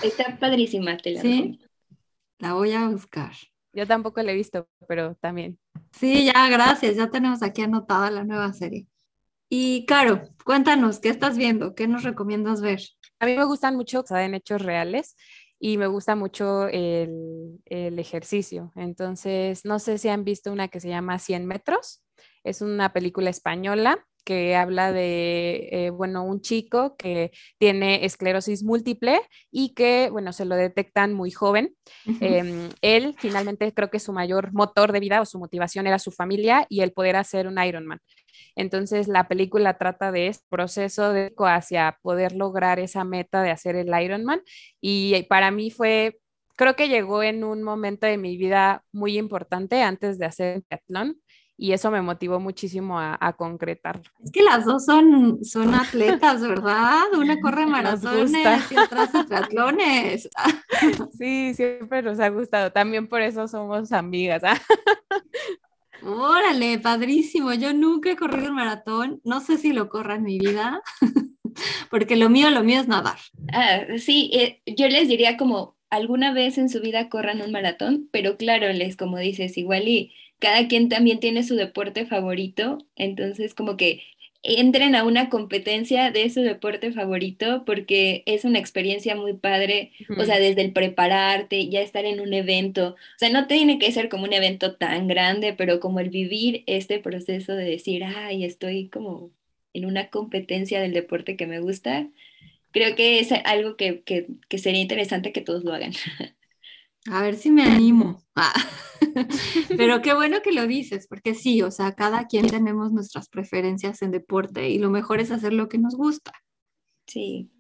Está 0.03 0.39
padrísima, 0.39 0.97
te 0.97 1.13
la 1.13 1.21
¿Sí? 1.21 1.61
La 2.39 2.55
voy 2.55 2.73
a 2.73 2.89
buscar. 2.89 3.33
Yo 3.73 3.87
tampoco 3.87 4.23
la 4.23 4.33
he 4.33 4.35
visto, 4.35 4.69
pero 4.89 5.15
también. 5.17 5.59
Sí, 5.93 6.25
ya, 6.27 6.49
gracias. 6.49 6.97
Ya 6.97 7.09
tenemos 7.11 7.43
aquí 7.43 7.63
anotada 7.63 8.11
la 8.11 8.25
nueva 8.25 8.53
serie. 8.53 8.87
Y 9.49 9.87
Caro, 9.87 10.23
cuéntanos, 10.45 10.99
¿qué 10.99 11.09
estás 11.09 11.37
viendo? 11.37 11.75
¿Qué 11.75 11.87
nos 11.87 12.03
recomiendas 12.03 12.61
ver? 12.61 12.81
A 13.19 13.27
mí 13.27 13.37
me 13.37 13.45
gustan 13.45 13.77
mucho, 13.77 14.05
en 14.11 14.35
hechos 14.35 14.63
reales 14.63 15.17
y 15.59 15.79
me 15.79 15.87
gusta 15.87 16.17
mucho 16.17 16.67
el, 16.69 17.61
el, 17.67 17.99
ejercicio. 17.99 18.73
Entonces, 18.77 19.65
no 19.65 19.79
sé 19.79 19.99
si 19.99 20.09
han 20.09 20.25
visto 20.25 20.51
una 20.51 20.69
que 20.69 20.81
se 20.81 20.89
llama 20.89 21.19
100 21.19 21.47
metros. 21.47 22.03
Es 22.45 22.63
una 22.63 22.93
película 22.93 23.31
española 23.31 24.05
que 24.25 24.57
habla 24.57 24.93
de, 24.93 25.69
eh, 25.73 25.91
bueno, 25.91 26.25
un 26.25 26.41
chico 26.41 26.97
que 26.97 27.33
tiene 27.59 28.05
esclerosis 28.05 28.63
múltiple 28.63 29.21
y 29.51 29.75
que, 29.75 30.09
bueno, 30.11 30.33
se 30.33 30.45
lo 30.45 30.57
detectan 30.57 31.13
muy 31.13 31.31
joven. 31.31 31.75
Em, 32.21 32.71
él 32.83 33.15
finalmente 33.19 33.73
creo 33.73 33.91
que 33.91 33.99
su 33.99 34.13
mayor 34.13 34.53
motor 34.53 34.93
de 34.93 35.01
vida 35.01 35.21
o 35.21 35.27
su 35.27 35.39
motivación 35.39 35.87
era 35.87 35.99
su 35.99 36.11
familia 36.11 36.67
y 36.69 36.81
el 36.81 36.93
poder 36.93 37.17
hacer 37.17 37.47
un 37.47 37.63
Ironman. 37.63 38.01
Entonces 38.57 39.09
la 39.09 39.29
película 39.29 39.79
trata 39.79 40.13
de 40.13 40.29
ese 40.29 40.41
proceso 40.49 41.13
de 41.13 41.33
hacia 41.39 41.99
poder 42.03 42.33
lograr 42.33 42.79
esa 42.79 43.05
meta 43.05 43.43
de 43.43 43.51
hacer 43.51 43.77
el 43.77 43.89
Ironman 43.89 44.43
y 44.81 45.23
para 45.25 45.51
mí 45.51 45.71
fue 45.71 46.19
creo 46.57 46.77
que 46.77 46.89
llegó 46.89 47.23
en 47.23 47.45
un 47.45 47.63
momento 47.63 48.07
de 48.07 48.19
mi 48.19 48.37
vida 48.37 48.85
muy 48.93 49.19
importante 49.19 49.83
antes 49.83 50.19
de 50.19 50.27
hacer 50.27 50.57
el 50.57 50.65
triatlón 50.65 51.22
y 51.63 51.73
eso 51.73 51.93
me 51.93 52.03
motivó 52.03 52.41
muchísimo 52.41 52.99
a, 52.99 53.17
a, 53.21 53.35
concretarlo. 53.35 54.03
Es 54.21 54.33
que 54.33 54.43
las 54.43 54.65
dos 54.65 54.85
son, 54.85 55.45
son 55.45 55.73
atletas, 55.77 56.41
¿verdad? 56.43 57.05
Una 57.17 57.39
corre 57.41 57.67
maratones 57.69 58.73
y 58.73 58.77
otra 58.77 59.05
hace 59.05 59.23
triatlones. 59.23 60.29
sí, 61.17 61.55
siempre 61.55 62.03
nos 62.03 62.19
ha 62.19 62.31
gustado. 62.31 62.73
También 62.73 63.07
por 63.07 63.23
eso 63.23 63.47
somos 63.47 63.93
amigas. 63.93 64.43
Órale, 66.03 66.81
padrísimo. 66.81 67.55
Yo 67.55 67.73
nunca 67.73 68.11
he 68.11 68.17
corrido 68.17 68.49
un 68.49 68.57
maratón. 68.57 69.21
No 69.23 69.39
sé 69.39 69.57
si 69.57 69.73
lo 69.73 69.89
corra 69.89 70.17
en 70.17 70.25
mi 70.25 70.41
vida, 70.41 70.83
porque 71.91 72.17
lo 72.17 72.29
mío, 72.29 72.51
lo 72.51 72.65
mío 72.65 72.81
es 72.81 72.89
nadar. 72.89 73.19
Ah, 73.53 73.83
sí, 73.99 74.33
eh, 74.35 74.63
yo 74.67 74.89
les 74.89 75.07
diría 75.07 75.37
como 75.37 75.77
alguna 75.91 76.33
vez 76.33 76.59
en 76.59 76.69
su 76.69 76.81
vida 76.81 77.09
corran 77.09 77.41
un 77.41 77.53
maratón, 77.53 78.09
pero 78.11 78.37
claro, 78.37 78.73
les 78.73 78.97
como 78.97 79.19
dices, 79.19 79.57
igual 79.57 79.87
y 79.87 80.13
cada 80.43 80.67
quien 80.67 80.89
también 80.89 81.21
tiene 81.21 81.45
su 81.45 81.55
deporte 81.55 82.05
favorito, 82.05 82.79
entonces 82.97 83.55
como 83.55 83.77
que 83.77 84.03
entren 84.43 84.97
a 84.97 85.05
una 85.05 85.29
competencia 85.29 86.11
de 86.11 86.29
su 86.31 86.41
deporte 86.41 86.91
favorito 86.91 87.63
porque 87.65 88.25
es 88.27 88.45
una 88.45 88.59
experiencia 88.59 89.15
muy 89.15 89.35
padre, 89.35 89.93
o 90.19 90.25
sea, 90.25 90.41
desde 90.41 90.63
el 90.63 90.73
prepararte, 90.73 91.69
ya 91.69 91.81
estar 91.81 92.07
en 92.07 92.19
un 92.19 92.35
evento, 92.35 92.97
o 92.97 93.19
sea, 93.19 93.31
no 93.31 93.47
tiene 93.47 93.79
que 93.79 93.93
ser 93.93 94.09
como 94.09 94.25
un 94.25 94.33
evento 94.33 94.75
tan 94.75 95.07
grande, 95.07 95.55
pero 95.57 95.79
como 95.79 96.01
el 96.01 96.11
vivir 96.11 96.65
este 96.67 96.99
proceso 96.99 97.55
de 97.55 97.65
decir, 97.65 98.03
ay, 98.03 98.45
estoy 98.45 98.89
como 98.89 99.31
en 99.75 99.85
una 99.85 100.11
competencia 100.11 100.81
del 100.81 100.93
deporte 100.93 101.37
que 101.37 101.47
me 101.47 101.61
gusta, 101.61 102.09
creo 102.73 102.97
que 102.97 103.21
es 103.21 103.31
algo 103.45 103.77
que, 103.77 104.03
que 104.03 104.59
sería 104.59 104.83
interesante 104.83 105.33
que 105.33 105.41
todos 105.41 105.63
lo 105.63 105.73
hagan. 105.73 105.93
A 107.11 107.23
ver 107.23 107.37
si 107.37 107.53
me 107.53 107.63
animo. 107.63 108.25
Ah. 108.35 108.53
Pero 109.77 110.03
qué 110.03 110.15
bueno 110.15 110.43
que 110.43 110.53
lo 110.53 110.67
dices, 110.67 111.07
porque 111.09 111.35
sí, 111.35 111.63
o 111.63 111.71
sea, 111.71 111.95
cada 111.95 112.27
quien 112.27 112.47
tenemos 112.47 112.93
nuestras 112.93 113.29
preferencias 113.29 114.03
en 114.03 114.11
deporte 114.11 114.71
y 114.71 114.79
lo 114.79 114.91
mejor 114.91 115.21
es 115.21 115.31
hacer 115.31 115.53
lo 115.53 115.69
que 115.69 115.79
nos 115.79 115.97
gusta. 115.97 116.33
Sí. 117.07 117.51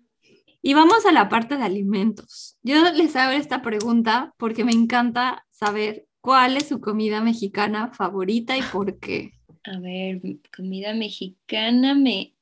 Y 0.63 0.75
vamos 0.75 1.05
a 1.07 1.13
la 1.13 1.29
parte 1.29 1.57
de 1.57 1.65
alimentos. 1.65 2.57
Yo 2.63 2.93
les 2.93 3.17
hago 3.17 3.33
esta 3.33 3.63
pregunta 3.63 4.33
porque 4.39 4.65
me 4.65 4.73
encanta 4.73 5.45
saber 5.51 6.07
cuál 6.21 6.57
es 6.57 6.69
su 6.69 6.81
comida 6.81 7.21
mexicana 7.21 7.93
favorita 7.93 8.57
y 8.57 8.63
por 8.63 8.99
qué. 9.01 9.33
A 9.65 9.79
ver, 9.81 10.21
comida 10.55 10.95
mexicana 10.95 11.95
me 11.95 12.35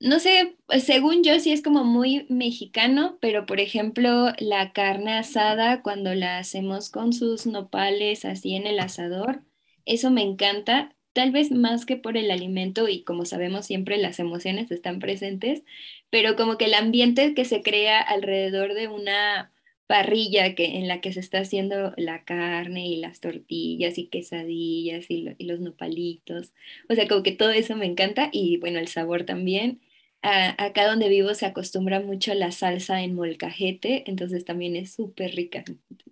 no 0.00 0.20
sé, 0.20 0.56
pues, 0.66 0.84
según 0.84 1.22
yo 1.24 1.38
sí 1.40 1.52
es 1.52 1.62
como 1.62 1.84
muy 1.84 2.26
mexicano, 2.28 3.18
pero 3.20 3.46
por 3.46 3.60
ejemplo 3.60 4.32
la 4.38 4.72
carne 4.72 5.14
asada 5.14 5.82
cuando 5.82 6.14
la 6.14 6.38
hacemos 6.38 6.90
con 6.90 7.12
sus 7.12 7.46
nopales 7.46 8.24
así 8.24 8.54
en 8.56 8.66
el 8.66 8.78
asador, 8.80 9.42
eso 9.86 10.10
me 10.10 10.22
encanta, 10.22 10.94
tal 11.14 11.30
vez 11.32 11.50
más 11.50 11.86
que 11.86 11.96
por 11.96 12.16
el 12.18 12.30
alimento 12.30 12.88
y 12.88 13.04
como 13.04 13.24
sabemos 13.24 13.66
siempre 13.66 13.96
las 13.96 14.18
emociones 14.18 14.70
están 14.70 14.98
presentes, 14.98 15.64
pero 16.10 16.36
como 16.36 16.58
que 16.58 16.66
el 16.66 16.74
ambiente 16.74 17.34
que 17.34 17.44
se 17.46 17.62
crea 17.62 18.00
alrededor 18.00 18.74
de 18.74 18.88
una 18.88 19.52
parrilla 19.86 20.54
que, 20.54 20.76
en 20.78 20.88
la 20.88 21.00
que 21.00 21.12
se 21.12 21.20
está 21.20 21.38
haciendo 21.40 21.94
la 21.96 22.24
carne 22.24 22.86
y 22.88 22.96
las 22.96 23.20
tortillas 23.20 23.98
y 23.98 24.08
quesadillas 24.08 25.06
y, 25.10 25.26
y 25.38 25.44
los 25.46 25.60
nopalitos, 25.60 26.52
o 26.88 26.94
sea, 26.94 27.06
como 27.08 27.22
que 27.22 27.32
todo 27.32 27.50
eso 27.50 27.76
me 27.76 27.86
encanta 27.86 28.28
y 28.32 28.58
bueno, 28.58 28.78
el 28.78 28.88
sabor 28.88 29.24
también 29.24 29.80
acá 30.22 30.86
donde 30.86 31.08
vivo 31.08 31.34
se 31.34 31.46
acostumbra 31.46 32.00
mucho 32.00 32.34
la 32.34 32.50
salsa 32.52 33.02
en 33.02 33.14
molcajete, 33.14 34.04
entonces 34.10 34.44
también 34.44 34.76
es 34.76 34.94
súper 34.94 35.34
rica. 35.34 35.64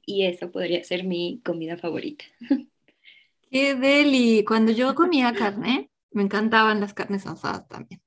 Y 0.06 0.24
eso 0.24 0.50
podría 0.50 0.82
ser 0.84 1.04
mi 1.04 1.40
comida 1.44 1.76
favorita. 1.76 2.24
Qué 3.50 3.74
deli. 3.74 4.44
Cuando 4.44 4.72
yo 4.72 4.94
comía 4.94 5.32
carne, 5.34 5.90
me 6.10 6.22
encantaban 6.22 6.80
las 6.80 6.94
carnes 6.94 7.26
asadas 7.26 7.66
también. 7.68 8.02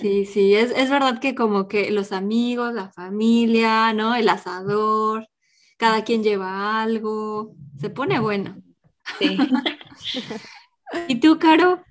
Sí, 0.00 0.24
sí, 0.26 0.54
es, 0.54 0.70
es 0.70 0.90
verdad 0.90 1.20
que 1.20 1.34
como 1.34 1.68
que 1.68 1.90
los 1.90 2.12
amigos, 2.12 2.72
la 2.74 2.90
familia, 2.90 3.92
¿no? 3.92 4.14
El 4.14 4.28
asador, 4.28 5.28
cada 5.76 6.04
quien 6.04 6.22
lleva 6.22 6.82
algo, 6.82 7.54
se 7.80 7.90
pone 7.90 8.20
bueno. 8.20 8.62
Sí. 9.18 9.36
¿Y 11.08 11.20
tú, 11.20 11.38
Caro? 11.38 11.82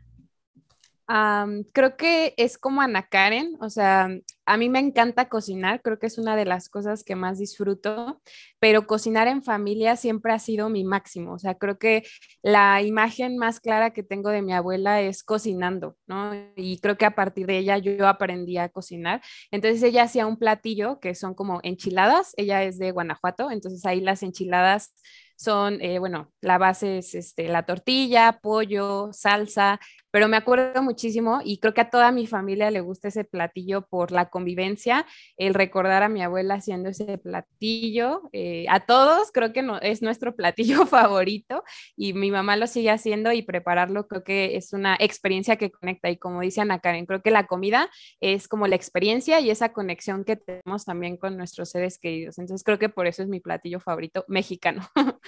Creo 1.73 1.95
que 1.95 2.33
es 2.37 2.57
como 2.57 2.81
Ana 2.81 3.07
Karen, 3.07 3.55
o 3.61 3.69
sea, 3.69 4.09
a 4.45 4.57
mí 4.57 4.67
me 4.67 4.79
encanta 4.79 5.29
cocinar, 5.29 5.81
creo 5.81 5.99
que 5.99 6.07
es 6.07 6.17
una 6.17 6.35
de 6.35 6.43
las 6.45 6.67
cosas 6.67 7.03
que 7.03 7.15
más 7.15 7.39
disfruto, 7.39 8.21
pero 8.59 8.87
cocinar 8.87 9.27
en 9.27 9.41
familia 9.41 9.95
siempre 9.95 10.33
ha 10.33 10.39
sido 10.39 10.69
mi 10.69 10.83
máximo, 10.83 11.33
o 11.33 11.39
sea, 11.39 11.55
creo 11.55 11.77
que 11.79 12.03
la 12.41 12.81
imagen 12.81 13.37
más 13.37 13.61
clara 13.61 13.91
que 13.91 14.03
tengo 14.03 14.29
de 14.29 14.41
mi 14.41 14.53
abuela 14.53 15.01
es 15.01 15.23
cocinando, 15.23 15.95
¿no? 16.07 16.33
Y 16.57 16.79
creo 16.79 16.97
que 16.97 17.05
a 17.05 17.15
partir 17.15 17.47
de 17.47 17.57
ella 17.59 17.77
yo 17.77 18.07
aprendí 18.07 18.57
a 18.57 18.69
cocinar, 18.69 19.21
entonces 19.51 19.81
ella 19.83 20.03
hacía 20.03 20.27
un 20.27 20.37
platillo 20.37 20.99
que 20.99 21.15
son 21.15 21.33
como 21.35 21.61
enchiladas, 21.63 22.33
ella 22.35 22.63
es 22.63 22.79
de 22.79 22.91
Guanajuato, 22.91 23.49
entonces 23.49 23.85
ahí 23.85 24.01
las 24.01 24.23
enchiladas 24.23 24.93
son, 25.37 25.79
eh, 25.81 25.99
bueno, 25.99 26.33
la 26.41 26.57
base 26.57 26.97
es 26.97 27.13
este, 27.13 27.47
la 27.47 27.63
tortilla, 27.65 28.39
pollo, 28.41 29.09
salsa, 29.13 29.79
pero 30.17 30.29
me 30.29 30.37
acuerdo 30.37 30.81
muchísimo 30.81 31.41
y 31.45 31.59
creo 31.59 31.75
que 31.75 31.81
a 31.81 31.91
toda 31.91 32.11
mi 32.11 32.25
familia 32.25 32.71
le 32.71 32.81
gusta 32.81 33.09
ese 33.09 33.23
platillo 33.23 33.85
por 33.85 34.11
la 34.11 34.31
convivencia, 34.31 35.05
el 35.37 35.53
recordar 35.53 36.01
a 36.01 36.09
mi 36.09 36.23
abuela 36.23 36.55
haciendo 36.55 36.89
ese 36.89 37.19
platillo. 37.19 38.23
Eh, 38.31 38.65
a 38.67 38.79
todos 38.87 39.31
creo 39.31 39.53
que 39.53 39.61
no, 39.61 39.79
es 39.79 40.01
nuestro 40.01 40.35
platillo 40.35 40.85
favorito 40.87 41.63
y 41.95 42.13
mi 42.13 42.31
mamá 42.31 42.55
lo 42.55 42.65
sigue 42.65 42.89
haciendo 42.89 43.31
y 43.31 43.43
prepararlo 43.43 44.07
creo 44.07 44.23
que 44.23 44.55
es 44.55 44.73
una 44.73 44.97
experiencia 44.99 45.57
que 45.57 45.69
conecta 45.69 46.09
y 46.09 46.17
como 46.17 46.41
dice 46.41 46.61
Ana 46.61 46.79
Karen, 46.79 47.05
creo 47.05 47.21
que 47.21 47.29
la 47.29 47.45
comida 47.45 47.87
es 48.19 48.47
como 48.47 48.65
la 48.65 48.75
experiencia 48.75 49.39
y 49.39 49.51
esa 49.51 49.71
conexión 49.71 50.23
que 50.23 50.37
tenemos 50.37 50.83
también 50.83 51.17
con 51.17 51.37
nuestros 51.37 51.69
seres 51.69 51.99
queridos. 51.99 52.39
Entonces 52.39 52.63
creo 52.63 52.79
que 52.79 52.89
por 52.89 53.05
eso 53.05 53.21
es 53.21 53.29
mi 53.29 53.39
platillo 53.39 53.79
favorito 53.79 54.25
mexicano. 54.27 54.81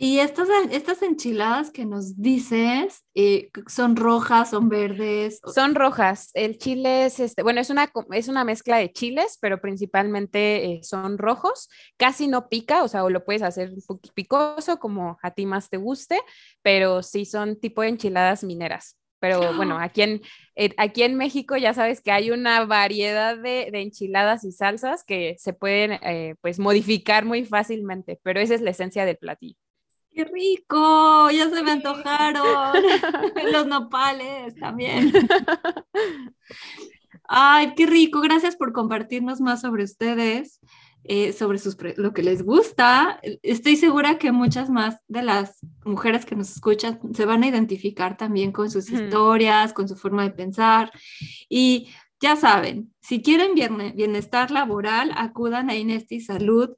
Y 0.00 0.20
estas, 0.20 0.48
estas 0.70 1.02
enchiladas 1.02 1.72
que 1.72 1.84
nos 1.84 2.22
dices, 2.22 3.04
eh, 3.16 3.50
¿son 3.66 3.96
rojas, 3.96 4.50
son 4.50 4.68
verdes? 4.68 5.40
Son 5.52 5.74
rojas. 5.74 6.30
El 6.34 6.56
chile 6.56 7.06
es, 7.06 7.18
este, 7.18 7.42
bueno, 7.42 7.60
es 7.60 7.68
una, 7.68 7.90
es 8.12 8.28
una 8.28 8.44
mezcla 8.44 8.76
de 8.76 8.92
chiles, 8.92 9.38
pero 9.40 9.60
principalmente 9.60 10.66
eh, 10.66 10.80
son 10.84 11.18
rojos. 11.18 11.68
Casi 11.96 12.28
no 12.28 12.48
pica, 12.48 12.84
o 12.84 12.88
sea, 12.88 13.02
o 13.02 13.10
lo 13.10 13.24
puedes 13.24 13.42
hacer 13.42 13.70
un 13.70 13.82
poquito 13.84 14.14
picoso 14.14 14.78
como 14.78 15.18
a 15.20 15.32
ti 15.32 15.46
más 15.46 15.68
te 15.68 15.78
guste, 15.78 16.20
pero 16.62 17.02
sí 17.02 17.24
son 17.24 17.58
tipo 17.58 17.82
de 17.82 17.88
enchiladas 17.88 18.44
mineras. 18.44 18.96
Pero 19.18 19.40
bueno, 19.56 19.80
aquí 19.80 20.02
en, 20.02 20.22
eh, 20.54 20.70
aquí 20.76 21.02
en 21.02 21.16
México 21.16 21.56
ya 21.56 21.74
sabes 21.74 22.00
que 22.00 22.12
hay 22.12 22.30
una 22.30 22.64
variedad 22.66 23.36
de, 23.36 23.68
enchiladas 23.72 24.44
y 24.44 24.52
salsas 24.52 25.02
que 25.02 25.34
se 25.40 25.54
pueden 25.54 25.98
pues 26.40 26.60
modificar 26.60 27.24
muy 27.24 27.44
fácilmente, 27.44 28.20
pero 28.22 28.38
esa 28.38 28.54
es 28.54 28.60
la 28.60 28.70
esencia 28.70 29.04
del 29.04 29.16
platillo. 29.16 29.58
¡Qué 30.18 30.24
rico! 30.24 31.30
Ya 31.30 31.48
se 31.48 31.62
me 31.62 31.70
antojaron. 31.70 32.42
Los 33.52 33.68
nopales 33.68 34.52
también. 34.56 35.12
Ay, 37.22 37.72
qué 37.76 37.86
rico. 37.86 38.20
Gracias 38.20 38.56
por 38.56 38.72
compartirnos 38.72 39.40
más 39.40 39.60
sobre 39.60 39.84
ustedes, 39.84 40.58
eh, 41.04 41.32
sobre 41.32 41.58
sus 41.58 41.76
lo 41.98 42.12
que 42.12 42.24
les 42.24 42.42
gusta. 42.42 43.20
Estoy 43.44 43.76
segura 43.76 44.18
que 44.18 44.32
muchas 44.32 44.70
más 44.70 44.96
de 45.06 45.22
las 45.22 45.60
mujeres 45.84 46.26
que 46.26 46.34
nos 46.34 46.50
escuchan 46.50 46.98
se 47.14 47.24
van 47.24 47.44
a 47.44 47.46
identificar 47.46 48.16
también 48.16 48.50
con 48.50 48.72
sus 48.72 48.90
historias, 48.90 49.72
con 49.72 49.88
su 49.88 49.94
forma 49.94 50.24
de 50.24 50.32
pensar. 50.32 50.90
Y 51.48 51.90
ya 52.20 52.34
saben, 52.34 52.92
si 53.00 53.22
quieren 53.22 53.54
bienestar 53.94 54.50
laboral, 54.50 55.12
acudan 55.14 55.70
a 55.70 55.76
Inesti 55.76 56.20
Salud 56.20 56.70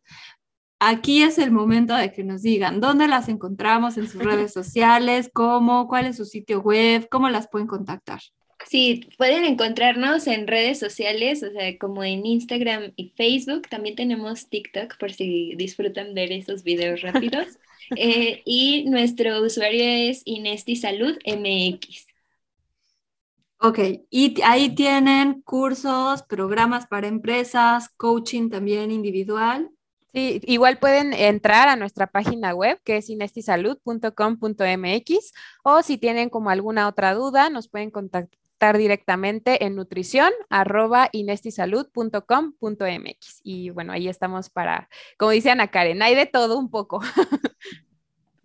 Aquí 0.82 1.22
es 1.22 1.36
el 1.38 1.50
momento 1.50 1.94
de 1.94 2.10
que 2.10 2.24
nos 2.24 2.40
digan 2.40 2.80
dónde 2.80 3.06
las 3.06 3.28
encontramos 3.28 3.98
en 3.98 4.08
sus 4.08 4.22
redes 4.24 4.52
sociales, 4.54 5.30
cómo, 5.32 5.86
cuál 5.86 6.06
es 6.06 6.16
su 6.16 6.24
sitio 6.24 6.62
web, 6.62 7.06
cómo 7.10 7.28
las 7.28 7.48
pueden 7.48 7.68
contactar. 7.68 8.20
Sí, 8.66 9.06
pueden 9.18 9.44
encontrarnos 9.44 10.26
en 10.26 10.46
redes 10.46 10.78
sociales, 10.78 11.42
o 11.42 11.50
sea, 11.50 11.76
como 11.78 12.02
en 12.02 12.24
Instagram 12.24 12.92
y 12.96 13.10
Facebook. 13.10 13.68
También 13.68 13.94
tenemos 13.94 14.48
TikTok 14.48 14.96
por 14.98 15.12
si 15.12 15.54
disfrutan 15.56 16.14
ver 16.14 16.32
esos 16.32 16.62
videos 16.62 17.02
rápidos. 17.02 17.46
Eh, 17.96 18.42
y 18.46 18.84
nuestro 18.88 19.42
usuario 19.42 19.84
es 19.84 20.22
Inesti 20.24 20.76
Salud 20.76 21.16
MX. 21.26 22.06
Ok, 23.58 23.78
y 24.08 24.40
ahí 24.42 24.74
tienen 24.74 25.42
cursos, 25.42 26.22
programas 26.22 26.86
para 26.86 27.08
empresas, 27.08 27.90
coaching 27.90 28.48
también 28.48 28.90
individual. 28.90 29.70
Sí, 30.12 30.40
igual 30.44 30.78
pueden 30.78 31.12
entrar 31.12 31.68
a 31.68 31.76
nuestra 31.76 32.08
página 32.08 32.54
web 32.54 32.80
que 32.84 32.96
es 32.96 33.10
inestisalud.com.mx 33.10 35.32
o 35.62 35.82
si 35.82 35.98
tienen 35.98 36.30
como 36.30 36.50
alguna 36.50 36.88
otra 36.88 37.14
duda 37.14 37.48
nos 37.48 37.68
pueden 37.68 37.90
contactar 37.90 38.76
directamente 38.76 39.64
en 39.64 39.76
nutrición 39.76 40.30
y 43.42 43.70
bueno, 43.70 43.92
ahí 43.92 44.08
estamos 44.08 44.50
para, 44.50 44.88
como 45.16 45.30
dice 45.30 45.50
Ana 45.50 45.68
Karen, 45.68 46.02
hay 46.02 46.14
de 46.14 46.26
todo 46.26 46.58
un 46.58 46.70
poco. 46.70 47.00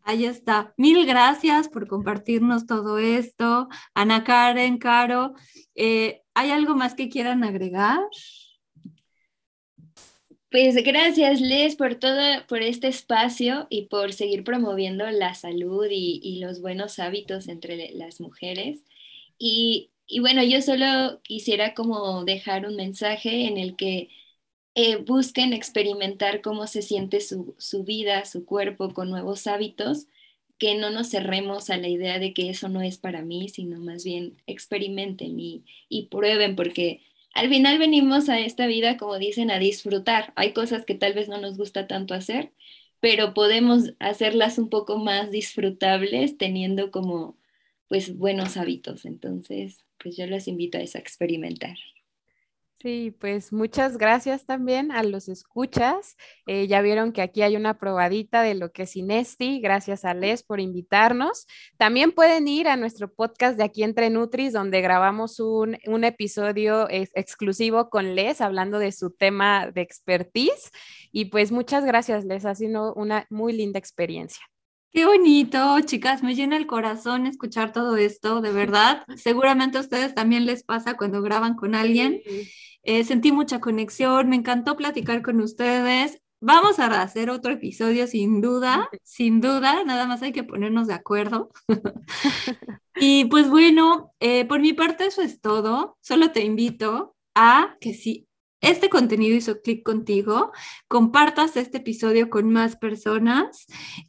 Ahí 0.07 0.25
está. 0.25 0.71
Mil 0.77 1.03
gracias 1.07 1.67
por 1.67 1.87
compartirnos 1.87 2.67
todo 2.67 2.99
esto. 2.99 3.69
Ana 3.95 4.23
Karen, 4.23 4.77
Caro, 4.77 5.33
eh, 5.73 6.21
¿hay 6.35 6.51
algo 6.51 6.75
más 6.75 6.93
que 6.93 7.09
quieran 7.09 7.43
agregar? 7.43 8.01
Pues 10.55 10.73
gracias, 10.85 11.41
Les, 11.41 11.75
por 11.75 11.95
todo, 11.95 12.17
por 12.47 12.61
este 12.61 12.87
espacio 12.87 13.67
y 13.69 13.87
por 13.87 14.13
seguir 14.13 14.45
promoviendo 14.45 15.05
la 15.11 15.33
salud 15.33 15.85
y, 15.91 16.39
los 16.39 16.61
buenos 16.61 16.97
hábitos 16.97 17.49
entre 17.49 17.91
las 17.93 18.21
mujeres. 18.21 18.79
Y, 19.37 19.91
bueno, 20.21 20.41
yo 20.43 20.61
solo 20.61 21.19
quisiera 21.23 21.73
como 21.73 22.23
dejar 22.23 22.65
un 22.65 22.77
mensaje 22.77 23.47
en 23.47 23.57
el 23.57 23.75
que 23.75 24.07
eh, 24.75 24.95
busquen 24.95 25.51
experimentar 25.51 26.41
cómo 26.41 26.67
se 26.67 26.81
siente 26.81 27.19
su, 27.19 27.83
vida, 27.83 28.23
su 28.23 28.45
cuerpo 28.45 28.93
con 28.93 29.09
nuevos 29.09 29.47
hábitos, 29.47 30.07
que 30.57 30.75
no 30.75 30.89
nos 30.89 31.09
cerremos 31.09 31.69
a 31.69 31.75
la 31.75 31.89
idea 31.89 32.17
de 32.17 32.33
que 32.33 32.49
eso 32.49 32.69
no 32.69 32.81
es 32.81 32.97
para 32.97 33.23
mí, 33.23 33.49
sino 33.49 33.81
más 33.81 34.05
bien 34.05 34.41
experimenten 34.47 35.37
y, 35.37 35.65
y 35.89 36.05
prueben, 36.07 36.55
porque 36.55 37.01
al 37.35 37.49
final 37.49 37.79
venimos 37.79 38.29
a 38.29 38.39
esta 38.39 38.67
vida, 38.67 38.97
como 38.97 39.19
dicen, 39.19 39.51
a 39.51 39.59
disfrutar. 39.59 40.33
Hay 40.35 40.53
cosas 40.53 40.85
que 40.85 40.95
tal 40.95 41.13
vez 41.13 41.29
no 41.29 41.39
nos 41.39 41.57
gusta 41.57 41.87
tanto 41.87 42.13
hacer, 42.15 42.53
pero 43.01 43.33
podemos 43.35 43.93
hacerlas 43.99 44.57
un 44.59 44.69
poco 44.69 44.97
más 44.99 45.31
disfrutables 45.31 46.37
teniendo 46.37 46.91
como 46.91 47.37
pues 47.89 48.17
buenos 48.17 48.57
hábitos. 48.57 49.05
Entonces, 49.05 49.79
pues 49.99 50.17
yo 50.17 50.27
los 50.27 50.47
invito 50.47 50.77
a 50.79 50.81
a 50.81 50.99
experimentar. 50.99 51.77
Sí, 52.85 53.09
pues 53.19 53.51
muchas 53.51 53.97
gracias 53.97 54.45
también 54.45 54.91
a 54.91 55.01
los 55.01 55.27
escuchas. 55.27 56.15
Eh, 56.45 56.67
ya 56.67 56.83
vieron 56.83 57.13
que 57.13 57.23
aquí 57.23 57.41
hay 57.41 57.55
una 57.55 57.79
probadita 57.79 58.43
de 58.43 58.53
lo 58.53 58.71
que 58.71 58.83
es 58.83 58.95
Inesti. 58.95 59.59
Gracias 59.59 60.05
a 60.05 60.13
Les 60.13 60.43
por 60.43 60.59
invitarnos. 60.59 61.47
También 61.77 62.11
pueden 62.11 62.47
ir 62.47 62.67
a 62.67 62.77
nuestro 62.77 63.11
podcast 63.11 63.57
de 63.57 63.63
aquí 63.63 63.81
entre 63.81 64.11
Nutris, 64.11 64.53
donde 64.53 64.81
grabamos 64.81 65.39
un, 65.39 65.79
episodio 66.03 66.87
exclusivo 66.87 67.89
con 67.89 68.13
Les, 68.13 68.39
hablando 68.39 68.77
de 68.77 68.91
su 68.91 69.09
tema 69.09 69.71
de 69.71 69.81
expertise. 69.81 70.69
Y 71.11 71.25
pues 71.25 71.51
muchas 71.51 71.85
gracias, 71.85 72.23
Les. 72.23 72.45
Ha 72.45 72.53
sido 72.53 72.93
una 72.93 73.25
muy 73.31 73.53
linda 73.53 73.79
experiencia. 73.79 74.45
Qué 74.95 75.05
bonito, 75.05 75.77
chicas, 75.81 76.23
me 76.23 76.35
llena 76.35 76.55
el 76.55 76.67
corazón 76.67 77.27
escuchar 77.27 77.73
todo 77.73 77.97
esto, 77.97 78.39
de 78.39 78.51
verdad. 78.53 79.03
Seguramente 79.17 79.77
a 79.77 79.81
ustedes 79.81 80.15
también 80.15 80.45
les 80.45 80.63
pasa 80.63 80.95
cuando 80.95 81.21
graban 81.21 81.55
con 81.55 81.75
alguien. 81.75 82.21
Eh, 82.85 83.03
sentí 83.03 83.31
mucha 83.31 83.59
conexión, 83.59 84.29
me 84.29 84.35
encantó 84.35 84.77
platicar 84.77 85.23
con 85.23 85.41
ustedes. 85.41 86.21
Vamos 86.39 86.77
a 86.77 87.01
hacer 87.01 87.31
otro 87.31 87.53
episodio 87.53 88.05
sin 88.05 88.41
duda, 88.41 88.87
sin 89.03 89.41
duda, 89.41 89.83
nada 89.83 90.05
más 90.05 90.21
hay 90.21 90.31
que 90.31 90.43
ponernos 90.43 90.85
de 90.87 90.93
acuerdo. 90.93 91.49
y 92.95 93.25
pues 93.25 93.49
bueno, 93.49 94.13
eh, 94.19 94.45
por 94.45 94.59
mi 94.59 94.73
parte 94.73 95.07
eso 95.07 95.23
es 95.23 95.41
todo. 95.41 95.97
Solo 96.01 96.31
te 96.31 96.43
invito 96.43 97.15
a 97.33 97.75
que 97.81 97.95
si 97.95 98.27
este 98.61 98.89
contenido 98.89 99.35
hizo 99.35 99.61
clic 99.61 99.83
contigo, 99.83 100.51
compartas 100.87 101.55
este 101.57 101.77
episodio 101.77 102.29
con 102.29 102.51
más 102.51 102.75
personas, 102.75 103.65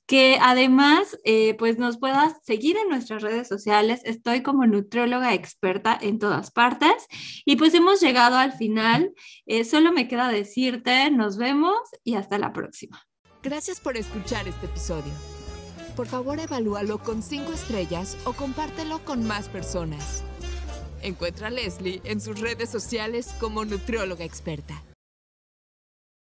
que 0.07 0.38
además 0.40 1.18
eh, 1.24 1.55
pues 1.55 1.78
nos 1.78 1.99
puedas 1.99 2.34
seguir 2.44 2.76
en 2.76 2.88
nuestras 2.88 3.22
redes 3.22 3.49
sociales. 3.49 4.01
Estoy 4.05 4.42
como 4.42 4.66
nutrióloga 4.66 5.34
experta 5.34 5.99
en 6.01 6.18
todas 6.18 6.51
partes 6.51 7.07
y 7.44 7.57
pues 7.57 7.74
hemos 7.74 8.01
llegado 8.01 8.36
al 8.36 8.53
final. 8.53 9.12
Eh, 9.47 9.64
solo 9.64 9.92
me 9.92 10.09
queda 10.09 10.28
decirte, 10.28 11.11
nos 11.11 11.36
vemos 11.36 11.76
y 12.05 12.14
hasta 12.14 12.38
la 12.38 12.53
próxima. 12.53 13.07
Gracias 13.42 13.80
por 13.80 13.97
escuchar 13.97 14.49
este 14.49 14.66
episodio. 14.66 15.12
Por 15.94 16.07
favor, 16.07 16.38
evalúalo 16.38 16.99
con 16.99 17.22
cinco 17.22 17.53
estrellas 17.53 18.18
o 18.24 18.34
compártelo 18.34 19.03
con 19.05 19.26
más 19.26 19.49
personas. 19.49 20.22
Encuentra 21.03 21.49
a 21.49 21.51
Leslie 21.51 22.01
en 22.05 22.20
sus 22.20 22.40
redes 22.40 22.70
sociales 22.70 23.28
como 23.38 23.64
nutrióloga 23.64 24.24
experta. 24.24 24.82